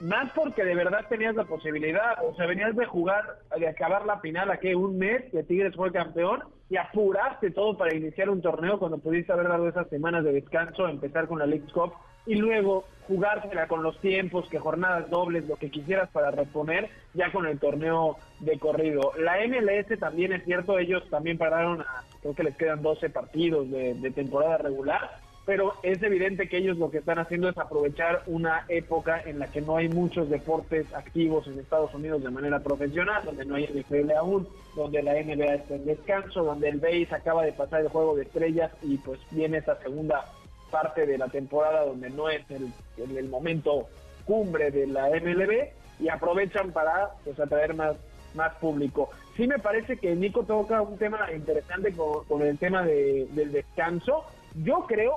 Más 0.02 0.32
porque 0.32 0.64
de 0.64 0.74
verdad 0.74 1.06
tenías 1.08 1.36
la 1.36 1.44
posibilidad, 1.44 2.16
o 2.24 2.34
sea, 2.34 2.46
venías 2.46 2.74
de 2.74 2.86
jugar, 2.86 3.38
de 3.56 3.68
acabar 3.68 4.04
la 4.04 4.18
final 4.18 4.50
aquí 4.50 4.74
un 4.74 4.98
mes, 4.98 5.30
que 5.30 5.44
Tigres 5.44 5.76
fue 5.76 5.92
campeón, 5.92 6.42
y 6.72 6.78
apuraste 6.78 7.50
todo 7.50 7.76
para 7.76 7.94
iniciar 7.94 8.30
un 8.30 8.40
torneo 8.40 8.78
cuando 8.78 8.96
pudiste 8.96 9.30
haber 9.30 9.46
dado 9.46 9.68
esas 9.68 9.90
semanas 9.90 10.24
de 10.24 10.32
descanso, 10.32 10.88
empezar 10.88 11.28
con 11.28 11.38
la 11.38 11.44
League 11.44 11.70
Cup, 11.70 11.92
y 12.24 12.36
luego 12.36 12.84
jugársela 13.06 13.68
con 13.68 13.82
los 13.82 14.00
tiempos, 14.00 14.48
que 14.48 14.58
jornadas 14.58 15.10
dobles, 15.10 15.46
lo 15.46 15.56
que 15.56 15.70
quisieras 15.70 16.08
para 16.08 16.30
reponer, 16.30 16.88
ya 17.12 17.30
con 17.30 17.44
el 17.44 17.58
torneo 17.58 18.16
de 18.40 18.58
corrido. 18.58 19.12
La 19.18 19.36
MLS 19.46 19.98
también 20.00 20.32
es 20.32 20.44
cierto, 20.46 20.78
ellos 20.78 21.02
también 21.10 21.36
pararon, 21.36 21.82
a, 21.82 22.04
creo 22.22 22.34
que 22.34 22.44
les 22.44 22.56
quedan 22.56 22.80
12 22.80 23.10
partidos 23.10 23.70
de, 23.70 23.92
de 23.92 24.10
temporada 24.10 24.56
regular, 24.56 25.18
pero 25.44 25.74
es 25.82 26.00
evidente 26.02 26.48
que 26.48 26.58
ellos 26.58 26.78
lo 26.78 26.90
que 26.90 26.98
están 26.98 27.18
haciendo 27.18 27.48
es 27.48 27.58
aprovechar 27.58 28.22
una 28.26 28.64
época 28.68 29.20
en 29.24 29.40
la 29.40 29.48
que 29.48 29.60
no 29.60 29.76
hay 29.76 29.88
muchos 29.88 30.30
deportes 30.30 30.92
activos 30.94 31.46
en 31.48 31.58
Estados 31.58 31.92
Unidos 31.94 32.22
de 32.22 32.30
manera 32.30 32.60
profesional, 32.60 33.24
donde 33.24 33.44
no 33.44 33.56
hay 33.56 33.66
NFL 33.66 34.12
aún, 34.12 34.48
donde 34.76 35.02
la 35.02 35.14
NBA 35.14 35.54
está 35.54 35.74
en 35.74 35.86
descanso, 35.86 36.44
donde 36.44 36.68
el 36.68 36.78
base 36.78 37.08
acaba 37.10 37.44
de 37.44 37.52
pasar 37.52 37.80
el 37.80 37.88
juego 37.88 38.14
de 38.14 38.22
estrellas 38.22 38.70
y 38.82 38.98
pues 38.98 39.18
viene 39.30 39.58
esa 39.58 39.76
segunda 39.82 40.24
parte 40.70 41.06
de 41.06 41.18
la 41.18 41.28
temporada 41.28 41.84
donde 41.84 42.08
no 42.08 42.28
es 42.28 42.48
el, 42.50 42.72
el, 42.96 43.28
momento 43.28 43.88
cumbre 44.24 44.70
de 44.70 44.86
la 44.86 45.08
MLB 45.10 45.68
y 46.00 46.08
aprovechan 46.08 46.72
para 46.72 47.10
pues 47.24 47.38
atraer 47.38 47.74
más 47.74 47.96
más 48.34 48.54
público. 48.54 49.10
Sí 49.36 49.46
me 49.46 49.58
parece 49.58 49.98
que 49.98 50.14
Nico 50.14 50.44
toca 50.44 50.80
un 50.80 50.96
tema 50.96 51.30
interesante 51.32 51.94
con, 51.94 52.40
el 52.40 52.58
tema 52.58 52.82
de, 52.82 53.26
del 53.32 53.52
descanso. 53.52 54.24
Yo 54.54 54.86
creo 54.86 55.16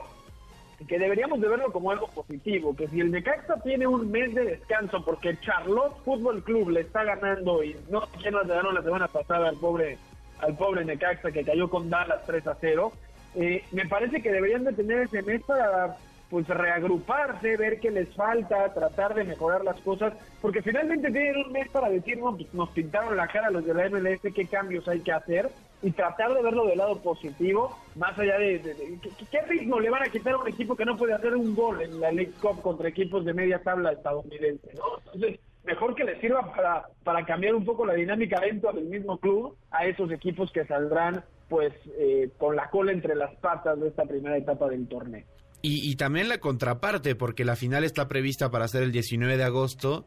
que 0.88 1.00
deberíamos 1.00 1.40
de 1.40 1.48
verlo 1.48 1.72
como 1.72 1.92
algo 1.92 2.08
positivo, 2.08 2.76
que 2.76 2.88
si 2.88 3.00
el 3.00 3.12
Necaxa 3.12 3.62
tiene 3.64 3.88
un 3.88 4.12
mes 4.12 4.34
de 4.36 4.46
descanso 4.46 5.04
porque 5.04 5.40
Charlotte 5.40 5.98
Fútbol 6.04 6.44
Club 6.44 6.70
le 6.70 6.82
está 6.82 7.04
ganando 7.04 7.64
y 7.64 7.76
no 7.90 8.02
quién 8.22 8.34
nos 8.34 8.48
ganaron 8.48 8.76
la 8.76 8.84
semana 8.84 9.08
pasada 9.08 9.50
al 9.50 9.58
pobre 9.58 9.98
al 10.40 10.56
pobre 10.58 10.84
Necaxa 10.84 11.32
que 11.32 11.46
cayó 11.46 11.70
con 11.70 11.90
Dallas 11.90 12.26
3 12.26 12.48
a 12.48 12.58
0, 12.60 12.92
eh, 13.36 13.64
me 13.72 13.86
parece 13.88 14.22
que 14.22 14.32
deberían 14.32 14.66
de 14.66 14.74
tener 14.74 15.00
ese 15.00 15.22
mes 15.22 15.42
para 15.44 15.98
pues 16.30 16.48
reagruparse, 16.48 17.58
ver 17.58 17.80
qué 17.80 17.92
les 17.92 18.14
falta, 18.16 18.74
tratar 18.74 19.14
de 19.14 19.24
mejorar 19.24 19.64
las 19.64 19.80
cosas, 19.82 20.14
porque 20.42 20.62
finalmente 20.62 21.12
tienen 21.12 21.46
un 21.46 21.52
mes 21.52 21.70
para 21.70 21.90
decir, 21.90 22.18
no, 22.18 22.36
pues 22.36 22.54
nos 22.54 22.70
pintaron 22.70 23.16
la 23.16 23.28
cara 23.28 23.52
los 23.52 23.66
de 23.66 23.74
la 23.74 23.90
MLS, 23.90 24.22
qué 24.34 24.48
cambios 24.48 24.88
hay 24.88 25.02
que 25.02 25.12
hacer, 25.12 25.50
y 25.82 25.92
tratar 25.92 26.34
de 26.34 26.42
verlo 26.42 26.66
del 26.66 26.80
lado 26.80 27.00
positivo, 27.02 27.78
más 27.96 28.18
allá 28.18 28.38
de, 28.40 28.60
¿qué, 29.02 29.10
¿qué, 29.30 29.42
ritmo 29.42 29.80
le 29.80 29.90
van 29.90 30.04
a 30.04 30.12
quitar 30.12 30.34
a 30.34 30.40
un 30.40 30.48
equipo 30.48 30.76
que 30.76 30.86
no 30.86 30.98
puede 30.98 31.14
hacer 31.14 31.36
un 31.36 31.56
gol 31.56 31.82
en 31.82 32.00
la 32.00 32.12
League 32.12 32.34
Cup 32.42 32.62
contra 32.62 32.90
equipos 32.90 33.24
de 33.24 33.34
media 33.34 33.62
tabla 33.62 33.92
estadounidense, 33.92 34.74
¿no? 34.74 34.98
Entonces, 35.14 35.40
mejor 35.64 35.96
que 35.96 36.04
les 36.04 36.20
sirva 36.20 36.54
para, 36.54 36.88
para 37.04 37.26
cambiar 37.26 37.56
un 37.56 37.66
poco 37.66 37.86
la 37.86 37.94
dinámica 37.94 38.40
dentro 38.40 38.72
del 38.72 38.86
mismo 38.86 39.20
club 39.20 39.56
a 39.72 39.86
esos 39.86 40.12
equipos 40.12 40.52
que 40.52 40.66
saldrán 40.66 41.24
pues 41.50 41.74
eh, 41.98 42.30
con 42.38 42.56
la 42.56 42.70
cola 42.70 42.92
entre 42.92 43.16
las 43.16 43.36
patas 43.36 43.80
de 43.80 43.90
esta 43.90 44.06
primera 44.06 44.38
etapa 44.38 44.68
del 44.70 44.88
torneo. 44.88 45.24
Y, 45.62 45.90
y, 45.90 45.96
también 45.96 46.30
la 46.30 46.40
contraparte, 46.40 47.16
porque 47.16 47.44
la 47.44 47.56
final 47.56 47.84
está 47.84 48.08
prevista 48.08 48.52
para 48.52 48.68
ser 48.68 48.84
el 48.84 48.92
19 48.92 49.38
de 49.38 49.44
agosto 49.44 50.06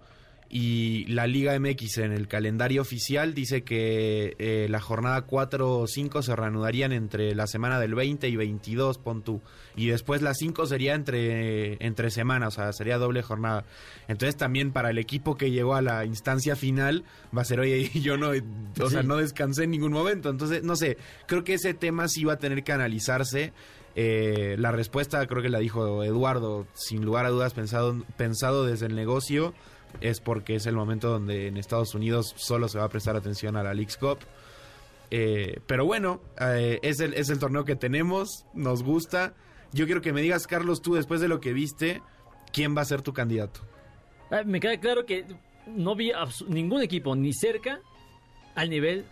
y 0.51 1.05
la 1.07 1.27
Liga 1.27 1.59
MX 1.59 1.99
en 1.99 2.13
el 2.13 2.27
calendario 2.27 2.81
oficial 2.81 3.35
dice 3.35 3.65
que 3.65 4.35
eh, 4.39 4.67
la 4.71 4.81
jornada 4.81 5.23
4 5.23 5.79
o 5.81 5.87
5 5.87 6.23
se 6.23 6.35
reanudarían 6.35 6.93
entre 6.93 7.35
la 7.35 7.47
semana 7.47 7.79
del 7.79 7.95
20 7.95 8.27
y 8.29 8.37
22, 8.37 8.97
pon 8.97 9.23
tú. 9.23 9.43
Y 9.77 9.89
después 9.89 10.23
la 10.23 10.33
5 10.33 10.65
sería 10.67 10.95
entre, 10.95 11.85
entre 11.85 12.11
semanas, 12.11 12.55
o 12.55 12.63
sea, 12.63 12.73
sería 12.73 12.97
doble 12.97 13.21
jornada. 13.21 13.67
Entonces 14.09 14.37
también 14.37 14.73
para 14.73 14.89
el 14.89 14.97
equipo 14.97 15.37
que 15.37 15.51
llegó 15.51 15.75
a 15.75 15.83
la 15.83 16.07
instancia 16.07 16.57
final 16.57 17.05
va 17.37 17.43
a 17.43 17.45
ser, 17.45 17.61
oye, 17.61 17.91
yo 18.01 18.17
no, 18.17 18.31
o 18.81 18.89
sea, 18.89 19.03
no 19.03 19.17
descansé 19.17 19.65
en 19.65 19.71
ningún 19.71 19.93
momento. 19.93 20.31
Entonces, 20.31 20.63
no 20.63 20.77
sé, 20.77 20.97
creo 21.27 21.45
que 21.45 21.55
ese 21.55 21.75
tema 21.75 22.09
sí 22.09 22.25
va 22.25 22.35
a 22.35 22.39
tener 22.39 22.65
que 22.65 22.73
analizarse. 22.73 23.53
Eh, 23.97 24.57
la 24.59 24.73
respuesta 24.73 25.27
creo 25.27 25.43
que 25.43 25.49
la 25.51 25.59
dijo 25.59 26.05
Eduardo, 26.05 26.67
sin 26.73 27.05
lugar 27.05 27.27
a 27.27 27.31
dudas 27.31 27.53
pensado, 27.53 28.03
pensado 28.17 28.65
desde 28.65 28.87
el 28.87 28.95
negocio, 28.95 29.55
es 30.01 30.21
porque 30.21 30.57
es 30.57 30.67
el 30.67 30.75
momento 30.75 31.09
donde 31.11 31.49
en 31.49 31.57
Estados 31.57 31.95
Unidos 31.95 32.35
solo 32.37 32.69
se 32.69 32.79
va 32.79 32.85
a 32.85 32.89
prestar 32.89 33.17
atención 33.17 33.57
a 33.57 33.63
la 33.63 33.75
Leagues 33.75 33.97
Cup. 33.97 34.19
Eh, 35.11 35.61
pero 35.67 35.85
bueno, 35.87 36.21
eh, 36.41 36.79
es, 36.83 37.01
el, 37.01 37.15
es 37.15 37.31
el 37.31 37.39
torneo 37.39 37.65
que 37.65 37.77
tenemos, 37.77 38.45
nos 38.55 38.83
gusta. 38.83 39.35
Yo 39.73 39.87
quiero 39.87 40.01
que 40.01 40.13
me 40.13 40.23
digas, 40.23 40.47
Carlos, 40.47 40.83
tú 40.83 40.95
después 40.95 41.21
de 41.21 41.29
lo 41.29 41.41
que 41.41 41.53
viste, 41.53 42.03
¿quién 42.53 42.77
va 42.77 42.83
a 42.83 42.85
ser 42.85 43.03
tu 43.03 43.13
candidato? 43.13 43.61
Ah, 44.31 44.43
me 44.45 44.61
queda 44.61 44.79
claro 44.79 45.07
que 45.07 45.25
no 45.67 45.95
vi 45.95 46.13
ningún 46.49 46.83
equipo 46.83 47.15
ni 47.17 47.33
cerca 47.33 47.81
al 48.55 48.71
nivel 48.71 49.05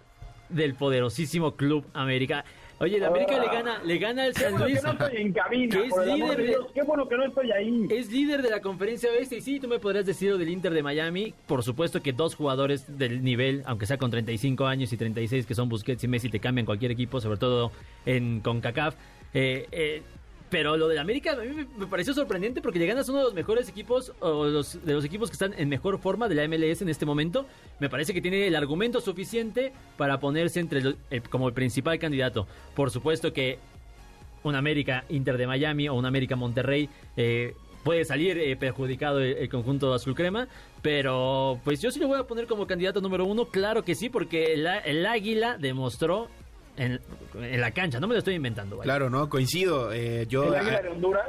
del 0.48 0.74
poderosísimo 0.74 1.56
Club 1.56 1.86
América. 1.94 2.44
Oye, 2.78 2.98
el 2.98 3.04
América 3.04 3.38
le 3.38 3.46
gana, 3.46 3.82
le 3.82 3.98
gana 3.98 4.24
al 4.24 4.34
San 4.34 4.54
Luis. 4.60 4.80
Que 4.80 4.86
no 4.86 4.92
estoy 4.92 5.16
en 5.16 5.32
cabina, 5.32 5.76
que 5.76 5.86
es 5.86 5.96
líder 6.06 6.36
de, 6.36 6.46
Dios, 6.46 6.66
qué 6.74 6.82
bueno 6.82 7.08
que 7.08 7.16
no 7.16 7.24
estoy 7.24 7.50
ahí. 7.50 7.86
Es 7.90 8.12
líder 8.12 8.42
de 8.42 8.50
la 8.50 8.60
conferencia 8.60 9.10
oeste. 9.10 9.38
Y 9.38 9.40
sí, 9.40 9.60
tú 9.60 9.66
me 9.66 9.78
podrías 9.78 10.04
decir 10.04 10.30
lo 10.30 10.38
del 10.38 10.50
Inter 10.50 10.74
de 10.74 10.82
Miami. 10.82 11.32
Por 11.46 11.62
supuesto 11.62 12.02
que 12.02 12.12
dos 12.12 12.34
jugadores 12.34 12.98
del 12.98 13.24
nivel, 13.24 13.62
aunque 13.64 13.86
sea 13.86 13.96
con 13.96 14.10
35 14.10 14.66
años 14.66 14.92
y 14.92 14.98
36, 14.98 15.46
que 15.46 15.54
son 15.54 15.70
Busquets 15.70 16.04
y 16.04 16.08
Messi, 16.08 16.28
te 16.28 16.38
cambian 16.38 16.66
cualquier 16.66 16.90
equipo, 16.90 17.18
sobre 17.20 17.38
todo 17.38 17.72
en 18.04 18.40
CONCACAF. 18.40 18.94
Eh, 19.32 19.66
eh, 19.72 20.02
pero 20.50 20.76
lo 20.76 20.88
del 20.88 20.98
América 20.98 21.32
a 21.32 21.36
mí 21.36 21.66
me 21.76 21.86
pareció 21.86 22.14
sorprendente 22.14 22.60
porque 22.60 22.78
le 22.78 22.86
ganas 22.86 23.08
uno 23.08 23.18
de 23.18 23.24
los 23.24 23.34
mejores 23.34 23.68
equipos 23.68 24.12
o 24.20 24.44
los, 24.44 24.84
de 24.84 24.92
los 24.92 25.04
equipos 25.04 25.28
que 25.28 25.34
están 25.34 25.54
en 25.56 25.68
mejor 25.68 25.98
forma 25.98 26.28
de 26.28 26.34
la 26.34 26.46
MLS 26.46 26.82
en 26.82 26.88
este 26.88 27.04
momento. 27.04 27.46
Me 27.80 27.88
parece 27.88 28.14
que 28.14 28.20
tiene 28.20 28.46
el 28.46 28.54
argumento 28.54 29.00
suficiente 29.00 29.72
para 29.96 30.20
ponerse 30.20 30.60
entre 30.60 30.80
el, 30.80 30.96
eh, 31.10 31.20
como 31.20 31.48
el 31.48 31.54
principal 31.54 31.98
candidato. 31.98 32.46
Por 32.74 32.90
supuesto 32.90 33.32
que 33.32 33.58
un 34.44 34.54
América 34.54 35.04
Inter 35.08 35.36
de 35.36 35.46
Miami 35.46 35.88
o 35.88 35.94
un 35.94 36.06
América 36.06 36.36
Monterrey 36.36 36.88
eh, 37.16 37.54
puede 37.82 38.04
salir 38.04 38.38
eh, 38.38 38.56
perjudicado 38.56 39.20
el, 39.20 39.36
el, 39.36 39.48
conjunto 39.48 39.92
azul 39.94 40.14
crema, 40.14 40.46
pero 40.80 41.60
pues 41.64 41.80
yo 41.80 41.90
sí 41.90 41.98
lo 41.98 42.06
voy 42.06 42.20
a 42.20 42.24
poner 42.24 42.46
como 42.46 42.66
candidato 42.66 43.00
número 43.00 43.24
uno, 43.24 43.46
claro 43.46 43.84
que 43.84 43.96
sí, 43.96 44.08
porque 44.08 44.54
el 44.54 45.06
Águila 45.06 45.56
demostró 45.58 46.28
en, 46.76 47.00
en, 47.34 47.60
la 47.60 47.70
cancha, 47.70 48.00
no 48.00 48.06
me 48.06 48.14
lo 48.14 48.18
estoy 48.18 48.34
inventando. 48.34 48.76
¿vale? 48.76 48.86
Claro, 48.86 49.10
no, 49.10 49.28
coincido. 49.28 49.92
Eh, 49.92 50.26
yo 50.28 50.54
a, 50.54 50.62
de 50.62 50.88
Honduras? 50.88 51.28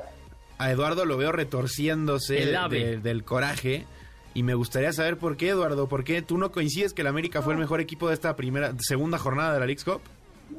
a, 0.57 0.71
Eduardo 0.71 1.05
lo 1.05 1.17
veo 1.17 1.31
retorciéndose 1.31 2.45
de, 2.45 2.97
del 2.97 3.23
coraje. 3.23 3.85
Y 4.33 4.43
me 4.43 4.53
gustaría 4.53 4.93
saber 4.93 5.17
por 5.17 5.35
qué, 5.35 5.49
Eduardo, 5.49 5.87
¿por 5.87 6.03
qué 6.03 6.21
tú 6.21 6.37
no 6.37 6.51
coincides 6.51 6.93
que 6.93 7.01
el 7.01 7.07
América 7.07 7.41
fue 7.41 7.53
el 7.53 7.59
mejor 7.59 7.81
equipo 7.81 8.07
de 8.07 8.13
esta 8.13 8.35
primera, 8.35 8.71
segunda 8.77 9.17
jornada 9.17 9.53
de 9.53 9.59
la 9.59 9.65
League 9.65 9.81
Cup? 9.83 10.01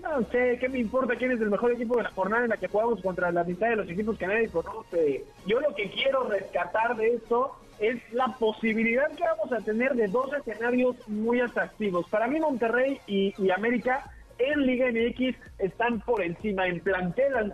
No 0.02 0.20
sé, 0.30 0.58
¿qué 0.60 0.68
me 0.68 0.80
importa 0.80 1.14
quién 1.16 1.30
es 1.30 1.40
el 1.40 1.48
mejor 1.48 1.72
equipo 1.72 1.96
de 1.96 2.02
la 2.02 2.10
jornada 2.10 2.42
en 2.42 2.50
la 2.50 2.56
que 2.56 2.68
jugamos 2.68 3.00
contra 3.00 3.30
la 3.30 3.44
mitad 3.44 3.68
de 3.68 3.76
los 3.76 3.88
equipos 3.88 4.18
que 4.18 4.26
nadie 4.26 4.48
conoce? 4.48 5.24
Yo 5.46 5.60
lo 5.60 5.74
que 5.74 5.90
quiero 5.90 6.28
rescatar 6.28 6.96
de 6.96 7.14
esto 7.14 7.56
es 7.78 7.96
la 8.12 8.26
posibilidad 8.38 9.08
que 9.12 9.22
vamos 9.22 9.52
a 9.52 9.64
tener 9.64 9.94
de 9.94 10.08
dos 10.08 10.30
escenarios 10.32 10.96
muy 11.06 11.40
atractivos. 11.40 12.06
Para 12.08 12.26
mí 12.26 12.40
Monterrey 12.40 12.98
y, 13.06 13.32
y 13.38 13.50
América 13.50 14.10
en 14.38 14.66
Liga 14.66 14.86
MX 14.90 15.36
están 15.58 16.00
por 16.00 16.22
encima 16.22 16.66
en 16.66 16.80
plantel 16.80 17.52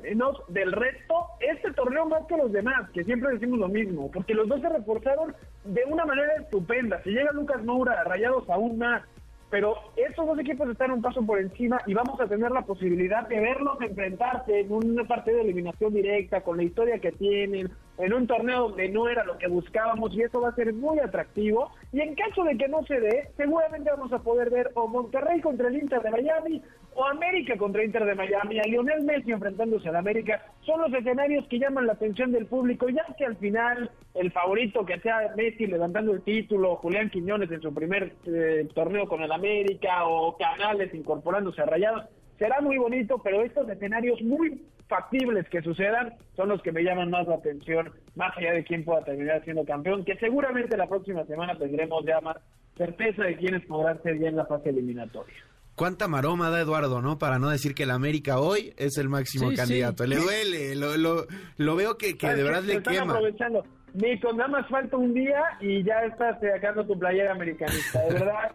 del 0.49 0.73
resto. 0.73 1.27
Este 1.41 1.73
torneo 1.73 2.07
más 2.07 2.27
que 2.27 2.37
los 2.37 2.53
demás, 2.53 2.91
que 2.91 3.05
siempre 3.05 3.33
decimos 3.33 3.59
lo 3.59 3.69
mismo, 3.69 4.11
porque 4.11 4.35
los 4.35 4.49
dos 4.49 4.61
se 4.61 4.69
reforzaron 4.69 5.35
de 5.65 5.83
una 5.87 6.05
manera 6.05 6.35
estupenda. 6.41 7.03
Si 7.03 7.11
llega 7.11 7.33
Lucas 7.33 7.65
Moura, 7.65 8.05
rayados 8.05 8.49
aún 8.51 8.79
más, 8.79 9.03
pero 9.51 9.77
estos 9.97 10.27
dos 10.27 10.39
equipos 10.39 10.69
están 10.69 10.91
un 10.91 11.01
paso 11.03 11.25
por 11.25 11.39
encima 11.39 11.81
y 11.87 11.95
vamos 11.95 12.21
a 12.21 12.27
tener 12.27 12.51
la 12.51 12.63
posibilidad 12.63 13.29
de 13.29 13.39
verlos 13.39 13.81
enfrentarse 13.81 14.61
en 14.61 14.73
una 14.73 15.05
partida 15.05 15.37
de 15.37 15.43
eliminación 15.43 15.95
directa 15.95 16.41
con 16.41 16.57
la 16.57 16.65
historia 16.65 16.99
que 16.99 17.13
tienen, 17.13 17.71
en 17.99 18.13
un 18.13 18.27
torneo 18.27 18.69
donde 18.69 18.89
no 18.89 19.09
era 19.09 19.25
lo 19.25 19.39
que 19.39 19.47
buscábamos 19.47 20.13
y 20.15 20.23
eso 20.23 20.41
va 20.41 20.49
a 20.49 20.55
ser 20.55 20.73
muy 20.73 20.99
atractivo. 20.99 21.71
Y 21.93 22.01
en 22.01 22.15
caso 22.15 22.45
de 22.45 22.57
que 22.57 22.69
no 22.69 22.85
se 22.87 23.01
dé, 23.01 23.31
seguramente 23.37 23.91
vamos 23.91 24.13
a 24.13 24.19
poder 24.19 24.51
ver 24.51 24.71
o 24.75 24.89
Monterrey 24.89 25.41
contra 25.41 25.69
el 25.69 25.77
Inter 25.77 26.03
de 26.03 26.11
Miami 26.11 26.63
o 26.95 27.05
América 27.05 27.57
contra 27.57 27.85
Inter 27.85 28.05
de 28.05 28.15
Miami, 28.15 28.59
a 28.59 28.63
Lionel 28.63 29.05
Messi 29.05 29.33
enfrentándose 29.33 29.89
al 29.89 29.97
América, 29.97 30.45
son 30.63 30.81
los 30.81 30.93
escenarios 30.93 31.47
que 31.49 31.59
llaman 31.59 31.87
la 31.87 31.95
atención 31.95 32.33
del 32.33 32.47
público, 32.47 32.89
ya 32.89 33.05
que 33.17 33.25
al 33.25 33.37
final 33.37 33.91
el 34.15 34.31
favorito 34.33 34.85
que 34.85 35.01
sea 35.01 35.33
Messi 35.37 35.67
levantando 35.67 36.13
el 36.13 36.23
título, 36.23 36.77
Julián 36.77 37.11
Quiñones 37.11 37.51
en 37.51 37.61
su 37.61 37.75
primer 37.75 38.13
eh, 38.27 38.69
torneo 38.75 39.09
con 39.09 39.23
el 39.23 39.33
América 39.33 40.07
o 40.07 40.37
Canales 40.37 40.95
incorporándose 40.95 41.63
a 41.63 41.67
Rayados, 41.67 42.05
será 42.39 42.61
muy 42.61 42.79
bonito, 42.79 43.21
pero 43.23 43.43
estos 43.43 43.69
escenarios 43.69 44.21
muy 44.23 44.63
factibles 44.89 45.49
que 45.49 45.63
sucedan 45.63 46.15
son 46.37 46.49
los 46.49 46.63
que 46.63 46.73
me 46.73 46.83
llaman 46.83 47.11
más 47.11 47.27
la 47.27 47.37
atención, 47.37 47.91
más 48.15 48.37
allá 48.37 48.53
de 48.53 48.65
quién 48.65 48.85
pueda 48.85 49.05
terminar 49.05 49.43
siendo 49.45 49.65
campeón, 49.65 50.05
que 50.05 50.17
seguramente 50.17 50.77
la 50.77 50.89
próxima 50.89 51.25
semana 51.25 51.57
tendremos 51.59 52.05
ya 52.05 52.21
más 52.21 52.37
certeza 52.77 53.23
de 53.23 53.37
quiénes 53.37 53.65
podrán 53.67 54.03
ser 54.03 54.19
ya 54.19 54.29
en 54.29 54.37
la 54.37 54.47
fase 54.47 54.71
eliminatoria. 54.71 55.35
Cuánta 55.75 56.07
maroma 56.09 56.51
da 56.51 56.61
Eduardo, 56.61 57.03
¿no? 57.03 57.19
Para 57.19 57.39
no 57.39 57.51
decir 57.51 57.75
que 57.75 57.83
el 57.83 57.91
América 57.91 58.39
hoy 58.39 58.73
es 58.77 58.97
el 58.97 59.09
máximo 59.09 59.51
candidato. 59.55 60.07
Le 60.07 60.17
duele, 60.17 60.77
lo, 60.77 60.97
lo, 60.97 61.27
lo 61.57 61.77
veo 61.77 61.99
que, 61.99 62.17
que 62.17 62.29
de 62.29 62.43
verdad 62.43 62.63
le 62.63 62.83
quema. 62.83 63.13
aprovechando. 63.13 63.65
Nico, 63.95 64.33
nada 64.33 64.49
más 64.49 64.69
falta 64.69 64.97
un 64.97 65.15
día 65.15 65.41
y 65.61 65.85
ya 65.85 66.01
estás 66.05 66.39
sacando 66.41 66.85
tu 66.85 66.99
playera 66.99 67.33
americanista, 67.33 68.03
de 68.03 68.15
verdad 68.15 68.53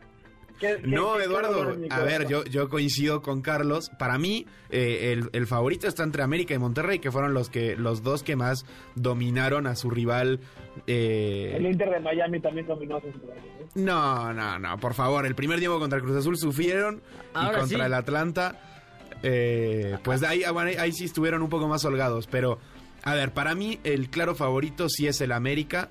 no, 0.83 1.19
Eduardo, 1.19 1.75
a 1.89 1.99
ver, 1.99 2.27
yo, 2.27 2.43
yo 2.45 2.69
coincido 2.69 3.21
con 3.21 3.41
Carlos. 3.41 3.89
Para 3.97 4.17
mí, 4.17 4.45
eh, 4.69 5.21
el, 5.31 5.47
favorito 5.47 5.87
está 5.87 6.03
entre 6.03 6.23
América 6.23 6.53
y 6.53 6.57
Monterrey, 6.57 6.99
que 6.99 7.11
fueron 7.11 7.33
los 7.33 7.49
que 7.49 7.75
los 7.75 8.03
dos 8.03 8.23
que 8.23 8.35
más 8.35 8.65
dominaron 8.95 9.67
a 9.67 9.75
su 9.75 9.89
rival. 9.89 10.39
Eh... 10.87 11.53
El 11.55 11.65
Inter 11.65 11.89
de 11.89 11.99
Miami 11.99 12.39
también 12.39 12.67
dominó 12.67 12.97
a 12.97 13.01
su 13.01 13.07
rival. 13.07 13.37
¿eh? 13.37 13.65
No, 13.75 14.33
no, 14.33 14.59
no, 14.59 14.77
por 14.79 14.93
favor. 14.93 15.25
El 15.25 15.35
primer 15.35 15.59
tiempo 15.59 15.79
contra 15.79 15.97
el 15.97 16.03
Cruz 16.03 16.17
Azul 16.17 16.37
sufrieron 16.37 17.01
y 17.35 17.55
contra 17.55 17.85
el 17.85 17.93
Atlanta, 17.93 18.59
eh, 19.23 19.97
pues 20.03 20.23
ahí, 20.23 20.43
ah, 20.43 20.53
ahí 20.79 20.91
sí 20.91 21.05
estuvieron 21.05 21.41
un 21.41 21.49
poco 21.49 21.67
más 21.67 21.85
holgados. 21.85 22.27
Pero, 22.27 22.59
a 23.03 23.13
ver, 23.15 23.31
para 23.31 23.55
mí 23.55 23.79
el 23.83 24.09
claro 24.09 24.35
favorito 24.35 24.89
sí 24.89 25.07
es 25.07 25.21
el 25.21 25.31
América. 25.31 25.89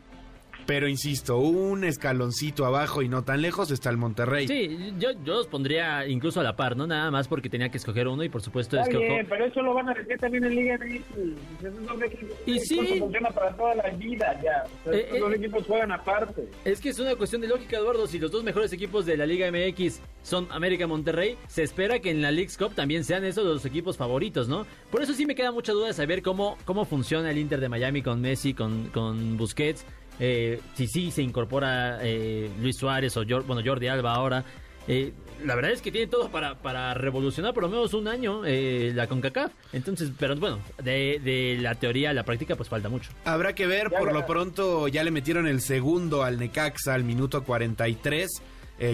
Pero 0.68 0.86
insisto, 0.86 1.38
un 1.38 1.82
escaloncito 1.82 2.66
abajo 2.66 3.00
y 3.00 3.08
no 3.08 3.24
tan 3.24 3.40
lejos 3.40 3.70
está 3.70 3.88
el 3.88 3.96
Monterrey. 3.96 4.46
Sí, 4.46 4.92
yo, 4.98 5.12
yo 5.24 5.36
los 5.36 5.46
pondría 5.46 6.06
incluso 6.06 6.40
a 6.40 6.42
la 6.42 6.56
par, 6.56 6.76
¿no? 6.76 6.86
Nada 6.86 7.10
más 7.10 7.26
porque 7.26 7.48
tenía 7.48 7.70
que 7.70 7.78
escoger 7.78 8.06
uno 8.06 8.22
y 8.22 8.28
por 8.28 8.42
supuesto 8.42 8.78
Está 8.78 8.98
bien, 8.98 9.24
pero 9.26 9.46
eso 9.46 9.62
lo 9.62 9.72
van 9.72 9.88
a 9.88 9.94
decir 9.94 10.18
también 10.18 10.44
en 10.44 10.54
Liga 10.54 10.76
MX. 10.76 12.44
Y 12.44 12.60
sí. 12.60 12.98
funciona 12.98 13.30
para 13.30 13.56
toda 13.56 13.76
la 13.76 13.88
vida 13.92 14.38
ya. 14.42 14.92
Eh, 14.92 15.16
los 15.18 15.32
eh, 15.32 15.36
equipos 15.36 15.64
juegan 15.66 15.90
aparte. 15.90 16.46
Es 16.66 16.82
que 16.82 16.90
es 16.90 16.98
una 16.98 17.16
cuestión 17.16 17.40
de 17.40 17.48
lógica, 17.48 17.78
Eduardo. 17.78 18.06
Si 18.06 18.18
los 18.18 18.30
dos 18.30 18.44
mejores 18.44 18.70
equipos 18.70 19.06
de 19.06 19.16
la 19.16 19.24
Liga 19.24 19.50
MX 19.50 20.02
son 20.22 20.48
América 20.50 20.84
y 20.84 20.86
Monterrey, 20.86 21.38
se 21.46 21.62
espera 21.62 21.98
que 22.00 22.10
en 22.10 22.20
la 22.20 22.30
League 22.30 22.52
Cup 22.58 22.74
también 22.74 23.04
sean 23.04 23.24
esos 23.24 23.46
los 23.46 23.64
equipos 23.64 23.96
favoritos, 23.96 24.50
¿no? 24.50 24.66
Por 24.90 25.00
eso 25.00 25.14
sí 25.14 25.24
me 25.24 25.34
queda 25.34 25.50
mucha 25.50 25.72
duda 25.72 25.86
de 25.86 25.94
saber 25.94 26.20
cómo, 26.20 26.58
cómo 26.66 26.84
funciona 26.84 27.30
el 27.30 27.38
Inter 27.38 27.58
de 27.58 27.70
Miami 27.70 28.02
con 28.02 28.20
Messi, 28.20 28.52
con, 28.52 28.88
con 28.88 29.38
Busquets 29.38 29.86
eh, 30.20 30.60
si 30.74 30.86
sí 30.86 31.10
se 31.10 31.22
incorpora 31.22 31.98
eh, 32.02 32.50
Luis 32.60 32.76
Suárez 32.76 33.16
o 33.16 33.24
bueno, 33.46 33.62
Jordi 33.64 33.88
Alba 33.88 34.14
ahora. 34.14 34.44
Eh, 34.86 35.12
la 35.44 35.54
verdad 35.54 35.72
es 35.72 35.82
que 35.82 35.92
tiene 35.92 36.06
todo 36.06 36.30
para, 36.30 36.56
para 36.56 36.94
revolucionar 36.94 37.52
por 37.52 37.62
lo 37.62 37.68
menos 37.68 37.92
un 37.92 38.08
año 38.08 38.44
eh, 38.44 38.90
la 38.94 39.06
CONCACAF. 39.06 39.52
Entonces, 39.72 40.10
pero 40.18 40.34
bueno, 40.36 40.58
de, 40.82 41.58
la 41.60 41.74
teoría 41.74 42.10
a 42.10 42.14
la 42.14 42.24
práctica 42.24 42.56
pues 42.56 42.68
falta 42.68 42.88
mucho. 42.88 43.10
Habrá 43.24 43.54
que 43.54 43.66
ver, 43.66 43.90
por 43.90 44.12
lo 44.12 44.26
pronto 44.26 44.88
ya 44.88 45.04
le 45.04 45.10
metieron 45.10 45.46
el 45.46 45.60
segundo 45.60 46.24
al 46.24 46.38
Necaxa 46.38 46.94
al 46.94 47.04
minuto 47.04 47.44
43. 47.44 48.28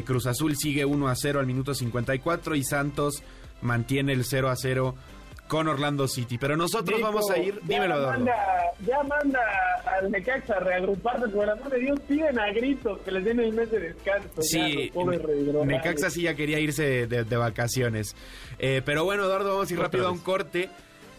Cruz 0.04 0.26
Azul 0.26 0.56
sigue 0.56 0.86
1 0.86 1.08
a 1.08 1.14
0 1.14 1.40
al 1.40 1.46
minuto 1.46 1.74
54 1.74 2.56
y 2.56 2.64
Santos 2.64 3.22
mantiene 3.60 4.14
el 4.14 4.24
0 4.24 4.48
a 4.48 4.56
0 4.56 4.94
con 5.48 5.68
Orlando 5.68 6.08
City. 6.08 6.38
Pero 6.38 6.56
nosotros 6.56 7.00
vamos 7.00 7.30
a 7.30 7.38
ir, 7.38 7.60
dímelo, 7.62 8.00
ya 8.00 8.06
manda, 8.06 8.34
ya 8.86 9.02
manda 9.02 9.40
al 9.86 10.10
Necaxa 10.10 10.54
a 10.54 10.60
reagruparse, 10.60 11.28
por 11.28 11.44
el 11.44 11.50
amor 11.50 11.70
de 11.70 11.78
Dios, 11.78 12.00
piden 12.08 12.38
a 12.38 12.52
gritos 12.52 12.98
que 13.00 13.10
les 13.10 13.24
den 13.24 13.40
el 13.40 13.52
mes 13.52 13.70
de 13.70 13.80
descanso. 13.80 14.42
Sí, 14.42 14.92
Necaxa 15.64 16.10
sí 16.10 16.22
ya 16.22 16.34
quería 16.34 16.58
irse 16.58 17.06
de, 17.06 17.36
vacaciones. 17.36 18.16
Eh, 18.58 18.82
pero 18.84 19.04
bueno, 19.04 19.24
Eduardo, 19.24 19.50
vamos 19.50 19.70
a 19.70 19.74
ir 19.74 19.80
rápido 19.80 20.08
a 20.08 20.10
un 20.10 20.18
corte. 20.18 20.70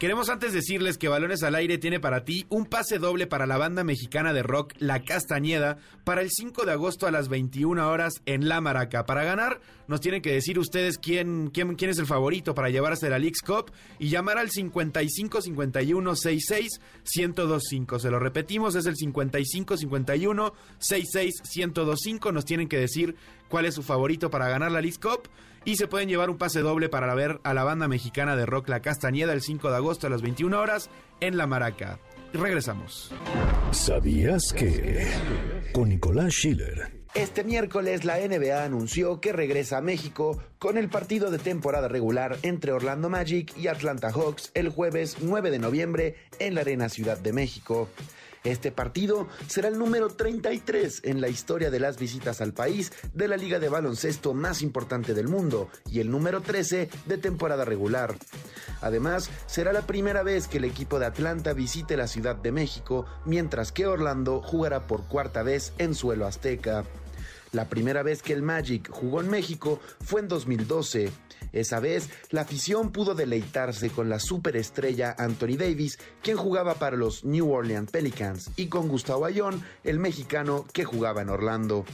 Queremos 0.06 0.30
antes 0.30 0.54
decirles 0.54 1.00
que 1.00 1.08
Balones 1.08 1.42
al 1.42 1.56
Aire 1.56 1.80
tiene 1.80 2.00
para 2.00 2.24
ti 2.26 2.46
un 2.50 2.68
pase 2.68 3.00
doble 3.00 3.26
para 3.26 3.48
la 3.48 3.58
banda 3.58 3.84
mexicana 3.84 4.34
de 4.34 4.44
rock 4.44 4.74
La 4.78 5.02
Castañeda 5.02 5.80
para 6.04 6.22
el 6.22 6.30
5 6.30 6.64
de 6.64 6.74
agosto 6.74 7.08
a 7.08 7.12
las 7.12 7.28
21 7.28 7.90
horas 7.90 8.22
en 8.28 8.48
La 8.48 8.62
Maraca. 8.62 9.08
Para 9.08 9.24
ganar, 9.24 9.62
nos 9.88 10.02
tienen 10.02 10.22
que 10.22 10.32
decir 10.32 10.60
ustedes 10.60 11.00
quién, 11.00 11.50
quién, 11.52 11.74
quién 11.74 11.90
es 11.90 11.98
el 11.98 12.06
favorito 12.06 12.54
para 12.54 12.70
llevarse 12.70 13.10
la 13.10 13.18
Leagues 13.18 13.42
Cup 13.42 13.72
y 13.98 14.10
llamar 14.10 14.38
al 14.38 14.52
55 14.52 15.42
51 15.42 16.16
66 16.16 16.82
1025. 17.16 17.98
Se 17.98 18.12
lo 18.12 18.20
repetimos, 18.20 18.76
es 18.76 18.86
el 18.86 18.98
55 18.98 19.76
51 19.76 20.54
66 20.78 21.34
1025. 21.56 22.32
Nos 22.32 22.46
tienen 22.46 22.68
que 22.68 22.78
decir 22.78 23.16
cuál 23.50 23.66
es 23.66 23.74
su 23.74 23.82
favorito 23.82 24.30
para 24.30 24.50
ganar 24.50 24.72
la 24.72 24.82
Leagues 24.82 25.00
Cup 25.00 25.28
y 25.66 25.76
se 25.76 25.88
pueden 25.88 26.08
llevar 26.08 26.30
un 26.30 26.38
pase 26.38 26.62
doble 26.62 26.88
para 26.90 27.14
ver 27.16 27.40
a 27.44 27.54
la 27.54 27.64
banda 27.64 27.88
mexicana 27.88 28.36
de 28.36 28.46
rock 28.46 28.70
La 28.70 28.82
Castañeda 28.82 29.34
el 29.34 29.42
5 29.42 29.70
de 29.70 29.76
agosto 29.76 30.08
a 30.08 30.10
las 30.10 30.22
21 30.22 30.58
horas 30.58 30.90
en 31.20 31.38
La 31.38 31.48
Maraca. 31.48 32.00
Regresamos. 32.34 33.12
¿Sabías 33.72 34.54
que? 34.54 35.08
Con 35.74 35.90
Nicolás 35.90 36.34
Schiller. 36.34 37.06
Este 37.16 37.46
miércoles 37.46 38.04
la 38.04 38.18
NBA 38.18 38.66
anunció 38.66 39.22
que 39.22 39.32
regresa 39.32 39.78
a 39.78 39.82
México 39.82 40.38
con 40.60 40.78
el 40.78 40.90
partido 40.90 41.32
de 41.32 41.40
temporada 41.40 41.88
regular 41.88 42.38
entre 42.42 42.74
Orlando 42.74 43.10
Magic 43.10 43.58
y 43.58 43.68
Atlanta 43.68 44.12
Hawks 44.12 44.52
el 44.54 44.68
jueves 44.68 45.18
9 45.22 45.50
de 45.50 45.60
noviembre 45.60 46.16
en 46.40 46.56
la 46.56 46.62
Arena 46.62 46.90
Ciudad 46.90 47.18
de 47.18 47.32
México. 47.32 47.88
Este 48.46 48.72
partido 48.72 49.28
será 49.48 49.70
el 49.70 49.80
número 49.80 50.10
33 50.10 51.02
en 51.04 51.20
la 51.20 51.30
historia 51.30 51.72
de 51.72 51.80
las 51.80 51.98
visitas 51.98 52.42
al 52.42 52.54
país 52.54 52.94
de 53.14 53.28
la 53.28 53.38
liga 53.38 53.58
de 53.58 53.70
baloncesto 53.70 54.36
más 54.36 54.62
importante 54.62 55.16
del 55.16 55.28
mundo 55.28 55.68
y 55.92 56.00
el 56.00 56.12
número 56.12 56.42
13 56.42 56.90
de 57.08 57.18
temporada 57.18 57.66
regular. 57.66 58.16
Además, 58.82 59.32
será 59.48 59.74
la 59.74 59.88
primera 59.88 60.22
vez 60.22 60.48
que 60.48 60.60
el 60.60 60.66
equipo 60.66 61.00
de 61.00 61.08
Atlanta 61.08 61.54
visite 61.54 61.98
la 61.98 62.08
Ciudad 62.08 62.36
de 62.36 62.52
México, 62.52 63.08
mientras 63.26 63.72
que 63.72 63.88
Orlando 63.88 64.44
jugará 64.44 64.86
por 64.86 65.08
cuarta 65.08 65.42
vez 65.42 65.74
en 65.80 65.96
suelo 65.96 66.28
azteca. 66.28 66.84
La 67.52 67.70
primera 67.70 68.04
vez 68.04 68.22
que 68.22 68.34
el 68.34 68.44
Magic 68.44 68.92
jugó 68.92 69.22
en 69.22 69.30
México 69.30 69.80
fue 70.04 70.22
en 70.22 70.28
2012. 70.28 71.10
Esa 71.52 71.80
vez, 71.80 72.10
la 72.30 72.42
afición 72.42 72.92
pudo 72.92 73.16
deleitarse 73.16 73.90
con 73.90 74.10
la 74.10 74.20
superestrella 74.20 75.16
Anthony 75.18 75.58
Davis, 75.58 75.98
quien 76.22 76.38
jugaba 76.38 76.76
para 76.76 76.98
los 76.98 77.24
New 77.24 77.52
Orleans 77.52 77.92
Pelicans, 77.92 78.52
y 78.56 78.68
con 78.68 78.88
Gustavo 78.88 79.26
Ayón, 79.26 79.64
el 79.84 80.00
mexicano 80.00 80.66
que 80.74 80.86
jugaba 80.86 81.22
en 81.22 81.30
Orlando. 81.30 81.86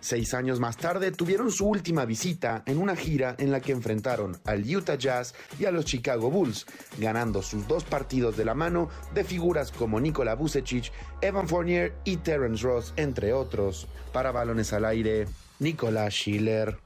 Seis 0.00 0.34
años 0.34 0.60
más 0.60 0.76
tarde 0.76 1.12
tuvieron 1.12 1.50
su 1.50 1.66
última 1.66 2.04
visita 2.04 2.62
en 2.66 2.78
una 2.78 2.96
gira 2.96 3.34
en 3.38 3.50
la 3.50 3.60
que 3.60 3.72
enfrentaron 3.72 4.38
al 4.44 4.64
Utah 4.64 4.96
Jazz 4.96 5.34
y 5.58 5.64
a 5.64 5.70
los 5.70 5.84
Chicago 5.84 6.30
Bulls, 6.30 6.66
ganando 6.98 7.42
sus 7.42 7.66
dos 7.68 7.84
partidos 7.84 8.36
de 8.36 8.44
la 8.44 8.54
mano 8.54 8.88
de 9.14 9.24
figuras 9.24 9.72
como 9.72 10.00
Nikola 10.00 10.34
Vucevic, 10.34 10.92
Evan 11.20 11.48
Fournier 11.48 11.94
y 12.04 12.16
Terence 12.18 12.62
Ross, 12.64 12.92
entre 12.96 13.32
otros. 13.32 13.86
Para 14.12 14.32
balones 14.32 14.72
al 14.72 14.84
aire, 14.84 15.26
Nicolás 15.58 16.14
Schiller. 16.14 16.85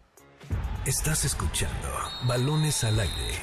Estás 0.87 1.27
escuchando 1.27 1.89
Balones 2.27 2.85
al 2.85 2.99
aire. 2.99 3.35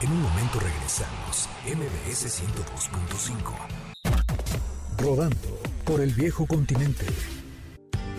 En 0.00 0.12
un 0.12 0.22
momento 0.22 0.60
regresamos, 0.60 1.48
MBS 1.66 2.40
102.5. 2.40 3.52
Rodando 4.96 5.60
por 5.84 6.00
el 6.00 6.14
viejo 6.14 6.46
continente. 6.46 7.04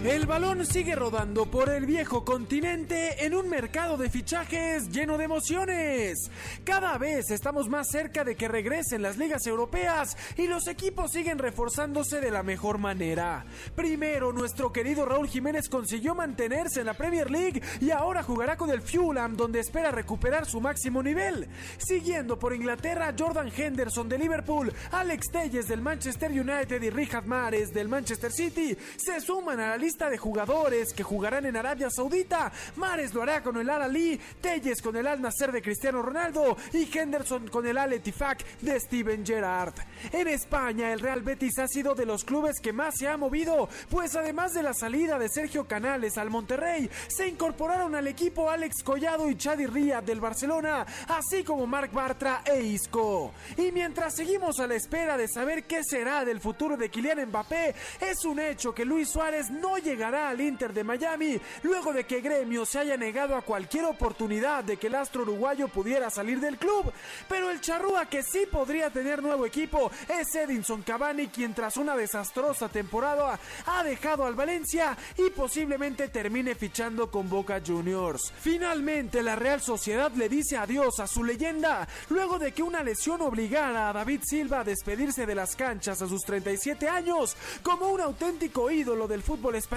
El 0.05 0.27
balón 0.27 0.63
sigue 0.67 0.93
rodando 0.93 1.47
por 1.47 1.67
el 1.67 1.87
viejo 1.87 2.23
continente 2.23 3.25
en 3.25 3.33
un 3.33 3.49
mercado 3.49 3.97
de 3.97 4.11
fichajes 4.11 4.91
lleno 4.91 5.17
de 5.17 5.23
emociones. 5.23 6.29
Cada 6.63 6.99
vez 6.99 7.31
estamos 7.31 7.69
más 7.69 7.87
cerca 7.89 8.23
de 8.23 8.35
que 8.35 8.47
regresen 8.47 9.01
las 9.01 9.17
ligas 9.17 9.47
europeas 9.47 10.15
y 10.37 10.45
los 10.45 10.67
equipos 10.67 11.11
siguen 11.11 11.39
reforzándose 11.39 12.21
de 12.21 12.29
la 12.29 12.43
mejor 12.43 12.77
manera. 12.77 13.45
Primero, 13.75 14.31
nuestro 14.31 14.71
querido 14.71 15.07
Raúl 15.07 15.27
Jiménez 15.27 15.69
consiguió 15.69 16.13
mantenerse 16.13 16.81
en 16.81 16.85
la 16.85 16.93
Premier 16.93 17.31
League 17.31 17.63
y 17.81 17.89
ahora 17.89 18.21
jugará 18.21 18.57
con 18.57 18.69
el 18.69 18.83
Fulham 18.83 19.35
donde 19.35 19.59
espera 19.59 19.89
recuperar 19.89 20.45
su 20.45 20.61
máximo 20.61 21.01
nivel. 21.01 21.47
Siguiendo 21.79 22.37
por 22.37 22.53
Inglaterra, 22.53 23.15
Jordan 23.17 23.51
Henderson 23.55 24.07
de 24.07 24.19
Liverpool, 24.19 24.71
Alex 24.91 25.31
Telles 25.31 25.67
del 25.67 25.81
Manchester 25.81 26.29
United 26.29 26.79
y 26.79 26.91
Richard 26.91 27.25
Mares 27.25 27.73
del 27.73 27.89
Manchester 27.89 28.31
City 28.31 28.77
se 28.97 29.19
suman 29.19 29.59
a 29.59 29.69
la 29.69 29.77
de 29.95 30.17
jugadores 30.17 30.93
que 30.93 31.03
jugarán 31.03 31.45
en 31.45 31.55
Arabia 31.55 31.89
Saudita. 31.89 32.51
Mares 32.75 33.13
lo 33.13 33.21
hará 33.21 33.41
con 33.41 33.55
el 33.55 33.69
Al 33.69 33.83
Ali, 33.83 34.19
Telles 34.41 34.81
con 34.81 34.97
el 34.97 35.07
Al 35.07 35.21
Nasser 35.21 35.53
de 35.53 35.61
Cristiano 35.61 36.01
Ronaldo 36.01 36.57
y 36.73 36.89
Henderson 36.95 37.47
con 37.47 37.65
el 37.65 37.77
Al 37.77 37.93
Etifak 37.93 38.45
de 38.59 38.77
Steven 38.77 39.25
Gerrard. 39.25 39.73
En 40.11 40.27
España, 40.27 40.91
el 40.91 40.99
Real 40.99 41.21
Betis 41.21 41.57
ha 41.59 41.67
sido 41.69 41.95
de 41.95 42.05
los 42.05 42.25
clubes 42.25 42.59
que 42.59 42.73
más 42.73 42.95
se 42.97 43.07
ha 43.07 43.15
movido, 43.15 43.69
pues 43.89 44.17
además 44.17 44.53
de 44.53 44.63
la 44.63 44.73
salida 44.73 45.17
de 45.17 45.29
Sergio 45.29 45.65
Canales 45.65 46.17
al 46.17 46.29
Monterrey, 46.29 46.89
se 47.07 47.29
incorporaron 47.29 47.95
al 47.95 48.07
equipo 48.07 48.49
Alex 48.49 48.83
Collado 48.83 49.29
y 49.29 49.37
Chadi 49.37 49.65
Ría 49.65 50.01
del 50.01 50.19
Barcelona, 50.19 50.85
así 51.07 51.45
como 51.45 51.65
Marc 51.65 51.93
Bartra 51.93 52.41
e 52.43 52.61
Isco. 52.61 53.31
Y 53.55 53.71
mientras 53.71 54.13
seguimos 54.13 54.59
a 54.59 54.67
la 54.67 54.75
espera 54.75 55.15
de 55.15 55.29
saber 55.29 55.63
qué 55.63 55.85
será 55.85 56.25
del 56.25 56.41
futuro 56.41 56.75
de 56.75 56.89
Kylian 56.89 57.29
Mbappé, 57.29 57.73
es 58.01 58.25
un 58.25 58.39
hecho 58.39 58.75
que 58.75 58.83
Luis 58.83 59.09
Suárez 59.09 59.49
no 59.49 59.77
llegará 59.85 60.29
al 60.29 60.41
Inter 60.41 60.73
de 60.73 60.83
Miami 60.83 61.39
luego 61.63 61.93
de 61.93 62.03
que 62.03 62.19
Gremio 62.19 62.65
se 62.65 62.79
haya 62.79 62.97
negado 62.97 63.35
a 63.35 63.43
cualquier 63.43 63.85
oportunidad 63.85 64.63
de 64.63 64.77
que 64.77 64.87
el 64.87 64.95
astro 64.95 65.21
uruguayo 65.21 65.67
pudiera 65.67 66.09
salir 66.09 66.39
del 66.39 66.57
club. 66.57 66.91
Pero 67.29 67.49
el 67.51 67.61
charrúa 67.61 68.07
que 68.07 68.23
sí 68.23 68.45
podría 68.51 68.89
tener 68.89 69.21
nuevo 69.21 69.45
equipo 69.45 69.91
es 70.09 70.33
Edinson 70.35 70.81
Cavani, 70.81 71.27
quien 71.27 71.53
tras 71.53 71.77
una 71.77 71.95
desastrosa 71.95 72.67
temporada 72.67 73.39
ha 73.67 73.83
dejado 73.83 74.25
al 74.25 74.33
Valencia 74.33 74.97
y 75.17 75.29
posiblemente 75.29 76.09
termine 76.09 76.55
fichando 76.55 77.09
con 77.11 77.29
Boca 77.29 77.61
Juniors. 77.65 78.33
Finalmente, 78.39 79.21
la 79.21 79.35
Real 79.35 79.61
Sociedad 79.61 80.11
le 80.13 80.27
dice 80.27 80.57
adiós 80.57 80.99
a 80.99 81.07
su 81.07 81.23
leyenda 81.23 81.87
luego 82.09 82.39
de 82.39 82.51
que 82.51 82.63
una 82.63 82.83
lesión 82.83 83.21
obligara 83.21 83.89
a 83.89 83.93
David 83.93 84.21
Silva 84.23 84.61
a 84.61 84.63
despedirse 84.63 85.25
de 85.25 85.35
las 85.35 85.55
canchas 85.55 86.01
a 86.01 86.07
sus 86.07 86.23
37 86.23 86.89
años 86.89 87.37
como 87.61 87.89
un 87.89 88.01
auténtico 88.01 88.71
ídolo 88.71 89.07
del 89.07 89.21
fútbol 89.21 89.55
español 89.55 89.74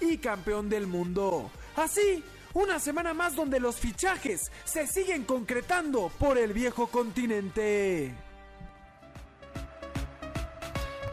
y 0.00 0.18
campeón 0.18 0.68
del 0.68 0.86
mundo. 0.86 1.50
Así, 1.76 2.24
una 2.54 2.80
semana 2.80 3.14
más 3.14 3.36
donde 3.36 3.60
los 3.60 3.76
fichajes 3.76 4.50
se 4.64 4.86
siguen 4.86 5.24
concretando 5.24 6.10
por 6.18 6.38
el 6.38 6.52
viejo 6.52 6.88
continente. 6.88 8.12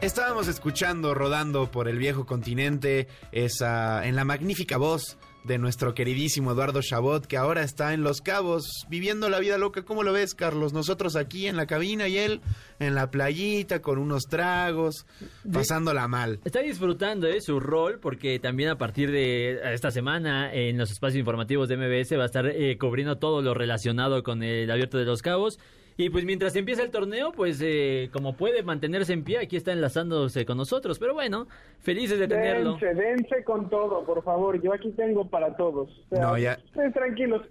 Estábamos 0.01 0.47
escuchando 0.47 1.13
rodando 1.13 1.69
por 1.69 1.87
el 1.87 1.97
viejo 1.97 2.25
continente 2.25 3.07
esa 3.31 4.05
en 4.05 4.15
la 4.15 4.25
magnífica 4.25 4.77
voz 4.77 5.17
de 5.45 5.57
nuestro 5.57 5.93
queridísimo 5.93 6.51
Eduardo 6.51 6.81
Chabot, 6.81 7.25
que 7.25 7.37
ahora 7.37 7.63
está 7.63 7.93
en 7.93 8.03
Los 8.03 8.21
Cabos, 8.21 8.85
viviendo 8.89 9.29
la 9.29 9.39
vida 9.39 9.57
loca. 9.57 9.83
¿Cómo 9.83 10.03
lo 10.03 10.11
ves, 10.11 10.33
Carlos? 10.33 10.73
Nosotros 10.73 11.15
aquí 11.15 11.47
en 11.47 11.55
la 11.55 11.67
cabina 11.67 12.07
y 12.07 12.17
él 12.17 12.41
en 12.79 12.95
la 12.95 13.11
playita 13.11 13.81
con 13.81 13.99
unos 13.99 14.23
tragos, 14.23 15.05
pasándola 15.51 16.07
mal. 16.07 16.39
Está 16.43 16.61
disfrutando 16.61 17.27
de 17.27 17.41
su 17.41 17.59
rol 17.59 17.99
porque 17.99 18.39
también 18.39 18.69
a 18.69 18.77
partir 18.77 19.11
de 19.11 19.59
esta 19.73 19.91
semana 19.91 20.53
en 20.53 20.77
los 20.77 20.91
espacios 20.91 21.19
informativos 21.19 21.69
de 21.69 21.77
MBS 21.77 22.17
va 22.17 22.23
a 22.23 22.27
estar 22.27 22.47
eh, 22.47 22.77
cubriendo 22.77 23.17
todo 23.17 23.41
lo 23.41 23.53
relacionado 23.53 24.23
con 24.23 24.41
el 24.43 24.69
abierto 24.71 24.97
de 24.97 25.05
Los 25.05 25.21
Cabos. 25.21 25.59
Y 25.97 26.09
pues 26.09 26.25
mientras 26.25 26.55
empieza 26.55 26.83
el 26.83 26.91
torneo, 26.91 27.31
pues 27.31 27.61
eh, 27.63 28.09
como 28.11 28.35
puede 28.35 28.63
mantenerse 28.63 29.13
en 29.13 29.23
pie, 29.23 29.39
aquí 29.39 29.55
está 29.55 29.71
enlazándose 29.71 30.45
con 30.45 30.57
nosotros. 30.57 30.99
Pero 30.99 31.13
bueno, 31.13 31.47
felices 31.79 32.19
de 32.19 32.27
tenerlo. 32.27 32.71
Dense, 32.73 32.93
dense 32.93 33.43
con 33.45 33.69
todo, 33.69 34.03
por 34.03 34.21
favor. 34.23 34.61
Yo 34.61 34.73
aquí 34.73 34.91
tengo 34.91 35.29
para 35.29 35.55
todos. 35.55 35.89
no, 36.11 36.37
ya. 36.37 36.53
Estén 36.53 36.91
tranquilos. 36.91 37.43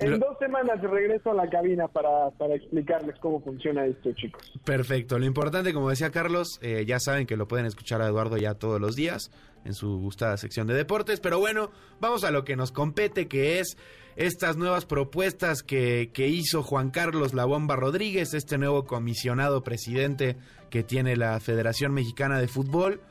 En 0.00 0.18
dos 0.18 0.38
semanas 0.38 0.80
regreso 0.80 1.30
a 1.30 1.34
la 1.34 1.48
cabina 1.48 1.86
para, 1.86 2.30
para, 2.38 2.54
explicarles 2.54 3.18
cómo 3.20 3.40
funciona 3.42 3.84
esto, 3.84 4.12
chicos. 4.12 4.50
Perfecto. 4.64 5.18
Lo 5.18 5.26
importante, 5.26 5.74
como 5.74 5.90
decía 5.90 6.10
Carlos, 6.10 6.58
eh, 6.62 6.84
ya 6.86 6.98
saben 6.98 7.26
que 7.26 7.36
lo 7.36 7.46
pueden 7.46 7.66
escuchar 7.66 8.00
a 8.00 8.06
Eduardo 8.06 8.38
ya 8.38 8.54
todos 8.54 8.80
los 8.80 8.96
días 8.96 9.30
en 9.64 9.74
su 9.74 9.98
gustada 9.98 10.38
sección 10.38 10.66
de 10.66 10.74
deportes. 10.74 11.20
Pero 11.20 11.38
bueno, 11.38 11.70
vamos 12.00 12.24
a 12.24 12.30
lo 12.30 12.44
que 12.44 12.56
nos 12.56 12.72
compete, 12.72 13.28
que 13.28 13.60
es 13.60 13.76
estas 14.16 14.56
nuevas 14.56 14.86
propuestas 14.86 15.62
que, 15.62 16.10
que 16.14 16.28
hizo 16.28 16.62
Juan 16.62 16.90
Carlos 16.90 17.34
La 17.34 17.44
Bomba 17.44 17.76
Rodríguez, 17.76 18.32
este 18.32 18.56
nuevo 18.56 18.86
comisionado 18.86 19.62
presidente 19.62 20.36
que 20.70 20.82
tiene 20.82 21.16
la 21.16 21.38
Federación 21.40 21.92
Mexicana 21.92 22.38
de 22.38 22.48
Fútbol. 22.48 23.02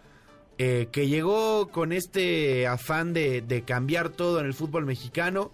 Eh, 0.61 0.89
que 0.91 1.07
llegó 1.07 1.69
con 1.69 1.93
este 1.93 2.67
afán 2.67 3.13
de, 3.13 3.39
de, 3.39 3.61
cambiar 3.61 4.09
todo 4.09 4.41
en 4.41 4.45
el 4.45 4.53
fútbol 4.53 4.85
mexicano 4.85 5.53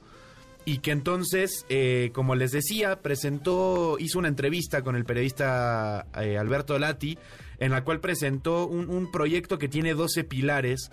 y 0.66 0.80
que 0.80 0.92
entonces, 0.92 1.66
eh, 1.70 2.10
como 2.14 2.36
les 2.36 2.52
decía, 2.52 3.02
presentó, 3.02 3.98
hizo 4.00 4.18
una 4.18 4.28
entrevista 4.28 4.82
con 4.82 4.96
el 4.96 5.06
periodista 5.06 6.08
eh, 6.20 6.40
Alberto 6.40 6.78
Lati, 6.80 7.20
en 7.60 7.72
la 7.72 7.84
cual 7.84 8.00
presentó 8.00 8.68
un, 8.68 9.12
proyecto 9.12 9.60
que 9.60 9.70
tiene 9.70 9.94
12 9.94 10.24
pilares 10.24 10.90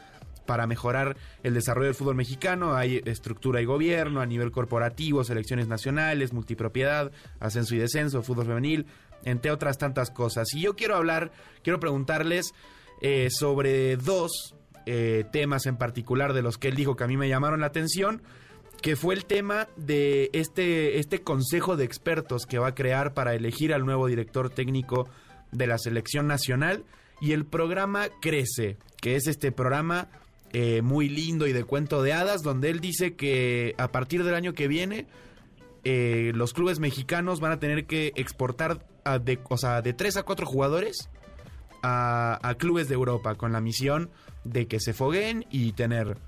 para 0.47 0.67
mejorar 0.67 1.17
el 1.43 1.55
desarrollo 1.55 1.87
del 1.87 1.95
fútbol 1.95 2.17
mexicano. 2.17 2.75
Hay 2.75 3.01
estructura 3.07 3.63
y 3.63 3.65
gobierno 3.65 4.21
a 4.21 4.27
nivel 4.27 4.51
corporativo, 4.51 5.25
selecciones 5.25 5.69
nacionales, 5.69 6.35
multipropiedad, 6.35 7.11
ascenso 7.41 7.75
y 7.75 7.79
descenso, 7.79 8.23
fútbol 8.23 8.47
femenil, 8.47 8.87
entre 9.25 9.51
otras 9.51 9.79
tantas 9.79 10.11
cosas. 10.11 10.53
Y 10.55 10.61
yo 10.61 10.77
quiero 10.77 10.97
hablar, 10.97 11.33
quiero 11.63 11.81
preguntarles 11.81 12.53
eh, 13.01 13.29
sobre 13.31 13.97
dos 13.97 14.55
eh, 14.85 15.25
temas 15.33 15.65
en 15.67 15.77
particular 15.77 16.35
de 16.35 16.43
los 16.43 16.59
que 16.59 16.69
él 16.69 16.75
dijo 16.75 16.95
que 16.95 17.05
a 17.05 17.09
mí 17.09 17.17
me 17.17 17.29
llamaron 17.29 17.61
la 17.61 17.67
atención 17.67 18.23
que 18.83 18.97
fue 18.97 19.15
el 19.15 19.25
tema 19.25 19.69
de 19.77 20.29
este, 20.33 20.99
este 20.99 21.23
consejo 21.23 21.77
de 21.77 21.85
expertos 21.85 22.47
que 22.47 22.59
va 22.59 22.69
a 22.69 22.75
crear 22.75 23.15
para 23.15 23.35
elegir 23.35 23.73
al 23.73 23.87
nuevo 23.87 24.09
director 24.09 24.51
técnico 24.51 25.09
de 25.53 25.69
la 25.69 25.79
selección 25.79 26.27
nacional. 26.27 26.85
Y 27.21 27.33
el 27.33 27.47
programa 27.47 28.09
Crece, 28.21 28.79
que 29.01 29.15
es 29.15 29.29
este 29.29 29.53
programa 29.53 30.09
eh, 30.53 30.83
muy 30.83 31.09
lindo 31.09 31.47
y 31.47 31.53
de 31.53 31.63
cuento 31.63 32.03
de 32.03 32.13
hadas, 32.13 32.43
donde 32.43 32.71
él 32.71 32.81
dice 32.81 33.15
que 33.15 33.77
a 33.79 33.93
partir 33.93 34.25
del 34.25 34.35
año 34.35 34.53
que 34.53 34.67
viene 34.67 35.07
eh, 35.85 36.33
los 36.35 36.53
clubes 36.53 36.81
mexicanos 36.81 37.39
van 37.39 37.53
a 37.53 37.61
tener 37.61 37.87
que 37.87 38.13
exportar 38.17 38.85
de, 39.23 39.39
o 39.49 39.57
sea, 39.57 39.81
de 39.83 39.93
3 39.93 40.17
a 40.17 40.23
4 40.25 40.45
jugadores 40.45 41.09
a, 41.83 42.39
a 42.43 42.55
clubes 42.57 42.89
de 42.89 42.95
Europa 42.95 43.37
con 43.37 43.53
la 43.53 43.61
misión 43.61 44.11
de 44.43 44.67
que 44.67 44.81
se 44.81 44.93
foguen 44.93 45.47
y 45.51 45.73
tener 45.73 46.19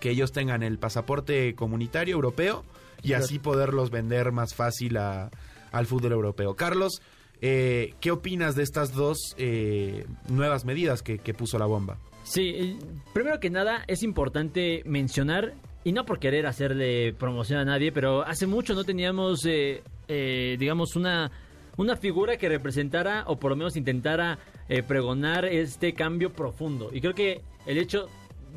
que 0.00 0.10
ellos 0.10 0.32
tengan 0.32 0.62
el 0.62 0.78
pasaporte 0.78 1.54
comunitario 1.54 2.14
europeo 2.14 2.64
y 3.02 3.12
así 3.12 3.38
poderlos 3.38 3.90
vender 3.90 4.32
más 4.32 4.54
fácil 4.54 4.96
a, 4.96 5.30
al 5.72 5.86
fútbol 5.86 6.12
europeo. 6.12 6.54
Carlos, 6.54 7.00
eh, 7.40 7.94
¿qué 8.00 8.10
opinas 8.10 8.54
de 8.54 8.62
estas 8.62 8.92
dos 8.94 9.34
eh, 9.38 10.06
nuevas 10.28 10.64
medidas 10.64 11.02
que, 11.02 11.18
que, 11.18 11.34
puso 11.34 11.58
la 11.58 11.66
bomba? 11.66 11.98
Sí, 12.24 12.78
primero 13.14 13.40
que 13.40 13.50
nada 13.50 13.84
es 13.86 14.02
importante 14.02 14.82
mencionar, 14.84 15.54
y 15.84 15.92
no 15.92 16.04
por 16.04 16.18
querer 16.18 16.46
hacerle 16.46 17.14
promoción 17.14 17.58
a 17.58 17.64
nadie, 17.64 17.92
pero 17.92 18.22
hace 18.22 18.46
mucho 18.46 18.74
no 18.74 18.84
teníamos, 18.84 19.44
eh, 19.46 19.82
eh 20.08 20.56
digamos, 20.58 20.94
una, 20.96 21.30
una 21.76 21.96
figura 21.96 22.36
que 22.36 22.48
representara 22.48 23.24
o 23.26 23.38
por 23.38 23.50
lo 23.50 23.56
menos 23.56 23.76
intentara 23.76 24.38
eh, 24.68 24.82
pregonar 24.82 25.46
este 25.46 25.94
cambio 25.94 26.32
profundo. 26.32 26.90
Y 26.92 27.00
creo 27.00 27.14
que 27.14 27.40
el 27.66 27.78
hecho 27.78 28.08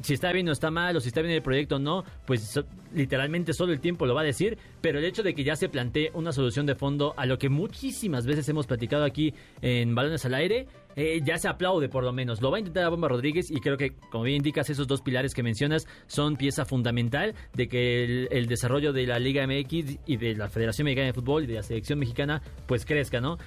si 0.01 0.13
está 0.13 0.31
bien 0.31 0.47
o 0.49 0.51
está 0.51 0.71
mal, 0.71 0.95
o 0.95 0.99
si 0.99 1.09
está 1.09 1.21
bien 1.21 1.33
el 1.33 1.41
proyecto 1.41 1.75
o 1.75 1.79
no, 1.79 2.03
pues 2.25 2.59
literalmente 2.93 3.53
solo 3.53 3.73
el 3.73 3.79
tiempo 3.79 4.05
lo 4.05 4.15
va 4.15 4.21
a 4.21 4.25
decir, 4.25 4.57
pero 4.81 4.99
el 4.99 5.05
hecho 5.05 5.23
de 5.23 5.33
que 5.33 5.43
ya 5.43 5.55
se 5.55 5.69
plantee 5.69 6.11
una 6.13 6.31
solución 6.31 6.65
de 6.65 6.75
fondo 6.75 7.13
a 7.17 7.25
lo 7.25 7.37
que 7.37 7.49
muchísimas 7.49 8.25
veces 8.25 8.47
hemos 8.49 8.67
platicado 8.67 9.03
aquí 9.03 9.33
en 9.61 9.95
Balones 9.95 10.25
al 10.25 10.33
Aire, 10.33 10.67
eh, 10.95 11.21
ya 11.23 11.37
se 11.37 11.47
aplaude 11.47 11.89
por 11.89 12.03
lo 12.03 12.13
menos. 12.13 12.41
Lo 12.41 12.51
va 12.51 12.57
a 12.57 12.59
intentar 12.59 12.85
a 12.85 12.89
Bomba 12.89 13.07
Rodríguez 13.07 13.49
y 13.49 13.59
creo 13.59 13.77
que, 13.77 13.93
como 14.11 14.23
bien 14.23 14.37
indicas, 14.37 14.69
esos 14.69 14.87
dos 14.87 15.01
pilares 15.01 15.33
que 15.33 15.43
mencionas 15.43 15.87
son 16.07 16.35
pieza 16.37 16.65
fundamental 16.65 17.33
de 17.53 17.67
que 17.67 18.27
el, 18.29 18.47
desarrollo 18.47 18.93
de 18.93 19.07
la 19.07 19.19
Liga 19.19 19.45
MX 19.47 19.99
y 20.05 20.17
de 20.17 20.35
la 20.35 20.49
Federación 20.49 20.85
Mexicana 20.85 21.07
de 21.07 21.13
Fútbol 21.13 21.43
y 21.43 21.47
de 21.47 21.55
la 21.55 21.63
selección 21.63 21.99
mexicana 21.99 22.41
pues 22.67 22.85
crezca, 22.85 23.19
¿no? 23.19 23.37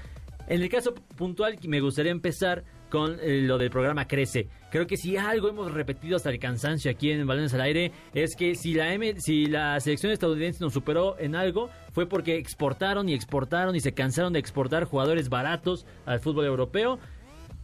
En 0.48 0.62
el 0.62 0.68
caso 0.68 0.94
puntual 1.16 1.58
me 1.66 1.80
gustaría 1.80 2.12
empezar 2.12 2.64
con 2.90 3.18
eh, 3.20 3.42
lo 3.42 3.58
del 3.58 3.70
programa 3.70 4.06
Crece. 4.06 4.48
Creo 4.70 4.86
que 4.86 4.96
si 4.96 5.16
algo 5.16 5.48
hemos 5.48 5.72
repetido 5.72 6.16
hasta 6.16 6.30
el 6.30 6.38
cansancio 6.38 6.90
aquí 6.90 7.10
en 7.10 7.26
Balones 7.26 7.54
al 7.54 7.60
Aire 7.62 7.92
es 8.14 8.36
que 8.36 8.54
si 8.54 8.74
la, 8.74 8.92
M, 8.92 9.14
si 9.20 9.46
la 9.46 9.78
selección 9.80 10.12
estadounidense 10.12 10.62
nos 10.62 10.72
superó 10.72 11.18
en 11.18 11.34
algo 11.34 11.70
fue 11.92 12.06
porque 12.06 12.36
exportaron 12.36 13.08
y 13.08 13.14
exportaron 13.14 13.74
y 13.74 13.80
se 13.80 13.92
cansaron 13.92 14.32
de 14.32 14.38
exportar 14.38 14.84
jugadores 14.84 15.28
baratos 15.28 15.86
al 16.04 16.20
fútbol 16.20 16.46
europeo 16.46 16.98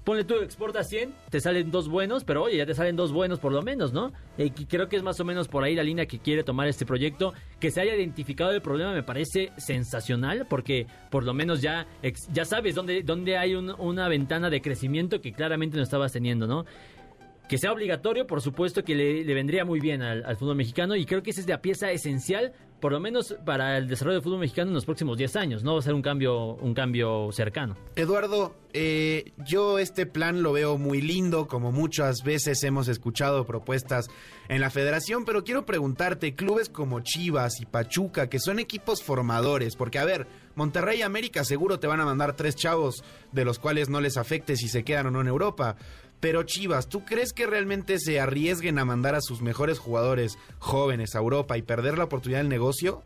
ponle 0.05 0.25
tú, 0.25 0.35
exportas 0.37 0.89
100, 0.89 1.15
te 1.31 1.41
salen 1.41 1.71
dos 1.71 1.89
buenos, 1.89 2.25
pero 2.25 2.43
oye, 2.45 2.57
ya 2.57 2.67
te 2.67 2.75
salen 2.75 2.97
dos 2.97 3.13
buenos 3.13 3.39
por 3.39 3.53
lo 3.53 3.63
menos, 3.63 3.93
¿no? 3.93 4.13
Eh, 4.39 4.51
creo 4.69 4.89
que 4.89 4.97
es 4.97 5.03
más 5.03 5.21
o 5.21 5.25
menos 5.25 5.49
por 5.49 5.63
ahí 5.65 5.75
la 5.75 5.83
línea 5.83 6.07
que 6.07 6.19
quiere 6.19 6.43
tomar 6.45 6.67
este 6.69 6.85
proyecto. 6.85 7.33
Que 7.61 7.71
se 7.71 7.81
haya 7.81 7.95
identificado 7.95 8.51
el 8.51 8.63
problema 8.63 8.93
me 8.93 9.03
parece 9.03 9.53
sensacional, 9.59 10.47
porque 10.49 10.87
por 11.11 11.25
lo 11.25 11.35
menos 11.35 11.61
ya, 11.63 11.87
ya 12.33 12.45
sabes 12.45 12.75
dónde, 12.75 13.03
dónde 13.03 13.37
hay 13.37 13.55
un- 13.55 13.75
una 13.79 14.09
ventana 14.09 14.51
de 14.51 14.61
crecimiento 14.61 15.21
que 15.21 15.33
claramente 15.33 15.77
no 15.77 15.83
estabas 15.83 16.13
teniendo, 16.13 16.47
¿no? 16.47 16.65
Que 17.49 17.59
sea 17.59 17.73
obligatorio, 17.73 18.27
por 18.27 18.41
supuesto 18.41 18.83
que 18.83 18.95
le, 18.95 19.35
vendría 19.35 19.65
muy 19.65 19.81
bien 19.81 20.03
al, 20.03 20.25
al 20.25 20.37
fútbol 20.37 20.57
mexicano 20.57 20.97
y 20.97 21.05
creo 21.05 21.23
que 21.23 21.31
esa 21.31 21.41
es 21.41 21.49
la 21.49 21.61
pieza 21.61 21.91
esencial, 21.91 22.53
por 22.83 22.91
lo 22.91 22.99
menos 22.99 23.37
para 23.45 23.79
el 23.79 23.87
desarrollo 23.87 24.15
del 24.15 24.25
fútbol 24.25 24.41
mexicano 24.41 24.71
en 24.71 24.75
los 24.75 24.85
próximos 24.85 25.17
10 25.17 25.37
años. 25.37 25.63
No 25.63 25.75
va 25.75 25.79
a 25.79 25.83
ser 25.83 25.95
un 25.95 26.03
cambio, 26.03 26.55
un 26.55 26.75
cambio 26.75 27.31
cercano. 27.31 27.77
Eduardo, 27.95 28.57
eh, 28.73 29.33
yo 29.47 29.79
este 29.79 30.05
plan 30.05 30.43
lo 30.43 30.53
veo 30.53 30.79
muy 30.79 31.01
lindo, 31.01 31.47
como 31.47 31.71
muchas 31.71 32.25
veces 32.25 32.63
hemos 32.65 32.89
escuchado 32.89 33.47
propuestas 33.47 34.09
en 34.49 34.61
la 34.61 34.69
federación, 34.71 35.25
pero 35.25 35.45
quiero 35.45 35.65
preguntarte, 35.65 36.35
clubes 36.35 36.69
como 36.69 37.01
Chivas 37.01 37.61
y 37.61 37.67
Pachuca, 37.67 38.29
que 38.29 38.41
son 38.41 38.59
equipos 38.59 39.03
formadores, 39.05 39.77
porque 39.77 40.01
a 40.01 40.05
ver, 40.05 40.27
Monterrey 40.57 40.99
y 40.99 41.03
América 41.03 41.45
seguro 41.45 41.79
te 41.79 41.87
van 41.87 42.01
a 42.01 42.05
mandar 42.05 42.35
tres 42.35 42.57
chavos 42.57 43.05
de 43.31 43.45
los 43.45 43.61
cuales 43.61 43.91
no 43.91 44.01
les 44.01 44.17
afecte 44.17 44.57
si 44.57 44.67
se 44.67 44.83
quedan 44.83 45.07
o 45.07 45.11
no 45.13 45.21
en 45.21 45.29
Europa. 45.29 45.77
Pero 46.23 46.45
Chivas, 46.45 46.89
¿tú 46.89 47.05
crees 47.05 47.33
que 47.33 47.49
realmente 47.49 47.99
se 47.99 48.21
arriesguen 48.21 48.79
a 48.79 48.85
mandar 48.85 49.17
a 49.17 49.21
sus 49.21 49.43
mejores 49.43 49.81
jugadores 49.81 50.39
jóvenes 50.61 51.17
a 51.17 51.19
Europa 51.19 51.59
y 51.59 51.63
perder 51.63 51.99
la 51.99 52.05
oportunidad 52.05 52.39
del 52.39 52.49
negocio? 52.49 53.03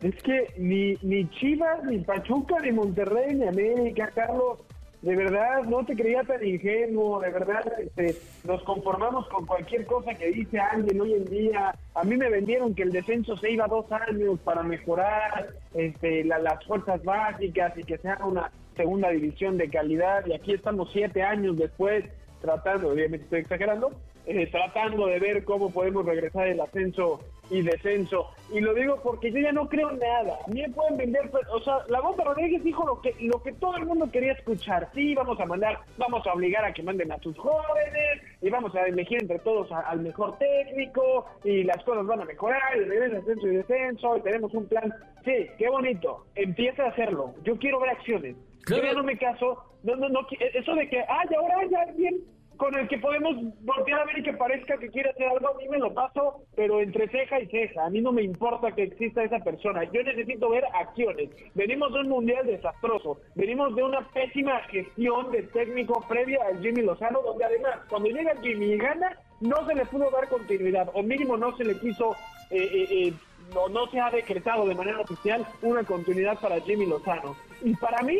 Es 0.00 0.14
que 0.22 0.46
ni, 0.56 0.94
ni 1.02 1.28
Chivas, 1.30 1.82
ni 1.82 1.98
Pachuca, 1.98 2.60
ni 2.60 2.70
Monterrey, 2.70 3.34
ni 3.34 3.48
América, 3.48 4.12
Carlos, 4.14 4.60
de 5.02 5.16
verdad 5.16 5.64
no 5.64 5.84
te 5.84 5.96
creía 5.96 6.22
tan 6.22 6.44
ingenuo, 6.46 7.18
de 7.20 7.30
verdad 7.30 7.64
este, 7.80 8.16
nos 8.44 8.62
conformamos 8.62 9.26
con 9.28 9.44
cualquier 9.44 9.84
cosa 9.84 10.14
que 10.14 10.28
dice 10.30 10.60
alguien 10.60 11.00
hoy 11.00 11.14
en 11.14 11.24
día. 11.24 11.74
A 11.96 12.04
mí 12.04 12.16
me 12.16 12.30
vendieron 12.30 12.76
que 12.76 12.84
el 12.84 12.92
descenso 12.92 13.36
se 13.38 13.50
iba 13.50 13.66
dos 13.66 13.86
años 13.90 14.38
para 14.44 14.62
mejorar 14.62 15.48
este, 15.74 16.22
la- 16.22 16.38
las 16.38 16.64
fuerzas 16.64 17.02
básicas 17.02 17.76
y 17.76 17.82
que 17.82 17.98
sea 17.98 18.18
una 18.24 18.52
segunda 18.76 19.10
división 19.10 19.56
de 19.58 19.68
calidad 19.68 20.24
y 20.26 20.32
aquí 20.34 20.52
estamos 20.52 20.90
siete 20.92 21.22
años 21.24 21.56
después 21.56 22.04
tratando, 22.40 22.88
obviamente 22.88 23.24
estoy 23.24 23.40
exagerando, 23.40 23.92
eh, 24.26 24.46
tratando 24.50 25.06
de 25.06 25.18
ver 25.18 25.44
cómo 25.44 25.70
podemos 25.70 26.04
regresar 26.04 26.48
el 26.48 26.60
ascenso 26.60 27.20
y 27.50 27.62
descenso. 27.62 28.30
Y 28.52 28.60
lo 28.60 28.74
digo 28.74 29.00
porque 29.02 29.30
yo 29.30 29.38
ya 29.38 29.52
no 29.52 29.68
creo 29.68 29.92
nada. 29.92 30.38
Me 30.48 30.68
pueden 30.70 30.96
vender, 30.96 31.30
pues, 31.30 31.46
o 31.48 31.60
sea, 31.60 31.78
la 31.88 32.00
Bomba 32.00 32.24
Rodríguez 32.24 32.62
dijo 32.64 32.84
lo 32.86 33.00
que 33.00 33.14
lo 33.20 33.42
que 33.42 33.52
todo 33.52 33.76
el 33.76 33.86
mundo 33.86 34.10
quería 34.10 34.32
escuchar. 34.32 34.88
Sí, 34.94 35.14
vamos 35.14 35.38
a 35.40 35.46
mandar, 35.46 35.78
vamos 35.96 36.26
a 36.26 36.32
obligar 36.32 36.64
a 36.64 36.72
que 36.72 36.82
manden 36.82 37.12
a 37.12 37.18
sus 37.18 37.36
jóvenes 37.38 38.22
y 38.42 38.50
vamos 38.50 38.74
a 38.74 38.86
elegir 38.86 39.20
entre 39.20 39.38
todos 39.40 39.70
al 39.70 40.00
mejor 40.00 40.38
técnico 40.38 41.26
y 41.44 41.62
las 41.64 41.82
cosas 41.84 42.06
van 42.06 42.20
a 42.20 42.24
mejorar 42.24 42.76
y 42.76 42.80
regresa 42.80 43.18
ascenso 43.18 43.46
y 43.46 43.56
descenso 43.56 44.16
y 44.16 44.20
tenemos 44.22 44.52
un 44.54 44.66
plan. 44.66 44.92
Sí, 45.24 45.46
qué 45.58 45.68
bonito. 45.68 46.26
Empieza 46.34 46.84
a 46.84 46.88
hacerlo. 46.88 47.34
Yo 47.44 47.56
quiero 47.58 47.80
ver 47.80 47.90
acciones. 47.90 48.36
Claro. 48.66 48.82
Yo 48.82 48.88
ya 48.88 48.94
no 48.94 49.04
me 49.04 49.16
caso. 49.16 49.62
No, 49.84 49.94
no, 49.94 50.08
no. 50.08 50.26
Eso 50.40 50.74
de 50.74 50.88
que, 50.88 50.98
ay, 50.98 51.28
ahora 51.36 51.58
hay 51.60 51.74
alguien 51.88 52.20
con 52.56 52.74
el 52.74 52.88
que 52.88 52.98
podemos 52.98 53.36
voltear 53.60 54.00
a 54.00 54.04
ver 54.06 54.18
y 54.18 54.22
que 54.22 54.32
parezca 54.32 54.78
que 54.78 54.88
quiere 54.88 55.10
hacer 55.10 55.28
algo, 55.28 55.48
a 55.48 55.56
mí 55.58 55.68
me 55.68 55.78
lo 55.78 55.92
paso, 55.92 56.42
pero 56.56 56.80
entre 56.80 57.08
ceja 57.08 57.38
y 57.40 57.46
ceja. 57.46 57.84
A 57.84 57.90
mí 57.90 58.00
no 58.00 58.12
me 58.12 58.22
importa 58.22 58.72
que 58.72 58.84
exista 58.84 59.22
esa 59.22 59.38
persona. 59.38 59.84
Yo 59.84 60.02
necesito 60.02 60.48
ver 60.50 60.64
acciones. 60.74 61.30
Venimos 61.54 61.92
de 61.92 62.00
un 62.00 62.08
mundial 62.08 62.46
desastroso. 62.46 63.20
Venimos 63.34 63.74
de 63.76 63.84
una 63.84 64.00
pésima 64.08 64.60
gestión 64.62 65.30
de 65.30 65.42
técnico 65.44 66.04
previa 66.08 66.40
al 66.46 66.60
Jimmy 66.60 66.82
Lozano, 66.82 67.22
donde 67.22 67.44
además, 67.44 67.78
cuando 67.88 68.08
llega 68.08 68.34
Jimmy 68.42 68.72
y 68.72 68.78
gana, 68.78 69.16
no 69.40 69.64
se 69.66 69.74
le 69.74 69.84
pudo 69.86 70.10
dar 70.10 70.28
continuidad, 70.28 70.90
o 70.94 71.02
mínimo 71.02 71.36
no 71.36 71.56
se 71.56 71.64
le 71.64 71.78
quiso. 71.78 72.16
Eh, 72.50 72.58
eh, 72.58 72.88
eh, 72.90 73.12
no, 73.54 73.68
no 73.68 73.86
se 73.90 74.00
ha 74.00 74.10
decretado 74.10 74.66
de 74.66 74.74
manera 74.74 75.00
oficial 75.00 75.46
una 75.62 75.84
continuidad 75.84 76.38
para 76.40 76.60
Jimmy 76.60 76.86
Lozano. 76.86 77.36
Y 77.62 77.74
para 77.76 78.02
mí, 78.02 78.18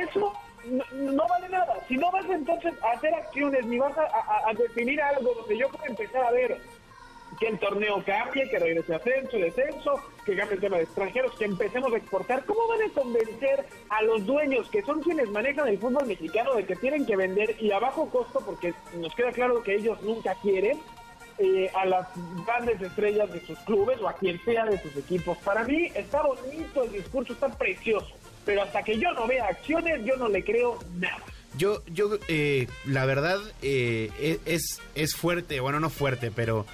eso 0.00 0.32
no, 0.64 1.26
vale 1.28 1.48
nada. 1.48 1.78
Si 1.86 1.96
no 1.96 2.10
vas 2.10 2.24
entonces 2.28 2.74
a 2.82 2.92
hacer 2.92 3.14
acciones 3.14 3.64
ni 3.66 3.78
vas 3.78 3.96
a 3.96 4.52
definir 4.54 5.00
algo 5.00 5.32
donde 5.34 5.56
yo 5.56 5.68
pueda 5.68 5.86
empezar 5.86 6.24
a 6.24 6.30
ver 6.32 6.60
que 7.38 7.48
el 7.48 7.58
torneo 7.58 8.02
cambie, 8.04 8.48
que 8.48 8.58
regrese 8.58 8.94
ascenso, 8.94 9.36
descenso, 9.36 10.00
que 10.24 10.36
cambie 10.36 10.54
el 10.54 10.60
tema 10.60 10.76
de 10.78 10.84
extranjeros, 10.84 11.32
que 11.36 11.44
empecemos 11.44 11.92
a 11.92 11.96
exportar, 11.96 12.44
¿cómo 12.44 12.66
van 12.68 12.82
a 12.82 12.92
convencer 12.94 13.66
a 13.90 14.02
los 14.02 14.24
dueños, 14.24 14.68
que 14.70 14.82
son 14.82 15.02
quienes 15.02 15.28
manejan 15.30 15.68
el 15.68 15.78
fútbol 15.78 16.06
mexicano, 16.06 16.54
de 16.54 16.64
que 16.64 16.76
tienen 16.76 17.04
que 17.04 17.16
vender 17.16 17.56
y 17.60 17.72
a 17.72 17.78
bajo 17.78 18.08
costo, 18.08 18.40
porque 18.44 18.74
nos 18.94 19.14
queda 19.14 19.32
claro 19.32 19.62
que 19.62 19.74
ellos 19.74 20.00
nunca 20.02 20.34
quieren, 20.36 20.80
eh, 21.38 21.70
a 21.74 21.84
las 21.84 22.08
grandes 22.46 22.80
estrellas 22.80 23.30
de 23.30 23.40
sus 23.40 23.58
clubes 23.60 24.00
o 24.00 24.08
a 24.08 24.14
quien 24.14 24.42
sea 24.42 24.64
de 24.64 24.78
sus 24.78 24.96
equipos? 24.96 25.36
Para 25.38 25.64
mí 25.64 25.90
está 25.94 26.22
bonito 26.22 26.84
el 26.84 26.92
discurso, 26.92 27.34
está 27.34 27.48
precioso, 27.48 28.14
pero 28.46 28.62
hasta 28.62 28.82
que 28.82 28.98
yo 28.98 29.12
no 29.12 29.26
vea 29.26 29.44
acciones, 29.48 30.00
yo 30.06 30.16
no 30.16 30.28
le 30.28 30.42
creo 30.42 30.78
nada. 30.98 31.18
Yo, 31.58 31.82
yo, 31.86 32.18
eh, 32.28 32.66
la 32.86 33.04
verdad, 33.06 33.38
eh, 33.62 34.10
e- 34.18 34.40
es, 34.46 34.80
es 34.94 35.14
fuerte, 35.14 35.60
bueno, 35.60 35.80
no 35.80 35.90
fuerte, 35.90 36.30
pero 36.30 36.64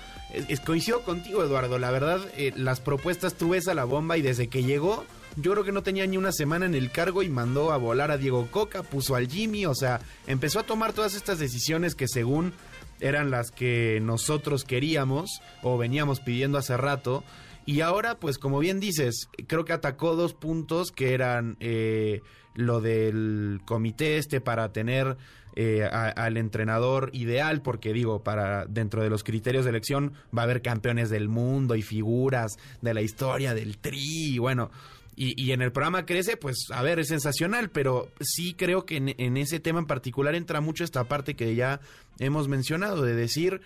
es- 0.48 0.61
coincido 0.61 1.02
contigo, 1.02 1.42
Eduardo. 1.42 1.78
La 1.78 1.90
verdad, 1.90 2.20
eh, 2.37 2.52
las 2.56 2.80
propuestas 2.80 3.35
tú 3.35 3.50
ves 3.50 3.66
a 3.68 3.74
la 3.74 3.85
bomba 3.85 4.16
y 4.18 4.22
desde 4.22 4.48
que 4.48 4.62
llegó, 4.64 5.04
yo 5.37 5.52
creo 5.52 5.64
que 5.64 5.72
no 5.72 5.82
tenía 5.82 6.06
ni 6.06 6.16
una 6.16 6.32
semana 6.32 6.66
en 6.66 6.74
el 6.74 6.90
cargo 6.90 7.22
y 7.22 7.28
mandó 7.28 7.72
a 7.72 7.76
volar 7.78 8.11
a 8.11 8.18
Diego 8.18 8.48
Coca, 8.50 8.82
puso 8.82 9.14
al 9.14 9.28
Jimmy, 9.28 9.66
o 9.66 9.74
sea, 9.74 10.00
empezó 10.26 10.58
a 10.58 10.64
tomar 10.64 10.92
todas 10.92 11.14
estas 11.14 11.38
decisiones 11.38 11.94
que 11.94 12.06
según 12.08 12.52
eran 13.00 13.30
las 13.30 13.50
que 13.50 13.98
nosotros 14.02 14.64
queríamos 14.64 15.40
o 15.62 15.78
veníamos 15.78 16.20
pidiendo 16.20 16.58
hace 16.58 16.76
rato. 16.76 17.24
Y 17.66 17.81
ahora, 17.81 18.18
pues 18.18 18.38
como 18.38 18.59
bien 18.59 18.81
dices, 18.81 19.29
creo 19.46 19.64
que 19.64 19.72
atacó 19.72 20.16
dos 20.16 20.35
puntos 20.35 20.90
que 20.90 21.14
eran 21.14 21.57
eh, 21.61 22.20
lo 22.55 22.81
del 22.81 23.61
comité 23.64 24.16
este 24.18 24.40
para 24.40 24.72
tener 24.72 25.16
eh, 25.55 25.85
a- 25.85 26.09
al 26.09 26.38
entrenador 26.38 27.11
ideal, 27.12 27.62
porque 27.62 27.92
digo, 27.92 28.22
para 28.22 28.64
dentro 28.66 29.03
de 29.03 29.11
los 29.11 29.22
criterios 29.22 29.64
de 29.64 29.70
elección 29.70 30.14
va 30.37 30.42
a 30.42 30.44
haber 30.44 30.62
campeones 30.62 31.11
del 31.11 31.29
mundo 31.29 31.77
y 31.77 31.83
figuras 31.83 32.57
de 32.81 32.94
la 32.94 33.03
historia 33.03 33.55
del 33.55 33.79
tri, 33.79 34.35
y 34.35 34.38
bueno. 34.38 34.70
Y, 35.14 35.35
y 35.40 35.53
en 35.53 35.61
el 35.61 35.72
programa 35.72 36.07
Crece, 36.07 36.38
pues, 36.38 36.57
a 36.70 36.83
ver, 36.83 36.98
es 36.98 37.09
sensacional, 37.09 37.68
pero 37.68 38.09
sí 38.20 38.55
creo 38.55 38.87
que 38.87 38.96
en, 38.96 39.14
en 39.18 39.37
ese 39.37 39.61
tema 39.61 39.79
en 39.79 39.85
particular 39.87 40.35
entra 40.35 40.62
mucho 40.62 40.85
esta 40.85 41.05
parte 41.05 41.37
que 41.37 41.55
ya 41.55 41.81
hemos 42.18 42.48
mencionado, 42.48 43.03
de 43.03 43.14
decir, 43.14 43.61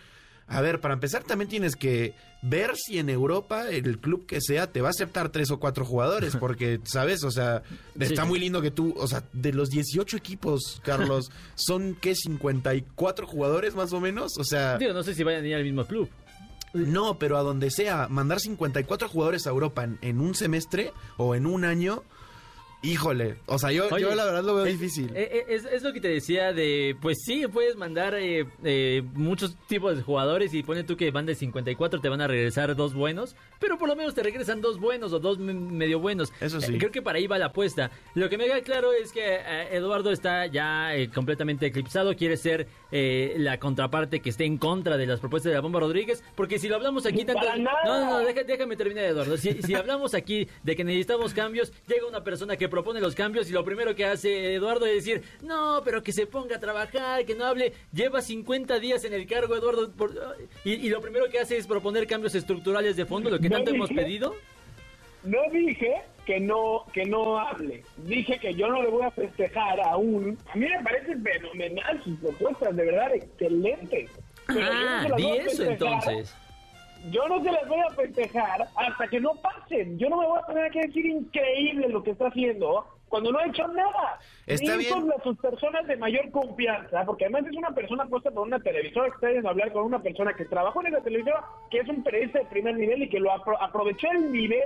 a 0.48 0.60
ver, 0.60 0.80
para 0.80 0.94
empezar 0.94 1.24
también 1.24 1.48
tienes 1.48 1.74
que 1.74 2.14
ver 2.42 2.76
si 2.76 2.98
en 2.98 3.08
Europa 3.08 3.68
el 3.68 3.98
club 3.98 4.26
que 4.26 4.40
sea 4.40 4.70
te 4.70 4.80
va 4.80 4.88
a 4.88 4.90
aceptar 4.90 5.30
tres 5.30 5.50
o 5.50 5.58
cuatro 5.58 5.84
jugadores, 5.84 6.36
porque, 6.40 6.80
¿sabes? 6.84 7.24
O 7.24 7.30
sea, 7.30 7.62
está 7.98 8.22
sí. 8.22 8.28
muy 8.28 8.38
lindo 8.38 8.62
que 8.62 8.70
tú, 8.70 8.94
o 8.96 9.08
sea, 9.08 9.24
de 9.32 9.52
los 9.52 9.70
18 9.70 10.16
equipos, 10.16 10.80
Carlos, 10.84 11.30
son, 11.56 11.96
¿qué? 12.00 12.14
54 12.14 13.26
jugadores 13.26 13.74
más 13.74 13.92
o 13.92 14.00
menos, 14.00 14.38
o 14.38 14.44
sea... 14.44 14.78
Digo, 14.78 14.92
no 14.92 15.02
sé 15.02 15.14
si 15.14 15.24
vayan 15.24 15.44
a 15.44 15.48
ir 15.48 15.54
al 15.54 15.64
mismo 15.64 15.84
club. 15.84 16.08
No, 16.72 17.18
pero 17.18 17.38
a 17.38 17.42
donde 17.42 17.70
sea, 17.70 18.06
mandar 18.08 18.38
54 18.38 19.08
jugadores 19.08 19.46
a 19.46 19.50
Europa 19.50 19.82
en, 19.82 19.98
en 20.02 20.20
un 20.20 20.34
semestre 20.34 20.92
o 21.16 21.34
en 21.34 21.46
un 21.46 21.64
año, 21.64 22.04
híjole, 22.90 23.36
o 23.46 23.58
sea, 23.58 23.72
yo, 23.72 23.88
Oye, 23.90 24.02
yo 24.02 24.14
la 24.14 24.24
verdad 24.24 24.44
lo 24.44 24.54
veo 24.54 24.66
es- 24.66 24.78
difícil. 24.78 25.10
eh, 25.16 25.28
eh, 25.32 25.44
Es, 25.48 25.64
es 25.64 25.82
lo 25.82 25.92
que 25.92 26.00
te 26.00 26.08
decía 26.08 26.52
de, 26.52 26.96
pues 27.00 27.18
sí, 27.24 27.44
puedes 27.52 27.76
mandar 27.76 28.14
eh, 28.14 28.46
eh, 28.64 29.02
muchos 29.14 29.56
tipos 29.66 29.96
de 29.96 30.02
jugadores 30.02 30.52
y 30.54 30.62
pone 30.62 30.84
tú 30.84 30.96
que 30.96 31.10
van 31.10 31.26
de 31.26 31.34
54, 31.34 32.00
te 32.00 32.08
van 32.08 32.20
a 32.20 32.26
regresar 32.26 32.74
dos 32.76 32.94
buenos, 32.94 33.36
pero 33.60 33.78
por 33.78 33.88
lo 33.88 33.96
menos 33.96 34.14
te 34.14 34.22
regresan 34.22 34.60
dos 34.60 34.78
buenos 34.78 35.12
o 35.12 35.18
dos 35.18 35.38
me- 35.38 35.54
medio 35.54 35.98
buenos. 36.00 36.32
Eso 36.40 36.60
sí. 36.60 36.74
Eh, 36.74 36.78
creo 36.78 36.90
que 36.90 37.02
para 37.02 37.18
ahí 37.18 37.26
va 37.26 37.38
la 37.38 37.46
apuesta. 37.46 37.90
Lo 38.14 38.28
que 38.28 38.38
me 38.38 38.44
queda 38.46 38.60
claro 38.62 38.92
es 38.92 39.12
que 39.12 39.20
eh, 39.24 39.68
Eduardo 39.76 40.10
está 40.10 40.46
ya 40.46 40.94
eh, 40.94 41.10
completamente 41.10 41.66
eclipsado, 41.66 42.14
quiere 42.16 42.36
ser 42.36 42.66
eh, 42.92 43.34
la 43.38 43.58
contraparte 43.58 44.20
que 44.20 44.30
esté 44.30 44.44
en 44.44 44.58
contra 44.58 44.96
de 44.96 45.06
las 45.06 45.20
propuestas 45.20 45.50
de 45.50 45.54
la 45.54 45.60
Bomba 45.60 45.80
Rodríguez, 45.80 46.22
porque 46.34 46.58
si 46.58 46.68
lo 46.68 46.76
hablamos 46.76 47.06
aquí 47.06 47.24
tanto... 47.24 47.40
¡Para 47.44 47.56
nada! 47.56 47.76
No, 47.84 48.00
no, 48.00 48.10
no, 48.10 48.18
deja- 48.26 48.44
déjame 48.44 48.76
terminar, 48.76 49.04
Eduardo. 49.04 49.36
Si, 49.36 49.62
si 49.62 49.74
hablamos 49.74 50.14
aquí 50.14 50.48
de 50.62 50.76
que 50.76 50.84
necesitamos 50.84 51.32
cambios, 51.34 51.72
llega 51.86 52.06
una 52.06 52.22
persona 52.24 52.56
que 52.56 52.68
propone 52.76 53.00
los 53.00 53.14
cambios 53.14 53.48
y 53.48 53.52
lo 53.54 53.64
primero 53.64 53.94
que 53.94 54.04
hace 54.04 54.52
Eduardo 54.54 54.84
es 54.84 54.96
decir, 54.96 55.22
no, 55.42 55.80
pero 55.82 56.02
que 56.02 56.12
se 56.12 56.26
ponga 56.26 56.56
a 56.56 56.60
trabajar, 56.60 57.24
que 57.24 57.34
no 57.34 57.46
hable. 57.46 57.72
Lleva 57.90 58.20
50 58.20 58.78
días 58.80 59.02
en 59.06 59.14
el 59.14 59.26
cargo, 59.26 59.56
Eduardo, 59.56 59.90
por- 59.92 60.12
y, 60.62 60.74
y 60.74 60.88
lo 60.90 61.00
primero 61.00 61.24
que 61.30 61.38
hace 61.38 61.56
es 61.56 61.66
proponer 61.66 62.06
cambios 62.06 62.34
estructurales 62.34 62.94
de 62.96 63.06
fondo, 63.06 63.30
lo 63.30 63.38
que 63.38 63.48
No 63.48 63.56
tanto 63.56 63.70
hemos 63.70 63.88
pedido. 63.88 64.34
No 65.24 65.38
dije 65.50 65.94
que 66.26 66.38
no 66.38 66.84
que 66.92 67.04
no 67.06 67.38
hable. 67.38 67.82
Dije 67.96 68.38
que 68.38 68.54
yo 68.54 68.68
no 68.68 68.82
le 68.82 68.90
voy 68.90 69.04
a 69.04 69.10
festejar 69.10 69.80
aún. 69.80 70.36
A 70.52 70.56
mí 70.56 70.66
me 70.68 70.82
parecen 70.84 71.22
fenomenal 71.24 72.04
sus 72.04 72.18
propuestas, 72.18 72.76
de 72.76 72.84
verdad, 72.84 73.14
excelentes. 73.14 74.10
Pero 74.46 74.60
yo 74.60 74.66
no 74.70 74.70
Ah, 74.70 75.16
di 75.16 75.30
eso 75.38 75.64
entonces. 75.64 76.34
Yo 77.10 77.28
no 77.28 77.42
se 77.42 77.52
las 77.52 77.68
voy 77.68 77.78
a 77.80 77.90
festejar 77.90 78.66
hasta 78.76 79.08
que 79.08 79.20
no 79.20 79.32
pasen. 79.34 79.98
Yo 79.98 80.08
no 80.08 80.18
me 80.18 80.26
voy 80.26 80.38
a 80.38 80.46
poner 80.46 80.64
aquí 80.64 80.78
a 80.78 80.82
decir 80.82 81.06
increíble 81.06 81.88
lo 81.88 82.02
que 82.02 82.10
está 82.12 82.28
haciendo 82.28 82.86
cuando 83.08 83.30
no 83.32 83.38
ha 83.38 83.46
hecho 83.46 83.66
nada. 83.68 84.18
Está 84.46 84.74
y 84.74 84.78
bien. 84.78 85.08
las 85.08 85.22
sus 85.22 85.38
personas 85.38 85.86
de 85.86 85.96
mayor 85.96 86.30
confianza, 86.32 87.04
porque 87.04 87.24
además 87.26 87.46
es 87.50 87.56
una 87.56 87.70
persona 87.70 88.04
puesta 88.06 88.30
por 88.30 88.46
una 88.46 88.58
televisora 88.58 89.08
que 89.08 89.14
está 89.14 89.30
yendo 89.30 89.48
a 89.48 89.52
hablar 89.52 89.72
con 89.72 89.84
una 89.84 90.02
persona 90.02 90.34
que 90.34 90.44
trabajó 90.46 90.80
en 90.80 90.88
esa 90.88 91.02
televisora, 91.04 91.44
que 91.70 91.78
es 91.78 91.88
un 91.88 92.02
periodista 92.02 92.40
de 92.40 92.46
primer 92.46 92.74
nivel 92.76 93.02
y 93.04 93.08
que 93.08 93.20
lo 93.20 93.30
apro- 93.30 93.56
aprovechó 93.60 94.08
el 94.10 94.32
nivel 94.32 94.64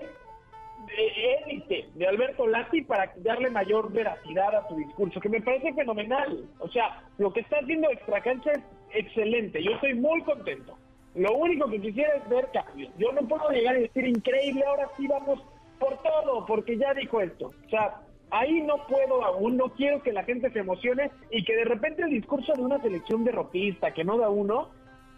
de 0.86 1.34
élite 1.44 1.88
de 1.94 2.06
Alberto 2.06 2.46
Lati 2.46 2.80
para 2.82 3.12
darle 3.16 3.50
mayor 3.50 3.92
veracidad 3.92 4.54
a 4.54 4.66
su 4.68 4.76
discurso, 4.76 5.20
que 5.20 5.28
me 5.28 5.42
parece 5.42 5.74
fenomenal. 5.74 6.44
O 6.58 6.68
sea, 6.68 7.02
lo 7.18 7.32
que 7.32 7.40
está 7.40 7.58
haciendo 7.58 7.90
Extracancha 7.90 8.52
es 8.52 8.60
excelente. 8.94 9.62
Yo 9.62 9.72
estoy 9.72 9.94
muy 9.94 10.22
contento. 10.22 10.76
Lo 11.14 11.32
único 11.34 11.68
que 11.68 11.80
quisiera 11.80 12.14
es 12.14 12.28
ver 12.28 12.48
cambios. 12.52 12.92
Yo 12.98 13.10
no 13.12 13.26
puedo 13.26 13.48
llegar 13.50 13.76
y 13.76 13.82
decir 13.82 14.06
increíble, 14.06 14.64
ahora 14.66 14.88
sí 14.96 15.06
vamos 15.08 15.40
por 15.78 15.96
todo, 16.02 16.46
porque 16.46 16.76
ya 16.78 16.94
dijo 16.94 17.20
esto. 17.20 17.46
O 17.46 17.68
sea, 17.70 17.96
ahí 18.30 18.60
no 18.62 18.86
puedo 18.86 19.24
aún, 19.24 19.56
no 19.56 19.70
quiero 19.70 20.02
que 20.02 20.12
la 20.12 20.22
gente 20.24 20.50
se 20.50 20.60
emocione 20.60 21.10
y 21.30 21.42
que 21.44 21.56
de 21.56 21.64
repente 21.64 22.02
el 22.02 22.10
discurso 22.10 22.52
de 22.52 22.62
una 22.62 22.80
selección 22.80 23.24
derrotista 23.24 23.92
que 23.92 24.04
no 24.04 24.18
da 24.18 24.28
uno 24.28 24.68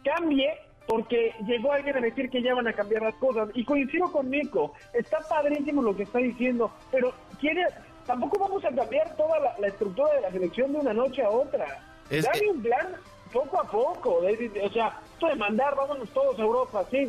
cambie 0.04 0.50
porque 0.88 1.32
llegó 1.46 1.72
alguien 1.72 1.96
a 1.96 2.00
decir 2.00 2.28
que 2.30 2.42
ya 2.42 2.54
van 2.54 2.66
a 2.68 2.72
cambiar 2.72 3.02
las 3.02 3.14
cosas. 3.16 3.50
Y 3.54 3.64
coincido 3.64 4.10
con 4.10 4.30
Nico, 4.30 4.72
está 4.94 5.18
padrísimo 5.28 5.80
lo 5.82 5.94
que 5.96 6.02
está 6.04 6.18
diciendo, 6.18 6.72
pero 6.90 7.12
quiere, 7.40 7.64
tampoco 8.06 8.38
vamos 8.40 8.64
a 8.64 8.70
cambiar 8.74 9.14
toda 9.16 9.38
la, 9.40 9.54
la 9.58 9.66
estructura 9.68 10.12
de 10.14 10.20
la 10.22 10.30
selección 10.32 10.72
de 10.72 10.78
una 10.80 10.92
noche 10.92 11.22
a 11.22 11.30
otra. 11.30 11.66
Es- 12.10 12.24
Dale 12.24 12.50
un 12.50 12.62
plan 12.62 12.88
poco 13.32 13.60
a 13.60 13.64
poco, 13.64 14.20
o 14.20 14.70
sea, 14.70 15.00
esto 15.14 15.26
de 15.26 15.34
mandar, 15.36 15.74
vámonos 15.74 16.08
todos 16.10 16.38
a 16.38 16.42
Europa, 16.42 16.84
sí, 16.90 17.08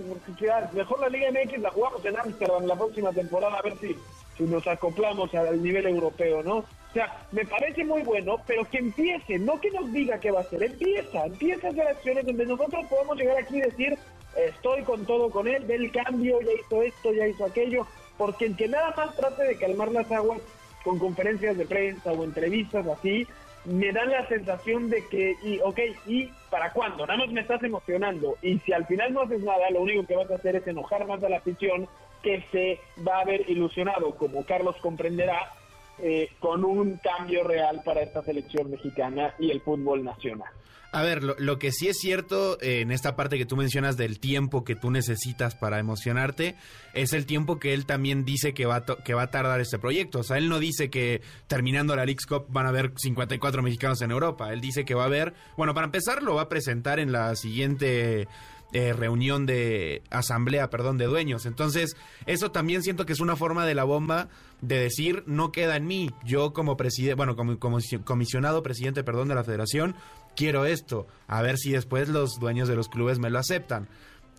mejor 0.74 0.99
la 0.99 1.09
Liga 1.09 1.32
MX 1.32 1.59
la 1.59 1.71
jugamos 1.71 2.03
en 2.05 2.19
Ámsterdam 2.19 2.65
la 2.65 2.76
próxima 2.76 3.11
temporada, 3.11 3.57
a 3.57 3.61
ver 3.61 3.78
si, 3.78 3.95
si 4.38 4.43
nos 4.43 4.65
acoplamos 4.67 5.34
al 5.36 5.61
nivel 5.61 5.86
europeo, 5.86 6.41
¿no? 6.41 6.57
O 6.57 6.93
sea, 6.93 7.26
me 7.32 7.45
parece 7.45 7.84
muy 7.84 8.03
bueno, 8.03 8.38
pero 8.45 8.63
que 8.65 8.78
empiece, 8.78 9.39
no 9.39 9.59
que 9.59 9.71
nos 9.71 9.91
diga 9.91 10.19
qué 10.19 10.32
va 10.32 10.39
a 10.39 10.43
hacer, 10.43 10.63
empieza, 10.63 11.26
empieza 11.26 11.67
a 11.67 11.71
hacer 11.71 11.88
acciones 11.88 12.26
donde 12.26 12.45
nosotros 12.45 12.86
podemos 12.88 13.17
llegar 13.17 13.38
aquí 13.38 13.57
y 13.57 13.61
decir, 13.61 13.97
estoy 14.36 14.84
con 14.84 15.05
todo 15.05 15.30
con 15.30 15.47
él, 15.47 15.63
ve 15.65 15.76
el 15.76 15.91
cambio, 15.91 16.39
ya 16.41 16.51
hizo 16.53 16.82
esto, 16.84 17.11
ya 17.11 17.28
hizo 17.28 17.45
aquello, 17.45 17.88
porque 18.17 18.45
el 18.45 18.55
que 18.55 18.67
nada 18.67 18.93
más 18.95 19.15
trate 19.15 19.43
de 19.43 19.57
calmar 19.57 19.91
las 19.91 20.11
aguas 20.11 20.39
con 20.84 20.99
conferencias 20.99 21.57
de 21.57 21.65
prensa 21.65 22.11
o 22.11 22.24
entrevistas 22.24 22.86
así, 22.88 23.26
me 23.66 23.91
da 23.91 24.05
la 24.05 24.28
sensación 24.28 24.89
de 24.89 25.07
que, 25.07 25.36
y, 25.43 25.59
ok, 25.61 25.80
¿y 26.05 26.30
para 26.49 26.72
cuándo? 26.72 27.05
Nada 27.05 27.20
más 27.20 27.32
me 27.32 27.41
estás 27.41 27.64
emocionando. 27.64 28.38
Y 28.41 28.59
si 28.59 28.74
al 28.74 28.86
final 28.86 29.14
no 29.14 29.22
haces 29.22 29.41
nada, 29.41 29.70
lo 29.72 29.82
único 29.82 30.05
que 30.05 30.16
vas 30.16 30.30
a 30.32 30.36
hacer 30.36 30.55
es 30.55 30.68
enojar 30.68 31.07
más 31.07 31.24
a 31.24 31.30
la 31.30 31.38
afición 31.38 31.88
que 32.22 32.43
se 32.51 32.80
va 33.05 33.20
a 33.20 33.26
ver 33.26 33.49
ilusionado, 33.49 34.16
como 34.16 34.45
Carlos 34.45 34.76
comprenderá, 34.82 35.51
eh, 35.99 36.29
con 36.39 36.63
un 36.65 36.97
cambio 36.97 37.43
real 37.43 37.81
para 37.83 38.01
esta 38.01 38.23
selección 38.23 38.71
mexicana 38.71 39.33
y 39.39 39.51
el 39.51 39.61
fútbol 39.61 40.03
nacional. 40.03 40.49
A 40.93 41.01
ver, 41.01 41.23
lo, 41.23 41.57
que 41.57 41.71
sí 41.71 41.87
es 41.87 41.97
cierto 41.97 42.61
eh, 42.61 42.81
en 42.81 42.91
esta 42.91 43.15
parte 43.15 43.39
que 43.39 43.47
tú 43.47 43.55
mencionas 43.57 43.97
del 43.97 44.19
tiempo 44.19 44.63
que 44.63 44.75
tú 44.75 44.91
necesitas 44.91 45.55
para 45.55 45.79
emocionarte, 45.79 46.55
es 46.93 47.13
el 47.13 47.25
tiempo 47.25 47.57
que 47.57 47.73
él 47.73 47.87
también 47.87 48.25
dice 48.25 48.53
que 48.53 48.67
va, 48.67 48.85
que 48.85 49.15
va 49.15 49.23
a 49.23 49.31
tardar 49.31 49.59
este 49.59 49.79
proyecto. 49.79 50.19
O 50.19 50.23
sea, 50.23 50.37
él 50.37 50.49
no 50.49 50.59
dice 50.59 50.91
que 50.91 51.23
terminando 51.47 51.95
la 51.95 52.05
Leagues 52.05 52.27
Cup 52.27 52.45
van 52.49 52.67
a 52.67 52.69
haber 52.69 52.91
54 52.95 53.63
mexicanos 53.63 54.03
en 54.03 54.11
Europa. 54.11 54.53
Él 54.53 54.61
dice 54.61 54.85
que 54.85 54.93
va 54.93 55.01
a 55.01 55.07
haber, 55.07 55.33
bueno, 55.57 55.73
para 55.73 55.85
empezar 55.85 56.21
lo 56.21 56.35
va 56.35 56.43
a 56.43 56.49
presentar 56.49 56.99
en 56.99 57.11
la 57.11 57.35
siguiente 57.35 58.27
eh, 58.71 58.91
reunión 58.93 59.45
de 59.45 60.01
asamblea, 60.11 60.69
perdón, 60.69 60.99
de 60.99 61.05
dueños. 61.05 61.45
Entonces, 61.45 61.95
eso 62.27 62.51
también 62.51 62.81
siento 62.81 63.07
que 63.07 63.13
es 63.13 63.19
una 63.19 63.35
forma 63.35 63.65
de 63.65 63.75
la 63.75 63.83
bomba 63.83 64.29
de 64.64 64.80
decir 64.80 65.24
no 65.28 65.51
queda 65.51 65.76
en 65.76 65.86
mí. 65.86 66.09
Yo 66.24 66.53
como 66.53 66.78
presidente, 66.78 67.16
bueno, 67.16 67.36
como, 67.36 67.59
como 67.59 67.80
comisionado 68.05 68.64
presidente, 68.64 69.03
perdón, 69.03 69.28
de 69.28 69.36
la 69.36 69.43
federación, 69.43 69.93
quiero 70.38 70.66
esto. 70.66 71.05
A 71.28 71.41
ver 71.41 71.57
si 71.57 71.74
después 71.74 72.07
los 72.07 72.39
dueños 72.39 72.70
de 72.70 72.78
los 72.78 72.88
clubes 72.88 73.20
me 73.20 73.30
lo 73.30 73.39
aceptan. 73.39 73.89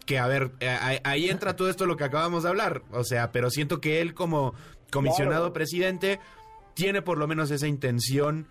Que 0.07 0.19
a 0.19 0.27
ver, 0.27 0.53
eh, 0.61 1.01
ahí, 1.05 1.29
entra 1.29 1.57
todo 1.57 1.69
esto 1.69 1.85
lo 1.87 1.97
que 1.97 2.05
acabamos 2.05 2.43
de 2.43 2.49
hablar. 2.49 2.83
O 2.91 3.05
sea, 3.05 3.33
pero 3.33 3.51
siento 3.51 3.81
que 3.81 4.01
él 4.01 4.15
como 4.15 4.55
comisionado 4.91 5.43
Claro. 5.43 5.53
presidente 5.53 6.21
tiene 6.73 7.03
por 7.03 7.19
lo 7.19 7.27
menos 7.27 7.51
esa 7.51 7.67
intención 7.69 8.47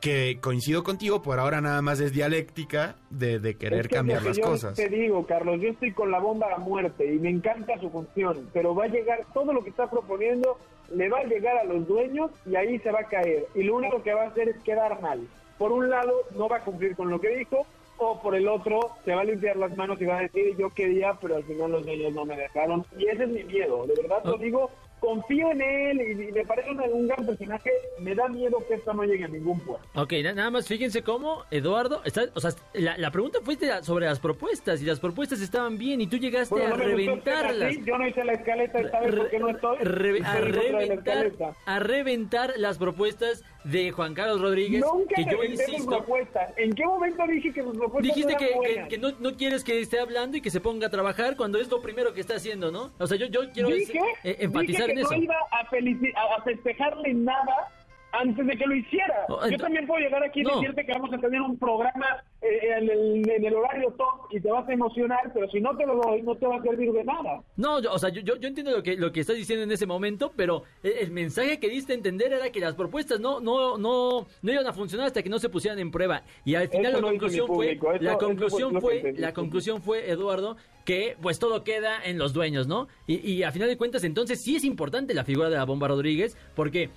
que 0.00 0.38
coincido 0.40 0.84
contigo, 0.84 1.22
por 1.22 1.40
ahora 1.40 1.60
nada 1.60 1.80
más 1.82 1.98
es 2.00 2.12
dialéctica 2.12 2.96
de, 3.10 3.40
de 3.40 3.56
querer 3.56 3.80
Es 3.80 3.88
que 3.88 3.96
cambiar 3.96 4.22
las 4.22 4.36
yo 4.36 4.44
cosas. 4.44 4.74
Te 4.76 4.88
digo, 4.88 5.26
Carlos, 5.26 5.60
yo 5.60 5.70
estoy 5.70 5.92
con 5.92 6.10
la 6.10 6.20
bomba 6.20 6.54
a 6.54 6.58
muerte 6.58 7.12
y 7.12 7.18
me 7.18 7.30
encanta 7.30 7.78
su 7.80 7.90
función, 7.90 8.48
pero 8.52 8.74
va 8.74 8.84
a 8.84 8.88
llegar, 8.88 9.26
todo 9.32 9.52
lo 9.52 9.64
que 9.64 9.70
está 9.70 9.90
proponiendo 9.90 10.58
le 10.94 11.08
va 11.08 11.18
a 11.18 11.24
llegar 11.24 11.56
a 11.58 11.64
los 11.64 11.86
dueños 11.86 12.30
y 12.44 12.56
ahí 12.56 12.78
se 12.78 12.90
va 12.90 13.00
a 13.00 13.08
caer. 13.08 13.46
Y 13.54 13.62
lo 13.62 13.76
único 13.76 14.02
que 14.02 14.14
va 14.14 14.24
a 14.24 14.28
hacer 14.28 14.48
es 14.48 14.56
quedar 14.58 15.00
mal. 15.00 15.26
Por 15.58 15.72
un 15.72 15.88
lado, 15.88 16.12
no 16.36 16.48
va 16.48 16.58
a 16.58 16.64
cumplir 16.64 16.94
con 16.94 17.10
lo 17.10 17.20
que 17.20 17.36
dijo, 17.36 17.66
o 17.98 18.20
por 18.20 18.34
el 18.34 18.46
otro, 18.46 18.90
se 19.04 19.14
va 19.14 19.22
a 19.22 19.24
limpiar 19.24 19.56
las 19.56 19.76
manos 19.76 20.00
y 20.00 20.04
va 20.04 20.18
a 20.18 20.22
decir, 20.22 20.56
yo 20.56 20.70
quería, 20.70 21.14
pero 21.20 21.36
al 21.36 21.44
final 21.44 21.72
los 21.72 21.86
dueños 21.86 22.12
no 22.12 22.24
me 22.24 22.36
dejaron. 22.36 22.84
Y 22.98 23.06
ese 23.06 23.24
es 23.24 23.28
mi 23.30 23.44
miedo, 23.44 23.86
de 23.86 23.94
verdad 23.94 24.22
lo 24.24 24.36
digo, 24.36 24.70
confío 25.06 25.52
en 25.52 25.60
él 25.62 26.00
y, 26.00 26.28
y 26.28 26.32
me 26.32 26.44
parece 26.44 26.70
un, 26.70 26.80
un 26.80 27.06
gran 27.06 27.24
personaje, 27.24 27.70
me 28.00 28.14
da 28.14 28.28
miedo 28.28 28.58
que 28.66 28.74
esto 28.74 28.92
no 28.92 29.04
llegue 29.04 29.24
a 29.24 29.28
ningún 29.28 29.60
puerto. 29.60 29.86
Ok, 29.94 30.12
na- 30.24 30.32
nada 30.32 30.50
más 30.50 30.66
fíjense 30.66 31.02
cómo 31.02 31.44
Eduardo, 31.50 32.02
está, 32.04 32.24
o 32.34 32.40
sea, 32.40 32.50
la, 32.74 32.98
la 32.98 33.10
pregunta 33.12 33.38
fue 33.44 33.56
la- 33.60 33.82
sobre 33.84 34.06
las 34.06 34.18
propuestas 34.18 34.82
y 34.82 34.84
las 34.84 34.98
propuestas 34.98 35.40
estaban 35.40 35.78
bien 35.78 36.00
y 36.00 36.06
tú 36.08 36.16
llegaste 36.16 36.54
Bueno, 36.54 36.74
a 36.74 36.76
no 36.78 36.84
reventarlas. 36.84 37.70
así, 37.70 37.82
Yo 37.84 37.96
no 37.98 38.06
hice 38.08 38.24
la 38.24 38.32
escaleta 38.32 38.80
esta 38.80 39.00
vez 39.00 39.14
porque 39.14 39.38
no 39.38 39.48
estoy. 39.50 39.78
Re- 39.78 40.20
a, 40.24 40.34
la 40.34 40.40
reventar, 40.40 41.26
escaleta. 41.26 41.56
a 41.66 41.78
reventar 41.78 42.52
las 42.56 42.78
propuestas 42.78 43.44
de 43.70 43.90
Juan 43.90 44.14
Carlos 44.14 44.40
Rodríguez. 44.40 44.80
Nunca 44.80 45.14
que 45.16 45.24
yo 45.24 45.42
insisto, 45.42 45.86
propuestas. 45.98 46.52
¿En 46.56 46.72
qué 46.72 46.84
momento 46.84 47.26
dije 47.26 47.52
que 47.52 47.62
sus 47.62 47.76
propuestas 47.76 48.02
dijiste 48.14 48.32
eran 48.32 48.38
que, 48.38 48.48
que, 48.48 48.54
buenas? 48.54 48.88
que 48.88 48.98
no, 48.98 49.12
no 49.20 49.36
quieres 49.36 49.64
que 49.64 49.80
esté 49.80 49.98
hablando 50.00 50.36
y 50.36 50.40
que 50.40 50.50
se 50.50 50.60
ponga 50.60 50.86
a 50.86 50.90
trabajar 50.90 51.36
cuando 51.36 51.58
es 51.58 51.68
lo 51.70 51.82
primero 51.82 52.12
que 52.14 52.20
está 52.20 52.36
haciendo, 52.36 52.70
¿no? 52.70 52.92
O 52.98 53.06
sea, 53.06 53.16
yo, 53.16 53.26
yo 53.26 53.50
quiero 53.52 53.68
dije, 53.70 53.98
eh, 54.24 54.36
enfatizar 54.40 54.86
dije 54.88 54.92
en 54.92 54.96
que 54.96 55.02
eso. 55.02 55.10
no 55.16 55.22
iba 55.22 55.34
a, 55.50 55.66
felici- 55.68 56.12
a, 56.14 56.36
a 56.36 56.42
festejarle 56.42 57.14
nada 57.14 57.72
antes 58.20 58.46
de 58.46 58.56
que 58.56 58.66
lo 58.66 58.74
hiciera. 58.74 59.26
Oh, 59.28 59.46
Yo 59.48 59.56
también 59.58 59.86
puedo 59.86 60.00
llegar 60.00 60.22
aquí 60.22 60.40
y 60.40 60.44
no. 60.44 60.60
decirte 60.60 60.84
que 60.86 60.92
vamos 60.92 61.12
a 61.12 61.18
tener 61.18 61.40
un 61.40 61.58
programa 61.58 62.06
eh, 62.42 62.48
en, 62.78 62.90
el, 62.90 63.28
en 63.30 63.44
el 63.44 63.54
horario 63.54 63.90
top 63.96 64.30
y 64.30 64.40
te 64.40 64.50
vas 64.50 64.68
a 64.68 64.72
emocionar, 64.72 65.30
pero 65.34 65.48
si 65.50 65.60
no 65.60 65.76
te 65.76 65.86
lo 65.86 65.96
doy, 65.96 66.22
no 66.22 66.34
te 66.36 66.46
va 66.46 66.56
a 66.56 66.62
servir 66.62 66.92
de 66.92 67.04
nada. 67.04 67.40
No, 67.56 67.80
yo- 67.80 67.92
o 67.92 67.98
sea, 67.98 68.10
yo, 68.10 68.20
yo, 68.22 68.36
yo 68.36 68.48
entiendo 68.48 68.70
lo 68.72 68.82
que, 68.82 68.96
lo 68.96 69.12
que 69.12 69.20
estás 69.20 69.36
diciendo 69.36 69.62
en 69.64 69.70
ese 69.72 69.86
momento, 69.86 70.32
pero 70.36 70.62
el, 70.82 70.92
el 70.92 71.10
mensaje 71.10 71.58
que 71.58 71.68
diste 71.68 71.92
a 71.92 71.96
entender 71.96 72.32
era 72.32 72.50
que 72.50 72.60
las 72.60 72.74
propuestas 72.74 73.20
no, 73.20 73.40
no, 73.40 73.78
no, 73.78 74.26
no 74.42 74.52
iban 74.52 74.66
a 74.66 74.72
funcionar 74.72 75.06
hasta 75.06 75.22
que 75.22 75.28
no 75.30 75.38
se 75.38 75.48
pusieran 75.48 75.78
en 75.78 75.90
prueba. 75.90 76.22
Y 76.44 76.54
al 76.54 76.68
final 76.68 76.92
Eso 76.92 77.00
la 77.02 77.08
conclusión 77.08 77.46
fue, 77.46 77.72
eso- 77.72 77.92
la 78.00 78.16
conclusión 78.18 78.80
fue 78.80 79.14
la 79.16 79.32
conclusión 79.32 79.82
fue, 79.82 80.10
Eduardo, 80.10 80.56
que 80.84 81.16
pues 81.20 81.38
todo 81.38 81.64
queda 81.64 82.02
en 82.04 82.16
los 82.18 82.32
dueños, 82.32 82.68
¿no? 82.68 82.86
Y, 83.06 83.16
y 83.28 83.42
a 83.42 83.50
final 83.50 83.68
de 83.68 83.76
cuentas, 83.76 84.04
entonces 84.04 84.40
sí 84.42 84.54
es 84.56 84.64
importante 84.64 85.14
la 85.14 85.24
figura 85.24 85.48
de 85.50 85.56
la 85.56 85.64
Bomba 85.64 85.88
Rodríguez, 85.88 86.36
porque 86.54 86.90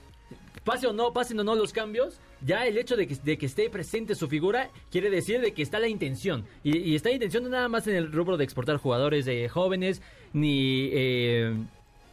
pase 0.63 0.87
o 0.87 0.93
no, 0.93 1.13
pasen 1.13 1.39
o 1.39 1.43
no 1.43 1.55
los 1.55 1.73
cambios, 1.73 2.19
ya 2.41 2.65
el 2.67 2.77
hecho 2.77 2.95
de 2.95 3.07
que, 3.07 3.15
de 3.15 3.37
que 3.37 3.45
esté 3.45 3.69
presente 3.69 4.15
su 4.15 4.27
figura 4.27 4.69
quiere 4.91 5.09
decir 5.09 5.41
de 5.41 5.53
que 5.53 5.61
está 5.61 5.79
la 5.79 5.87
intención. 5.87 6.45
Y, 6.63 6.95
está 6.95 7.09
la 7.09 7.15
intención 7.15 7.43
no 7.43 7.49
nada 7.49 7.67
más 7.69 7.87
en 7.87 7.95
el 7.95 8.11
rubro 8.11 8.37
de 8.37 8.43
exportar 8.43 8.77
jugadores 8.77 9.25
de 9.25 9.49
jóvenes, 9.49 10.01
ni 10.33 10.89
eh, 10.91 11.53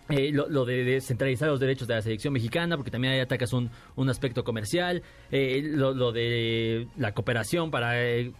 eh, 0.09 0.30
lo, 0.32 0.64
de 0.64 0.84
descentralizar 0.84 1.49
los 1.49 1.61
derechos 1.61 1.88
de 1.88 1.94
la 1.94 2.03
selección 2.03 2.32
mexicana, 2.32 2.76
porque 2.76 2.90
también 2.90 3.14
ahí 3.14 3.20
atacas 3.20 3.53
un, 3.53 3.70
un 3.97 4.09
aspecto 4.09 4.44
comercial, 4.44 5.03
eh, 5.30 5.62
lo, 5.64 5.92
lo 5.94 6.12
de 6.12 6.88
la 6.97 7.12
cooperación 7.12 7.70
para... 7.70 8.03
eh, 8.03 8.32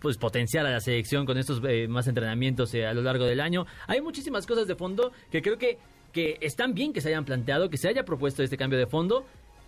pues 0.00 0.16
potenciar 0.16 0.66
a 0.66 0.70
la 0.70 0.80
selección 0.80 1.26
con 1.26 1.38
estos 1.38 1.60
eh, 1.66 1.88
más 1.88 2.06
entrenamientos 2.06 2.72
eh, 2.74 2.86
a 2.86 2.92
lo 2.92 3.02
largo 3.02 3.24
del 3.24 3.40
año. 3.40 3.66
Hay 3.86 4.00
muchísimas 4.00 4.46
cosas 4.46 4.68
de 4.68 4.76
fondo 4.76 5.12
que 5.30 5.42
creo 5.42 5.58
que, 5.58 5.78
que 6.12 6.38
están 6.40 6.74
bien 6.74 6.92
que 6.92 7.00
se 7.00 7.08
hayan 7.08 7.24
planteado, 7.24 7.70
que 7.70 7.76
se 7.76 7.88
haya 7.88 8.04
propuesto 8.04 8.42
este 8.42 8.56
cambio 8.56 8.78
de 8.78 8.86
fondo. 8.86 9.24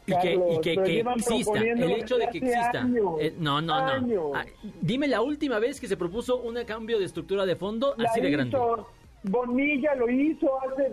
Y 0.07 0.19
que, 0.19 0.33
y 0.33 0.37
Carlos, 0.37 0.59
que, 0.63 0.75
pero 0.75 0.85
que 0.85 0.93
llevan 0.93 1.19
exista, 1.19 1.59
el 1.61 1.91
hecho 1.93 2.17
de 2.17 2.29
que 2.31 2.39
exista. 2.39 2.89
Eh, 3.21 3.35
no, 3.39 3.61
no, 3.61 4.01
no. 4.01 4.35
Ah, 4.35 4.45
dime 4.81 5.07
la 5.07 5.21
última 5.21 5.59
vez 5.59 5.79
que 5.79 5.87
se 5.87 5.97
propuso 5.97 6.39
un 6.39 6.57
cambio 6.65 6.99
de 6.99 7.05
estructura 7.05 7.47
de 7.47 7.55
fondo 7.55 7.95
La 7.97 8.09
así 8.09 8.21
de 8.21 8.31
grande. 8.31 8.57
hizo, 8.57 8.89
Bonilla 9.23 9.95
lo 9.97 10.09
hizo 10.09 10.51
hace 10.63 10.91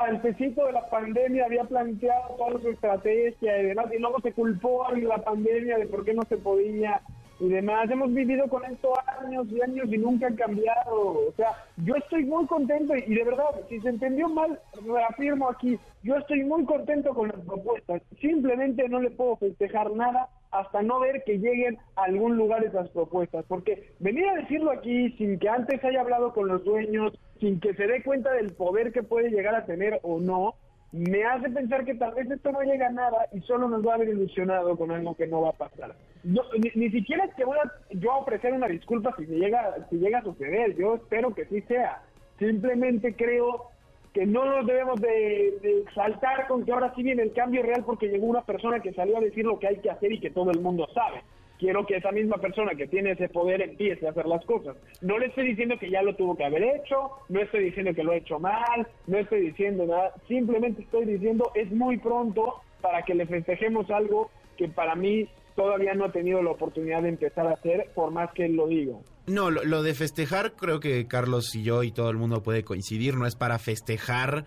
antesito 0.00 0.66
de 0.66 0.72
la 0.72 0.88
pandemia, 0.90 1.46
había 1.46 1.64
planteado 1.64 2.36
toda 2.36 2.60
su 2.60 2.68
estrategia 2.68 3.58
y 3.58 3.66
demás, 3.66 3.86
y 3.92 3.98
luego 3.98 4.20
se 4.20 4.32
culpó 4.32 4.86
a 4.86 4.92
la 4.92 5.18
pandemia 5.18 5.78
de 5.78 5.86
por 5.86 6.04
qué 6.04 6.12
no 6.12 6.22
se 6.28 6.36
podía 6.36 7.00
y 7.40 7.48
demás. 7.48 7.90
Hemos 7.90 8.12
vivido 8.12 8.46
con 8.48 8.64
esto 8.64 8.92
años 9.22 9.46
y 9.50 9.60
años 9.62 9.92
y 9.92 9.98
nunca 9.98 10.26
han 10.26 10.36
cambiado. 10.36 11.28
O 11.28 11.32
sea, 11.36 11.48
yo 11.78 11.96
estoy 11.96 12.24
muy 12.24 12.46
contento 12.46 12.94
y, 12.94 13.14
de 13.14 13.24
verdad, 13.24 13.46
si 13.68 13.80
se 13.80 13.88
entendió 13.88 14.28
mal, 14.28 14.60
reafirmo 14.86 15.48
aquí, 15.48 15.78
yo 16.02 16.16
estoy 16.16 16.44
muy 16.44 16.64
contento 16.64 17.14
con 17.14 17.28
las 17.28 17.40
propuestas. 17.40 18.02
Simplemente 18.20 18.88
no 18.88 19.00
le 19.00 19.10
puedo 19.10 19.36
festejar 19.36 19.90
nada 19.92 20.28
hasta 20.50 20.82
no 20.82 21.00
ver 21.00 21.22
que 21.24 21.38
lleguen 21.38 21.78
a 21.96 22.04
algún 22.04 22.36
lugar 22.36 22.64
esas 22.64 22.88
propuestas. 22.90 23.44
Porque 23.48 23.92
venir 23.98 24.28
a 24.28 24.34
decirlo 24.34 24.70
aquí 24.70 25.10
sin 25.12 25.38
que 25.38 25.48
antes 25.48 25.82
haya 25.84 26.02
hablado 26.02 26.32
con 26.32 26.48
los 26.48 26.64
dueños, 26.64 27.18
sin 27.40 27.58
que 27.58 27.74
se 27.74 27.86
dé 27.86 28.02
cuenta 28.02 28.32
del 28.32 28.52
poder 28.52 28.92
que 28.92 29.02
puede 29.02 29.30
llegar 29.30 29.54
a 29.54 29.64
tener 29.64 29.98
o 30.02 30.20
no, 30.20 30.54
me 30.92 31.24
hace 31.24 31.48
pensar 31.50 31.84
que 31.84 31.94
tal 31.94 32.14
vez 32.14 32.30
esto 32.30 32.50
no 32.50 32.62
llega 32.62 32.88
a 32.88 32.92
nada 32.92 33.26
y 33.32 33.40
solo 33.42 33.68
nos 33.68 33.86
va 33.86 33.92
a 33.92 33.94
haber 33.94 34.08
ilusionado 34.08 34.76
con 34.76 34.90
algo 34.90 35.14
que 35.14 35.26
no 35.26 35.42
va 35.42 35.50
a 35.50 35.52
pasar. 35.52 35.94
ni, 36.24 36.90
siquiera 36.90 37.24
es 37.24 37.34
que 37.34 37.44
voy 37.44 37.58
a 37.58 37.70
yo 37.90 38.16
ofrecer 38.16 38.52
una 38.52 38.66
disculpa 38.66 39.14
si 39.16 39.26
llega, 39.26 39.86
si 39.88 39.96
llega 39.96 40.18
a 40.18 40.24
suceder, 40.24 40.76
yo 40.76 40.96
espero 40.96 41.32
que 41.34 41.46
sí 41.46 41.60
sea. 41.62 42.02
Simplemente 42.38 43.14
creo 43.14 43.70
que 44.12 44.26
no 44.26 44.44
nos 44.44 44.66
debemos 44.66 45.00
de, 45.00 45.58
de 45.62 45.84
saltar 45.94 46.48
con 46.48 46.64
que 46.64 46.72
ahora 46.72 46.92
sí 46.96 47.04
viene 47.04 47.22
el 47.22 47.32
cambio 47.32 47.62
real 47.62 47.84
porque 47.84 48.08
llegó 48.08 48.26
una 48.26 48.42
persona 48.42 48.80
que 48.80 48.92
salió 48.92 49.18
a 49.18 49.20
decir 49.20 49.44
lo 49.44 49.60
que 49.60 49.68
hay 49.68 49.76
que 49.76 49.90
hacer 49.90 50.10
y 50.10 50.18
que 50.18 50.30
todo 50.30 50.50
el 50.50 50.60
mundo 50.60 50.88
sabe 50.92 51.22
quiero 51.60 51.86
que 51.86 51.96
esa 51.96 52.10
misma 52.10 52.38
persona 52.38 52.74
que 52.74 52.88
tiene 52.88 53.12
ese 53.12 53.28
poder 53.28 53.60
empiece 53.60 54.06
a 54.06 54.10
hacer 54.10 54.26
las 54.26 54.44
cosas. 54.46 54.76
No 55.02 55.18
le 55.18 55.26
estoy 55.26 55.48
diciendo 55.48 55.78
que 55.78 55.90
ya 55.90 56.02
lo 56.02 56.16
tuvo 56.16 56.34
que 56.36 56.44
haber 56.44 56.62
hecho, 56.62 57.10
no 57.28 57.40
estoy 57.40 57.64
diciendo 57.64 57.94
que 57.94 58.02
lo 58.02 58.12
ha 58.12 58.16
hecho 58.16 58.40
mal, 58.40 58.88
no 59.06 59.18
estoy 59.18 59.42
diciendo 59.42 59.84
nada, 59.86 60.14
simplemente 60.26 60.82
estoy 60.82 61.04
diciendo 61.04 61.52
es 61.54 61.70
muy 61.70 61.98
pronto 61.98 62.62
para 62.80 63.02
que 63.02 63.14
le 63.14 63.26
festejemos 63.26 63.90
algo 63.90 64.30
que 64.56 64.68
para 64.68 64.94
mí 64.94 65.28
todavía 65.54 65.92
no 65.92 66.06
ha 66.06 66.12
tenido 66.12 66.42
la 66.42 66.50
oportunidad 66.50 67.02
de 67.02 67.10
empezar 67.10 67.46
a 67.46 67.52
hacer, 67.52 67.90
por 67.94 68.10
más 68.10 68.32
que 68.32 68.46
él 68.46 68.56
lo 68.56 68.66
diga. 68.66 68.96
No, 69.26 69.50
lo, 69.50 69.62
lo 69.62 69.82
de 69.82 69.92
festejar 69.92 70.52
creo 70.52 70.80
que 70.80 71.06
Carlos 71.06 71.54
y 71.54 71.62
yo 71.62 71.82
y 71.82 71.92
todo 71.92 72.08
el 72.08 72.16
mundo 72.16 72.42
puede 72.42 72.64
coincidir, 72.64 73.16
no 73.16 73.26
es 73.26 73.36
para 73.36 73.58
festejar, 73.58 74.46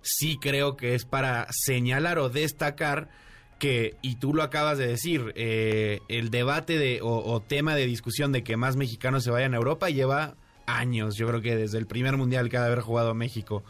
sí 0.00 0.38
creo 0.40 0.76
que 0.76 0.94
es 0.94 1.04
para 1.04 1.48
señalar 1.50 2.18
o 2.18 2.28
destacar 2.28 3.08
que, 3.62 3.94
y 4.02 4.16
tú 4.16 4.34
lo 4.34 4.42
acabas 4.42 4.76
de 4.76 4.88
decir, 4.88 5.32
eh, 5.36 6.00
el 6.08 6.30
debate 6.30 6.78
de, 6.78 6.98
o, 7.00 7.40
tema 7.40 7.76
de 7.76 7.86
discusión 7.86 8.32
de 8.32 8.42
que 8.42 8.56
más 8.56 8.74
mexicanos 8.74 9.22
se 9.22 9.30
vayan 9.30 9.54
a 9.54 9.58
Europa 9.58 9.88
lleva 9.88 10.34
años, 10.66 11.14
yo 11.14 11.28
creo 11.28 11.42
que 11.42 11.54
desde 11.54 11.78
el 11.78 11.86
primer 11.86 12.16
mundial 12.16 12.48
que 12.48 12.56
ha 12.56 12.60
de 12.62 12.66
haber 12.66 12.80
jugado 12.80 13.14
México. 13.14 13.62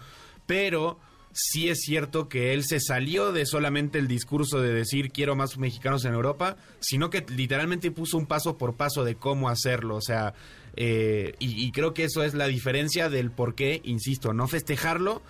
Pero 0.47 0.99
sí 1.34 1.68
es 1.68 1.80
cierto 1.80 2.30
que 2.30 2.55
él 2.55 2.64
se 2.64 2.80
salió 2.80 3.32
de 3.32 3.45
solamente 3.45 3.99
el 3.99 4.09
discurso 4.09 4.62
de 4.62 4.72
decir 4.72 5.12
quiero 5.12 5.36
más 5.36 5.59
mexicanos 5.59 6.07
en 6.07 6.14
Europa, 6.14 6.57
sino 6.80 7.11
que 7.11 7.26
literalmente 7.28 7.90
puso 7.90 8.16
un 8.16 8.24
paso 8.24 8.57
por 8.57 8.76
paso 8.76 9.05
de 9.05 9.16
cómo 9.16 9.51
hacerlo. 9.51 9.97
O 9.97 10.01
sea, 10.01 10.32
eh, 10.74 11.34
y, 11.38 11.66
y, 11.66 11.70
creo 11.70 11.93
que 11.93 12.05
eso 12.05 12.24
es 12.24 12.32
la 12.32 12.47
diferencia 12.47 13.11
del 13.11 13.30
por 13.30 13.55
qué, 13.55 13.82
insisto, 13.84 14.32
no 14.32 14.49
festejarlo, 14.49 15.20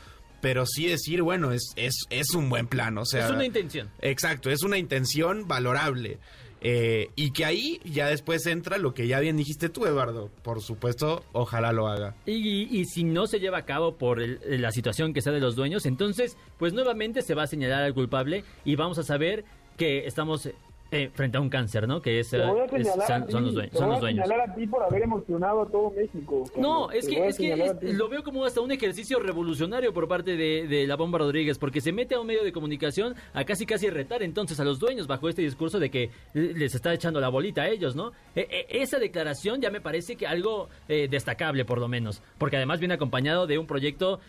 pero 0.42 0.66
sí 0.66 0.86
decir, 0.86 1.22
bueno, 1.22 1.52
es, 1.52 1.72
es, 1.76 2.04
es 2.10 2.34
un 2.34 2.50
buen 2.50 2.66
plan, 2.66 2.98
o 2.98 3.06
sea... 3.06 3.26
Es 3.26 3.30
una 3.30 3.46
intención. 3.46 3.88
Exacto, 4.00 4.50
es 4.50 4.64
una 4.64 4.76
intención 4.76 5.46
valorable. 5.46 6.18
Eh, 6.60 7.10
y 7.16 7.30
que 7.30 7.44
ahí 7.44 7.80
ya 7.84 8.08
después 8.08 8.44
entra 8.46 8.76
lo 8.76 8.92
que 8.92 9.06
ya 9.06 9.20
bien 9.20 9.36
dijiste 9.36 9.68
tú, 9.68 9.86
Eduardo. 9.86 10.30
Por 10.42 10.60
supuesto, 10.60 11.24
ojalá 11.32 11.72
lo 11.72 11.86
haga. 11.86 12.16
Y, 12.26 12.68
y, 12.76 12.84
si 12.86 13.04
no 13.04 13.26
se 13.26 13.38
lleva 13.38 13.58
a 13.58 13.64
cabo 13.64 13.96
por 13.98 14.20
la 14.20 14.72
situación 14.72 15.14
que 15.14 15.22
sea 15.22 15.32
de 15.32 15.40
los 15.40 15.54
dueños, 15.54 15.86
entonces, 15.86 16.36
pues 16.58 16.72
nuevamente 16.72 17.22
se 17.22 17.34
va 17.34 17.44
a 17.44 17.48
señalar 17.48 17.84
al 17.84 17.94
culpable 17.94 18.44
y 18.64 18.74
vamos 18.74 18.98
a 18.98 19.04
saber 19.04 19.44
que 19.76 20.06
estamos 20.06 20.48
eh, 20.92 21.10
frente 21.12 21.38
a 21.38 21.40
un 21.40 21.48
cáncer, 21.48 21.88
¿no? 21.88 22.02
Que 22.02 22.20
es, 22.20 22.34
eh, 22.34 22.38
son, 22.38 22.58
los 22.58 23.54
dueños. 23.54 23.72
Son 23.72 23.88
los 23.88 24.00
dueños. 24.00 24.30
a 24.30 24.54
ti 24.54 24.66
por 24.66 24.82
haber 24.82 25.02
emocionado 25.02 25.62
a 25.62 25.66
todo 25.66 25.90
México. 25.90 26.44
No, 26.54 26.90
es 26.90 27.08
que, 27.08 27.26
es 27.26 27.38
que 27.38 27.74
lo 27.94 28.10
veo 28.10 28.22
como 28.22 28.44
hasta 28.44 28.60
un 28.60 28.70
ejercicio 28.72 29.18
revolucionario 29.18 29.94
por 29.94 30.06
parte 30.06 30.36
de, 30.36 30.66
de, 30.68 30.86
la 30.86 30.96
Bomba 30.96 31.18
Rodríguez, 31.18 31.56
porque 31.56 31.80
se 31.80 31.92
mete 31.92 32.14
a 32.14 32.20
un 32.20 32.26
medio 32.26 32.44
de 32.44 32.52
comunicación 32.52 33.14
a 33.32 33.44
casi 33.44 33.64
casi 33.64 33.88
retar 33.88 34.22
entonces 34.22 34.60
a 34.60 34.64
los 34.64 34.78
dueños 34.78 35.06
bajo 35.06 35.30
este 35.30 35.40
discurso 35.40 35.78
de 35.78 35.90
que 35.90 36.10
les 36.34 36.74
está 36.74 36.92
echando 36.92 37.20
la 37.20 37.30
bolita 37.30 37.62
a 37.62 37.68
ellos, 37.70 37.96
¿no? 37.96 38.12
E, 38.36 38.66
e, 38.68 38.82
esa 38.82 38.98
declaración 38.98 39.62
ya 39.62 39.70
me 39.70 39.80
parece 39.80 40.16
que 40.16 40.26
algo 40.26 40.68
eh, 40.88 41.08
destacable 41.10 41.64
por 41.64 41.78
lo 41.78 41.88
menos, 41.88 42.20
porque 42.36 42.56
además 42.56 42.80
viene 42.80 42.92
acompañado 42.92 43.46
de 43.46 43.56
un 43.56 43.66
proyecto 43.66 44.20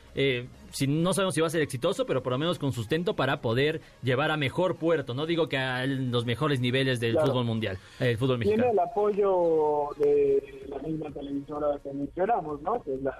si 0.73 0.87
no 0.87 1.13
sabemos 1.13 1.35
si 1.35 1.41
va 1.41 1.47
a 1.47 1.51
ser 1.51 1.61
exitoso, 1.61 2.05
pero 2.05 2.23
por 2.23 2.33
lo 2.33 2.39
menos 2.39 2.57
con 2.57 2.73
sustento 2.73 3.15
para 3.15 3.41
poder 3.41 3.81
llevar 4.01 4.31
a 4.31 4.37
mejor 4.37 4.75
puerto. 4.75 5.13
No 5.13 5.27
digo 5.27 5.47
que 5.47 5.57
a 5.57 5.85
los 5.85 6.25
mejores 6.25 6.59
niveles 6.59 6.99
del 6.99 7.17
fútbol 7.19 7.45
mundial, 7.45 7.77
el 7.99 8.17
fútbol 8.17 8.39
mexicano. 8.39 8.63
Tiene 8.63 8.73
el 8.73 8.79
apoyo 8.79 9.89
de 9.99 10.65
la 10.67 10.79
misma 10.79 11.11
televisora 11.11 11.79
que 11.83 11.93
mencionamos, 11.93 12.61
¿no? 12.63 12.81
Que 12.81 12.95
es 12.95 13.01
la, 13.03 13.15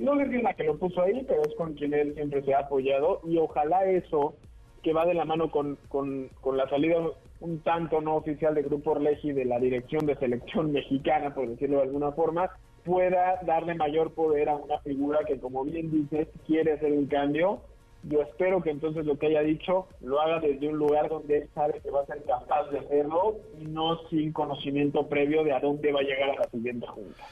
no 0.00 0.20
es 0.20 0.42
la 0.42 0.54
que 0.54 0.64
lo 0.64 0.76
puso 0.76 1.00
ahí, 1.00 1.24
pero 1.28 1.42
es 1.42 1.54
con 1.54 1.74
quien 1.74 1.94
él 1.94 2.12
siempre 2.14 2.42
se 2.42 2.52
ha 2.54 2.60
apoyado 2.60 3.20
y 3.24 3.38
ojalá 3.38 3.84
eso 3.84 4.34
que 4.82 4.92
va 4.92 5.06
de 5.06 5.14
la 5.14 5.24
mano 5.24 5.50
con, 5.50 5.78
con, 5.88 6.28
con 6.40 6.56
la 6.56 6.68
salida 6.68 6.96
un 7.40 7.60
tanto 7.60 8.00
no 8.00 8.16
oficial 8.16 8.54
de 8.54 8.62
Grupo 8.62 8.92
Orleji 8.92 9.32
de 9.32 9.44
la 9.44 9.58
dirección 9.58 10.06
de 10.06 10.16
selección 10.16 10.72
mexicana, 10.72 11.34
por 11.34 11.48
decirlo 11.48 11.76
de 11.78 11.84
alguna 11.84 12.12
forma, 12.12 12.50
pueda 12.84 13.40
darle 13.42 13.74
mayor 13.74 14.12
poder 14.12 14.48
a 14.48 14.56
una 14.56 14.78
figura 14.78 15.20
que, 15.26 15.38
como 15.38 15.64
bien 15.64 15.90
dices, 15.90 16.28
quiere 16.46 16.72
hacer 16.72 16.92
un 16.92 17.06
cambio. 17.06 17.60
Yo 18.04 18.22
espero 18.22 18.62
que 18.62 18.70
entonces 18.70 19.04
lo 19.04 19.18
que 19.18 19.26
haya 19.26 19.42
dicho 19.42 19.88
lo 20.00 20.20
haga 20.20 20.38
desde 20.40 20.68
un 20.68 20.78
lugar 20.78 21.08
donde 21.08 21.38
él 21.38 21.48
sabe 21.52 21.80
que 21.82 21.90
va 21.90 22.02
a 22.02 22.06
ser 22.06 22.22
capaz 22.22 22.70
de 22.70 22.78
hacerlo 22.78 23.36
y 23.60 23.64
no 23.66 23.98
sin 24.08 24.32
conocimiento 24.32 25.08
previo 25.08 25.42
de 25.42 25.52
a 25.52 25.60
dónde 25.60 25.92
va 25.92 26.00
a 26.00 26.04
llegar 26.04 26.30
a 26.30 26.36
la 26.36 26.44
siguiente 26.44 26.86
junta. 26.86 27.24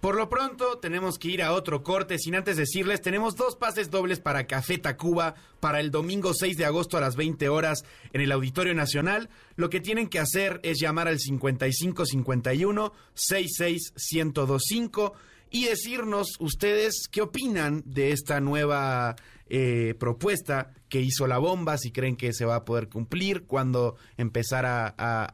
Por 0.00 0.16
lo 0.16 0.28
pronto, 0.28 0.78
tenemos 0.78 1.18
que 1.18 1.28
ir 1.28 1.42
a 1.42 1.52
otro 1.52 1.82
corte. 1.82 2.18
Sin 2.18 2.34
antes 2.34 2.56
decirles, 2.56 3.00
tenemos 3.00 3.36
dos 3.36 3.56
pases 3.56 3.90
dobles 3.90 4.20
para 4.20 4.46
Café 4.46 4.78
Tacuba 4.78 5.34
para 5.60 5.80
el 5.80 5.90
domingo 5.90 6.34
6 6.34 6.56
de 6.56 6.64
agosto 6.66 6.96
a 6.98 7.00
las 7.00 7.16
20 7.16 7.48
horas 7.48 7.84
en 8.12 8.20
el 8.20 8.32
Auditorio 8.32 8.74
Nacional. 8.74 9.30
Lo 9.56 9.70
que 9.70 9.80
tienen 9.80 10.08
que 10.08 10.18
hacer 10.18 10.60
es 10.62 10.78
llamar 10.78 11.08
al 11.08 11.18
5551 11.18 12.92
66 13.14 13.92
1025 14.12 15.14
y 15.50 15.66
decirnos 15.66 16.32
ustedes 16.40 17.08
qué 17.10 17.22
opinan 17.22 17.82
de 17.86 18.10
esta 18.10 18.40
nueva 18.40 19.14
eh, 19.46 19.94
propuesta 20.00 20.72
que 20.88 21.00
hizo 21.00 21.26
la 21.26 21.38
bomba, 21.38 21.78
si 21.78 21.92
creen 21.92 22.16
que 22.16 22.32
se 22.32 22.44
va 22.44 22.56
a 22.56 22.64
poder 22.64 22.88
cumplir, 22.88 23.44
cuando 23.44 23.96
empezar 24.16 24.66
a, 24.66 24.86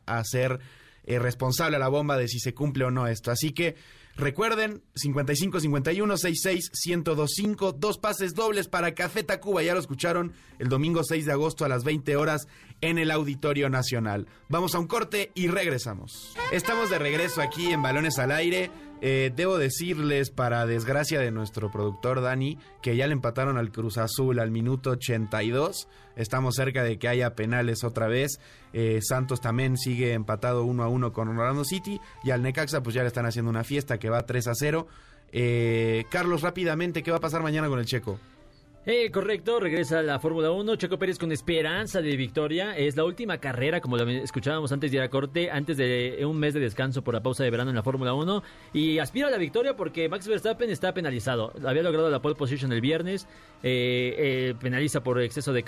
a, 0.05 0.25
ser 0.25 0.61
eh, 1.05 1.19
responsable 1.19 1.77
a 1.77 1.81
la 1.81 1.89
bomba 1.89 2.17
de 2.17 2.29
si 2.29 2.39
se 2.39 2.53
cumple 2.53 2.85
o 2.85 2.91
no 2.91 3.07
esto. 3.07 3.31
Así 3.31 3.53
que 3.53 3.77
Recuerden, 4.21 4.83
55 4.97 5.61
51 5.61 6.17
66 6.19 6.71
1025, 6.87 7.73
dos 7.73 7.97
pases 7.97 8.35
dobles 8.35 8.69
para 8.69 8.95
Café 8.95 9.23
Tacuba, 9.23 9.63
ya 9.63 9.73
lo 9.73 9.81
escucharon, 9.81 10.35
el 10.59 10.69
domingo 10.69 11.03
6 11.03 11.25
de 11.25 11.33
agosto 11.33 11.65
a 11.65 11.69
las 11.69 11.85
20 11.85 12.17
horas 12.17 12.47
en 12.83 12.99
el 12.99 13.13
Auditorio 13.13 13.71
Nacional. 13.71 14.27
Vamos 14.51 14.75
a 14.75 14.79
un 14.79 14.89
corte 14.89 15.33
y 15.35 15.49
regresamos. 15.49 16.37
Estamos 16.53 16.91
de 16.91 16.99
regreso 16.99 17.41
aquí 17.41 17.69
en 17.73 17.81
Balones 17.81 18.19
al 18.19 18.31
Aire. 18.33 18.71
Eh, 19.03 19.33
debo 19.35 19.57
decirles, 19.59 20.31
para 20.31 20.67
desgracia 20.67 21.21
de 21.21 21.31
nuestro 21.31 21.71
productor 21.71 22.21
Dani, 22.21 22.59
que 22.83 22.97
ya 22.97 23.07
le 23.07 23.15
empataron 23.15 23.57
al 23.57 23.73
Cruz 23.73 23.99
Azul 23.99 24.39
al 24.39 24.51
minuto 24.51 24.91
82. 24.91 25.89
Estamos 26.17 26.55
cerca 26.55 26.83
de 26.83 26.99
que 26.99 27.09
haya 27.09 27.35
penales 27.35 27.83
otra 27.83 28.09
vez. 28.09 28.41
Eh, 28.73 29.01
Santos 29.03 29.41
también 29.41 29.79
sigue 29.79 30.13
empatado 30.13 30.65
uno 30.65 30.83
a 30.83 30.89
uno 30.89 31.13
con 31.13 31.29
Orlando 31.29 31.65
City. 31.65 32.01
Y 32.25 32.31
al 32.31 32.43
Necaxa, 32.43 32.83
pues 32.83 32.95
ya 32.95 33.03
le 33.03 33.09
están 33.09 33.27
haciendo 33.27 33.51
una 33.51 33.65
fiesta 33.65 33.99
que 33.99 34.11
va 34.11 34.27
3 34.27 34.49
a 34.49 34.55
0. 34.55 34.87
Eh, 35.33 36.05
Carlos, 36.11 36.43
rápidamente, 36.43 37.03
¿qué 37.03 37.11
va 37.11 37.19
a 37.19 37.21
pasar 37.21 37.43
mañana 37.43 37.69
con 37.69 37.79
el 37.79 37.87
Checo? 37.87 38.19
Eh, 38.87 39.11
correcto, 39.11 39.61
regresa 39.61 40.01
la 40.01 40.19
Fórmula 40.19 40.51
1. 40.53 40.77
Checo 40.77 40.99
Pérez 40.99 41.19
con 41.19 41.31
esperanza 41.33 42.01
de 42.01 42.17
victoria. 42.17 42.75
Es 42.79 42.97
la 42.97 43.05
última 43.05 43.37
carrera, 43.37 43.83
como 43.83 43.99
lo 43.99 44.09
escuchábamos 44.09 44.73
antes 44.73 44.91
de 44.91 44.97
ir 44.97 45.03
a 45.03 45.11
corte, 45.11 45.51
antes 45.51 45.77
de 45.77 46.25
un 46.25 46.39
mes 46.39 46.55
de 46.55 46.61
descanso 46.61 47.03
por 47.03 47.13
la 47.13 47.23
pausa 47.23 47.45
de 47.45 47.51
verano 47.51 47.69
en 47.69 47.77
la 47.77 47.83
Fórmula 47.83 48.15
1. 48.15 48.43
Y 48.73 48.99
aspira 48.99 49.29
a 49.29 49.31
la 49.31 49.37
victoria 49.37 49.77
porque 49.77 50.09
Max 50.09 50.27
Verstappen 50.27 50.71
está 50.71 50.95
penalizado. 50.95 51.53
Había 51.63 51.83
logrado 51.83 52.09
la 52.09 52.23
pole 52.23 52.37
position 52.37 52.73
el 52.73 52.81
viernes. 52.81 53.27
Eh, 53.63 54.15
eh, 54.17 54.55
penaliza 54.59 55.03
por 55.03 55.21
exceso 55.21 55.53
de, 55.53 55.63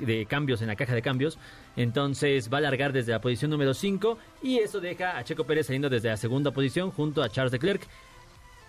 de, 0.00 0.26
cambios 0.26 0.62
en 0.62 0.68
la 0.68 0.76
caja 0.76 0.94
de 0.94 1.02
cambios. 1.02 1.38
Entonces 1.76 2.50
va 2.50 2.56
a 2.56 2.62
largar 2.62 2.94
desde 2.94 3.12
la 3.12 3.20
posición 3.20 3.50
número 3.50 3.74
5. 3.74 4.16
Y 4.42 4.60
eso 4.60 4.80
deja 4.80 5.18
a 5.18 5.24
Checo 5.24 5.44
Pérez 5.44 5.66
saliendo 5.66 5.90
desde 5.90 6.08
la 6.08 6.16
segunda 6.16 6.52
posición 6.52 6.90
junto 6.90 7.22
a 7.22 7.28
Charles 7.28 7.52
Leclerc. 7.52 7.86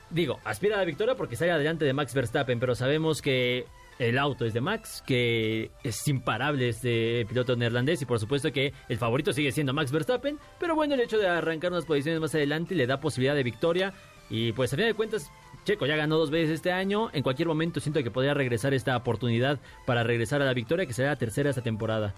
Digo, 0.10 0.40
aspira 0.46 0.76
a 0.76 0.80
la 0.80 0.86
victoria 0.86 1.16
porque 1.16 1.36
sale 1.36 1.52
adelante 1.52 1.86
de 1.86 1.94
Max 1.94 2.14
Verstappen, 2.14 2.60
pero 2.60 2.76
sabemos 2.76 3.22
que 3.22 3.66
el 4.00 4.18
auto 4.18 4.46
es 4.46 4.54
de 4.54 4.62
Max, 4.62 5.04
que 5.06 5.72
es 5.84 6.08
imparable 6.08 6.70
este 6.70 7.26
piloto 7.26 7.56
neerlandés 7.56 8.02
y 8.02 8.06
por 8.06 8.20
supuesto 8.20 8.52
que 8.52 8.74
el 8.90 8.98
favorito 8.98 9.34
sigue 9.34 9.52
siendo 9.52 9.74
Max 9.74 9.92
Verstappen, 9.92 10.40
pero 10.60 10.76
bueno, 10.76 10.94
el 10.94 11.02
hecho 11.02 11.18
de 11.18 11.28
arrancar 11.28 11.72
unas 11.72 11.86
posiciones 11.86 12.22
más 12.22 12.36
adelante 12.36 12.76
le 12.76 12.88
da 12.88 13.00
posibilidad 13.00 13.36
de 13.36 13.44
victoria 13.44 13.94
y 14.30 14.52
pues 14.52 14.72
a 14.74 14.78
fin 14.78 14.86
de 14.86 14.94
cuentas 14.94 15.32
Checo 15.66 15.86
ya 15.86 15.96
ganó 15.96 16.18
dos 16.18 16.32
veces 16.32 16.52
este 16.52 16.72
año, 16.72 17.10
en 17.12 17.24
cualquier 17.24 17.48
momento 17.48 17.80
siento 17.80 18.02
que 18.04 18.12
podría 18.12 18.34
regresar 18.34 18.74
esta 18.74 18.96
oportunidad 18.96 19.60
para 19.86 20.04
regresar 20.04 20.42
a 20.42 20.46
la 20.46 20.54
victoria 20.54 20.86
que 20.86 20.94
será 20.94 21.10
la 21.10 21.16
tercera 21.18 21.50
esta 21.50 21.62
temporada. 21.62 22.14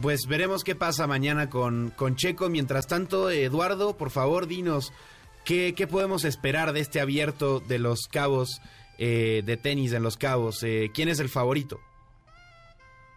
Pues 0.00 0.26
veremos 0.26 0.64
qué 0.64 0.74
pasa 0.74 1.06
mañana 1.06 1.48
con, 1.48 1.90
con 1.90 2.16
Checo. 2.16 2.48
Mientras 2.48 2.88
tanto, 2.88 3.30
Eduardo, 3.30 3.96
por 3.96 4.10
favor, 4.10 4.48
dinos 4.48 4.92
qué, 5.44 5.86
podemos 5.90 6.24
esperar 6.24 6.72
de 6.72 6.80
este 6.80 7.00
abierto 7.00 7.60
de 7.60 7.78
los 7.78 8.08
cabos 8.08 8.60
eh, 8.98 9.42
de 9.44 9.56
tenis 9.56 9.92
en 9.92 10.02
Los 10.02 10.16
Cabos. 10.16 10.62
Eh, 10.62 10.90
¿Quién 10.94 11.08
es 11.08 11.18
el 11.18 11.28
favorito? 11.28 11.80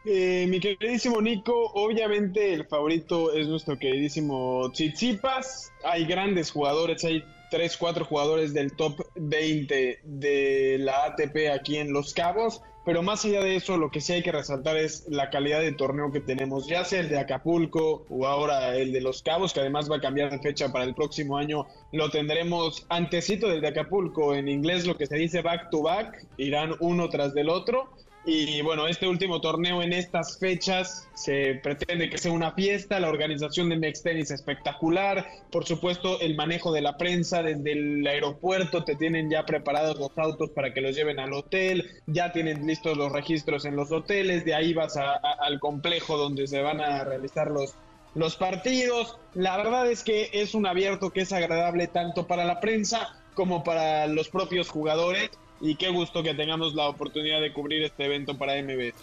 Eh, 0.05 0.47
mi 0.47 0.59
queridísimo 0.59 1.21
Nico, 1.21 1.53
obviamente 1.73 2.53
el 2.53 2.65
favorito 2.65 3.34
es 3.34 3.47
nuestro 3.47 3.78
queridísimo 3.78 4.71
Tsitsipas. 4.71 5.71
Hay 5.84 6.05
grandes 6.05 6.49
jugadores, 6.49 7.03
hay 7.03 7.23
3, 7.51 7.78
4 7.78 8.05
jugadores 8.05 8.53
del 8.53 8.71
top 8.71 9.05
20 9.15 9.99
de 10.03 10.78
la 10.80 11.05
ATP 11.05 11.51
aquí 11.53 11.78
en 11.78 11.91
Los 11.91 12.13
Cabos. 12.13 12.61
Pero 12.88 13.03
más 13.03 13.25
allá 13.25 13.41
de 13.41 13.57
eso, 13.57 13.75
lo 13.75 13.91
que 13.91 13.99
sí 13.99 14.13
hay 14.13 14.23
que 14.23 14.31
resaltar 14.31 14.77
es 14.77 15.09
la 15.09 15.29
calidad 15.29 15.59
de 15.59 15.73
torneo 15.73 16.09
que 16.09 16.21
tenemos, 16.21 16.67
ya 16.67 16.85
sea 16.85 17.01
el 17.01 17.09
de 17.09 17.19
Acapulco 17.19 18.05
o 18.09 18.25
ahora 18.25 18.77
el 18.77 18.93
de 18.93 19.01
Los 19.01 19.21
Cabos, 19.21 19.51
que 19.51 19.59
además 19.59 19.91
va 19.91 19.97
a 19.97 19.99
cambiar 19.99 20.31
de 20.31 20.39
fecha 20.39 20.71
para 20.71 20.85
el 20.85 20.95
próximo 20.95 21.38
año, 21.38 21.67
lo 21.91 22.09
tendremos 22.09 22.85
antecito 22.88 23.49
del 23.49 23.59
de 23.59 23.67
Acapulco, 23.67 24.33
en 24.33 24.47
inglés 24.47 24.88
lo 24.88 24.95
que 24.95 25.05
se 25.05 25.17
dice 25.17 25.41
back 25.41 25.69
to 25.69 25.81
back, 25.81 26.25
irán 26.38 26.75
uno 26.79 27.09
tras 27.09 27.33
del 27.33 27.49
otro, 27.49 27.89
y 28.30 28.61
bueno, 28.61 28.89
este 28.89 29.07
último 29.07 29.39
torneo 29.39 29.82
en 29.82 29.93
estas 29.93 30.38
fechas 30.38 31.07
se 31.13 31.61
pretende 31.63 32.09
que 32.09 32.17
sea 32.17 32.34
una 32.34 32.51
fiesta, 32.51 32.99
la 32.99 33.07
organización 33.07 33.69
de 33.69 33.78
Mex 33.78 34.03
Tennis 34.03 34.32
espectacular, 34.32 35.25
por 35.49 35.65
supuesto 35.65 36.19
el 36.19 36.36
manejo 36.36 36.73
de 36.73 36.82
la 36.82 36.97
prensa 36.97 37.41
desde 37.41 37.71
el 37.71 38.05
aeropuerto, 38.05 38.84
te 38.84 38.97
tienen 38.97 39.30
ya 39.30 39.45
preparados 39.45 39.97
los 39.97 40.11
autos 40.17 40.49
para 40.49 40.73
que 40.73 40.82
los 40.82 40.93
lleven 40.93 41.21
al 41.21 41.32
hotel, 41.32 41.89
ya 42.05 42.34
tienen 42.34 42.67
listos 42.67 42.97
los 42.97 43.13
registros 43.13 43.63
en 43.63 43.78
los 43.78 43.93
hoteles, 43.93 44.43
de 44.43 44.55
ahí 44.55 44.73
vas 44.73 44.97
al 44.97 45.61
complejo 45.61 46.17
donde 46.17 46.47
se 46.47 46.61
van 46.61 46.82
a 46.82 47.05
realizar 47.05 47.49
los, 47.49 47.75
los 48.13 48.36
partidos. 48.36 49.17
La 49.36 49.55
verdad 49.55 49.89
es 49.89 50.03
que 50.03 50.32
es 50.34 50.53
un 50.53 50.65
abierto 50.65 51.11
que 51.11 51.21
es 51.21 51.32
agradable 51.32 51.88
tanto 51.88 52.28
para 52.28 52.43
la 52.43 52.59
prensa 52.59 53.07
como 53.36 53.63
para 53.63 54.05
los 54.07 54.28
propios 54.28 54.67
jugadores 54.67 55.30
y 55.62 55.76
qué 55.76 55.89
gusto 55.89 56.24
que 56.24 56.34
tengamos 56.34 56.74
la 56.76 56.88
oportunidad 56.88 57.41
de 57.41 57.53
cubrir 57.53 57.84
este 57.84 58.05
evento 58.05 58.38
para 58.38 58.62
MB. 58.62 58.93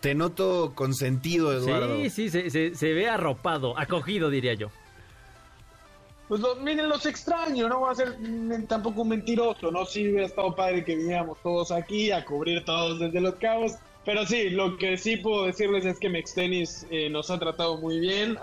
Te 0.00 0.14
noto 0.14 0.72
consentido, 0.74 1.52
Eduardo. 1.52 1.96
Sí, 1.96 2.10
sí, 2.10 2.30
se, 2.30 2.74
se, 2.74 2.92
ve 2.92 3.08
arropado, 3.08 3.78
acogido, 3.78 4.30
diría 4.30 4.54
yo. 4.54 4.70
Pues 6.28 6.40
miren, 6.62 6.88
los 6.88 7.04
extraño, 7.06 7.68
no 7.68 7.80
voy 7.80 7.90
a 7.90 7.94
ser 7.94 8.16
tampoco 8.68 9.02
un 9.02 9.08
mentiroso, 9.08 9.70
¿no? 9.70 9.84
Sí 9.84 10.08
hubiera 10.08 10.26
estado 10.26 10.54
padre 10.54 10.84
que 10.84 10.94
viniéramos 10.94 11.38
todos 11.42 11.72
aquí 11.72 12.12
a 12.12 12.24
cubrir 12.24 12.64
todos 12.64 13.00
desde 13.00 13.20
los 13.20 13.34
cabos, 13.34 13.72
pero 14.04 14.24
sí, 14.24 14.48
lo 14.50 14.78
que 14.78 14.96
sí 14.96 15.16
puedo 15.16 15.46
decirles 15.46 15.84
es 15.84 15.98
que 15.98 16.08
Mextenis 16.08 16.86
eh, 16.90 17.10
nos 17.10 17.30
ha 17.30 17.38
tratado 17.38 17.76
muy 17.78 17.98
bien, 17.98 18.38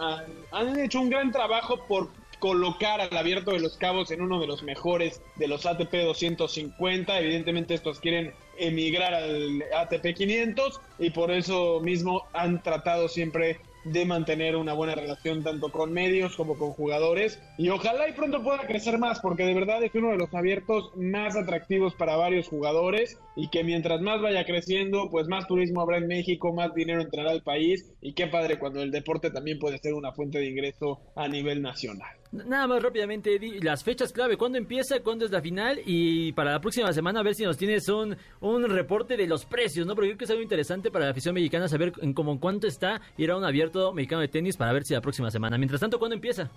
han 0.51 0.80
hecho 0.80 0.99
un 0.99 1.09
gran 1.09 1.32
trabajo 1.32 1.80
por 1.88 2.09
colocar 2.39 3.01
al 3.01 3.15
abierto 3.15 3.51
de 3.51 3.59
los 3.59 3.77
cabos 3.77 4.11
en 4.11 4.21
uno 4.21 4.39
de 4.39 4.47
los 4.47 4.63
mejores 4.63 5.21
de 5.35 5.47
los 5.47 5.65
ATP 5.65 5.93
250. 5.93 7.19
Evidentemente 7.19 7.73
estos 7.73 7.99
quieren 7.99 8.33
emigrar 8.57 9.13
al 9.13 9.63
ATP 9.75 10.13
500 10.15 10.81
y 10.99 11.09
por 11.11 11.31
eso 11.31 11.79
mismo 11.81 12.23
han 12.33 12.63
tratado 12.63 13.07
siempre 13.07 13.59
de 13.91 14.05
mantener 14.05 14.55
una 14.55 14.73
buena 14.73 14.95
relación 14.95 15.43
tanto 15.43 15.71
con 15.71 15.93
medios 15.93 16.35
como 16.35 16.57
con 16.57 16.71
jugadores 16.71 17.39
y 17.57 17.69
ojalá 17.69 18.09
y 18.09 18.13
pronto 18.13 18.43
pueda 18.43 18.67
crecer 18.67 18.97
más 18.97 19.19
porque 19.19 19.45
de 19.45 19.53
verdad 19.53 19.81
es 19.83 19.95
uno 19.95 20.09
de 20.09 20.17
los 20.17 20.33
abiertos 20.33 20.91
más 20.97 21.35
atractivos 21.35 21.93
para 21.95 22.17
varios 22.17 22.47
jugadores 22.47 23.17
y 23.35 23.49
que 23.49 23.63
mientras 23.63 24.01
más 24.01 24.21
vaya 24.21 24.45
creciendo 24.45 25.09
pues 25.09 25.27
más 25.27 25.47
turismo 25.47 25.81
habrá 25.81 25.97
en 25.97 26.07
México, 26.07 26.53
más 26.53 26.73
dinero 26.73 27.01
entrará 27.01 27.31
al 27.31 27.43
país 27.43 27.89
y 28.01 28.13
qué 28.13 28.27
padre 28.27 28.59
cuando 28.59 28.81
el 28.81 28.91
deporte 28.91 29.31
también 29.31 29.59
puede 29.59 29.77
ser 29.77 29.93
una 29.93 30.11
fuente 30.11 30.39
de 30.39 30.49
ingreso 30.49 30.99
a 31.15 31.27
nivel 31.27 31.61
nacional. 31.61 32.17
Nada 32.32 32.67
más 32.67 32.84
rápidamente, 32.84 33.39
las 33.61 33.84
fechas 33.84 34.11
clave, 34.11 34.38
cuándo 34.38 34.57
empieza, 34.57 34.99
cuándo 34.99 35.25
es 35.25 35.32
la 35.32 35.41
final 35.41 35.82
y 35.86 36.34
para 36.34 36.51
la 36.51 36.59
próxima 36.59 36.91
semana 36.91 37.21
a 37.21 37.23
ver 37.23 37.36
si 37.36 37.43
nos 37.43 37.57
tienes 37.57 37.88
un, 37.88 38.17
un 38.41 38.69
reporte 38.69 39.15
de 39.15 39.28
los 39.28 39.45
precios, 39.45 39.88
¿no? 39.88 39.95
Porque 39.95 40.09
creo 40.09 40.17
que 40.17 40.25
es 40.25 40.32
algo 40.32 40.43
interesante 40.43 40.91
para 40.91 41.05
la 41.05 41.11
afición 41.11 41.36
mexicana 41.36 41.67
saber 41.69 41.93
en 42.01 42.13
cómo 42.13 42.39
cuánto 42.39 42.67
está 42.67 43.01
ir 43.17 43.32
a 43.32 43.38
un 43.38 43.45
abierto 43.45 43.93
mexicano 43.93 44.21
de 44.21 44.28
tenis 44.28 44.57
para 44.57 44.73
ver 44.73 44.84
si 44.84 44.93
la 44.93 45.01
próxima 45.01 45.32
semana. 45.32 45.57
Mientras 45.57 45.80
tanto, 45.80 45.99
¿cuándo 45.99 46.15
empieza? 46.15 46.51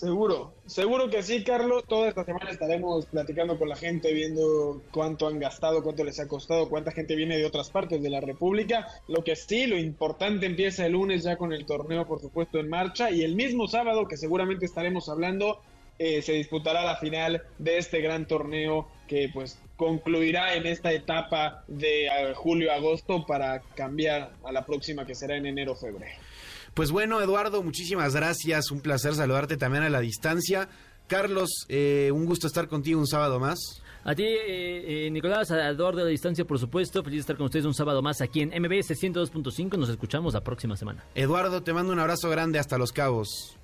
Seguro, 0.00 0.54
seguro 0.64 1.10
que 1.10 1.22
sí, 1.22 1.44
Carlos. 1.44 1.84
Toda 1.86 2.08
esta 2.08 2.24
semana 2.24 2.50
estaremos 2.50 3.04
platicando 3.04 3.58
con 3.58 3.68
la 3.68 3.76
gente, 3.76 4.14
viendo 4.14 4.80
cuánto 4.92 5.28
han 5.28 5.38
gastado, 5.38 5.82
cuánto 5.82 6.04
les 6.04 6.18
ha 6.20 6.26
costado, 6.26 6.70
cuánta 6.70 6.90
gente 6.90 7.14
viene 7.16 7.36
de 7.36 7.44
otras 7.44 7.68
partes 7.68 8.02
de 8.02 8.08
la 8.08 8.22
República. 8.22 8.86
Lo 9.08 9.22
que 9.22 9.36
sí, 9.36 9.66
lo 9.66 9.76
importante 9.76 10.46
empieza 10.46 10.86
el 10.86 10.92
lunes 10.92 11.24
ya 11.24 11.36
con 11.36 11.52
el 11.52 11.66
torneo, 11.66 12.06
por 12.06 12.18
supuesto, 12.18 12.58
en 12.58 12.70
marcha. 12.70 13.10
Y 13.10 13.24
el 13.24 13.34
mismo 13.34 13.68
sábado, 13.68 14.08
que 14.08 14.16
seguramente 14.16 14.64
estaremos 14.64 15.10
hablando, 15.10 15.60
eh, 15.98 16.22
se 16.22 16.32
disputará 16.32 16.82
la 16.82 16.96
final 16.96 17.42
de 17.58 17.76
este 17.76 18.00
gran 18.00 18.26
torneo 18.26 18.88
que 19.06 19.28
pues 19.30 19.58
concluirá 19.76 20.54
en 20.54 20.64
esta 20.64 20.92
etapa 20.92 21.62
de 21.68 22.06
eh, 22.06 22.32
julio-agosto 22.34 23.26
para 23.26 23.60
cambiar 23.74 24.32
a 24.44 24.50
la 24.50 24.64
próxima 24.64 25.04
que 25.04 25.14
será 25.14 25.36
en 25.36 25.44
enero-febrero. 25.44 26.29
Pues 26.74 26.90
bueno, 26.90 27.20
Eduardo, 27.20 27.62
muchísimas 27.62 28.14
gracias. 28.14 28.70
Un 28.70 28.80
placer 28.80 29.14
saludarte 29.14 29.56
también 29.56 29.84
a 29.84 29.90
la 29.90 30.00
distancia. 30.00 30.68
Carlos, 31.06 31.66
eh, 31.68 32.10
un 32.14 32.24
gusto 32.24 32.46
estar 32.46 32.68
contigo 32.68 33.00
un 33.00 33.06
sábado 33.06 33.40
más. 33.40 33.58
A 34.04 34.14
ti, 34.14 34.22
eh, 34.22 35.06
eh, 35.06 35.10
Nicolás, 35.10 35.50
a 35.50 35.68
Eduardo 35.68 35.98
de 35.98 36.04
la 36.04 36.10
distancia, 36.10 36.44
por 36.44 36.58
supuesto. 36.58 37.02
Feliz 37.02 37.18
de 37.18 37.20
estar 37.20 37.36
con 37.36 37.46
ustedes 37.46 37.66
un 37.66 37.74
sábado 37.74 38.00
más 38.00 38.20
aquí 38.20 38.40
en 38.40 38.50
MBS 38.50 38.94
102.5. 38.94 39.76
Nos 39.76 39.88
escuchamos 39.88 40.34
la 40.34 40.42
próxima 40.42 40.76
semana. 40.76 41.04
Eduardo, 41.14 41.62
te 41.62 41.72
mando 41.72 41.92
un 41.92 41.98
abrazo 41.98 42.30
grande 42.30 42.58
hasta 42.58 42.78
Los 42.78 42.92
Cabos. 42.92 43.59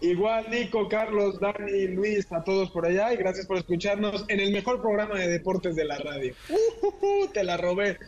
Igual, 0.00 0.46
Nico, 0.50 0.88
Carlos, 0.88 1.38
Dani, 1.38 1.88
Luis, 1.88 2.30
a 2.32 2.42
todos 2.42 2.70
por 2.70 2.86
allá 2.86 3.12
y 3.12 3.16
gracias 3.18 3.46
por 3.46 3.58
escucharnos 3.58 4.24
en 4.28 4.40
el 4.40 4.50
mejor 4.50 4.80
programa 4.80 5.18
de 5.18 5.28
deportes 5.28 5.74
de 5.76 5.84
la 5.84 5.98
radio. 5.98 6.34
Uh, 6.48 7.26
te 7.28 7.44
la 7.44 7.56
robé. 7.56 7.98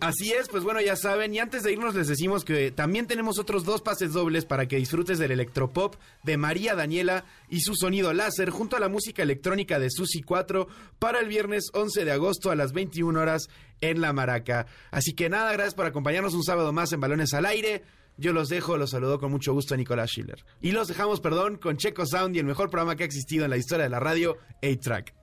Así 0.00 0.32
es, 0.32 0.48
pues 0.48 0.64
bueno, 0.64 0.80
ya 0.80 0.96
saben. 0.96 1.32
Y 1.32 1.38
antes 1.38 1.62
de 1.62 1.72
irnos 1.72 1.94
les 1.94 2.08
decimos 2.08 2.44
que 2.44 2.72
también 2.72 3.06
tenemos 3.06 3.38
otros 3.38 3.64
dos 3.64 3.80
pases 3.80 4.12
dobles 4.12 4.44
para 4.44 4.66
que 4.66 4.76
disfrutes 4.76 5.18
del 5.18 5.30
electropop 5.30 5.94
de 6.24 6.36
María 6.36 6.74
Daniela 6.74 7.24
y 7.48 7.60
su 7.60 7.74
sonido 7.76 8.12
láser 8.12 8.50
junto 8.50 8.76
a 8.76 8.80
la 8.80 8.88
música 8.88 9.22
electrónica 9.22 9.78
de 9.78 9.90
Susi 9.90 10.22
4 10.22 10.66
para 10.98 11.20
el 11.20 11.28
viernes 11.28 11.70
11 11.72 12.04
de 12.04 12.12
agosto 12.12 12.50
a 12.50 12.56
las 12.56 12.72
21 12.72 13.20
horas 13.20 13.48
en 13.80 14.00
La 14.00 14.12
Maraca. 14.12 14.66
Así 14.90 15.14
que 15.14 15.28
nada, 15.28 15.52
gracias 15.52 15.74
por 15.74 15.86
acompañarnos 15.86 16.34
un 16.34 16.42
sábado 16.42 16.72
más 16.72 16.92
en 16.92 17.00
Balones 17.00 17.32
al 17.34 17.46
Aire. 17.46 17.82
Yo 18.20 18.34
los 18.34 18.50
dejo, 18.50 18.76
los 18.76 18.90
saludo 18.90 19.18
con 19.18 19.30
mucho 19.30 19.54
gusto 19.54 19.72
a 19.72 19.78
Nicolás 19.78 20.10
Schiller. 20.10 20.44
Y 20.60 20.72
los 20.72 20.88
dejamos, 20.88 21.20
perdón, 21.20 21.56
con 21.56 21.78
Checo 21.78 22.04
Sound 22.04 22.36
y 22.36 22.38
el 22.38 22.44
mejor 22.44 22.68
programa 22.68 22.94
que 22.94 23.02
ha 23.02 23.06
existido 23.06 23.46
en 23.46 23.50
la 23.50 23.56
historia 23.56 23.84
de 23.84 23.88
la 23.88 23.98
radio, 23.98 24.36
A-Track. 24.62 25.14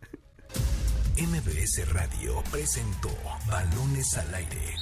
MBS 1.16 1.94
Radio 1.94 2.44
presentó 2.52 3.10
Balones 3.48 4.18
al 4.18 4.34
Aire. 4.34 4.76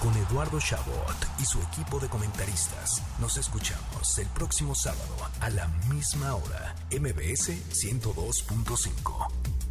Con 0.00 0.16
Eduardo 0.16 0.58
Chabot 0.60 1.16
y 1.38 1.44
su 1.44 1.60
equipo 1.60 2.00
de 2.00 2.08
comentaristas. 2.08 3.02
Nos 3.20 3.36
escuchamos 3.36 4.18
el 4.18 4.28
próximo 4.28 4.74
sábado 4.74 5.14
a 5.40 5.50
la 5.50 5.68
misma 5.90 6.36
hora. 6.36 6.74
MBS 6.90 7.50
102.5. 7.74 9.67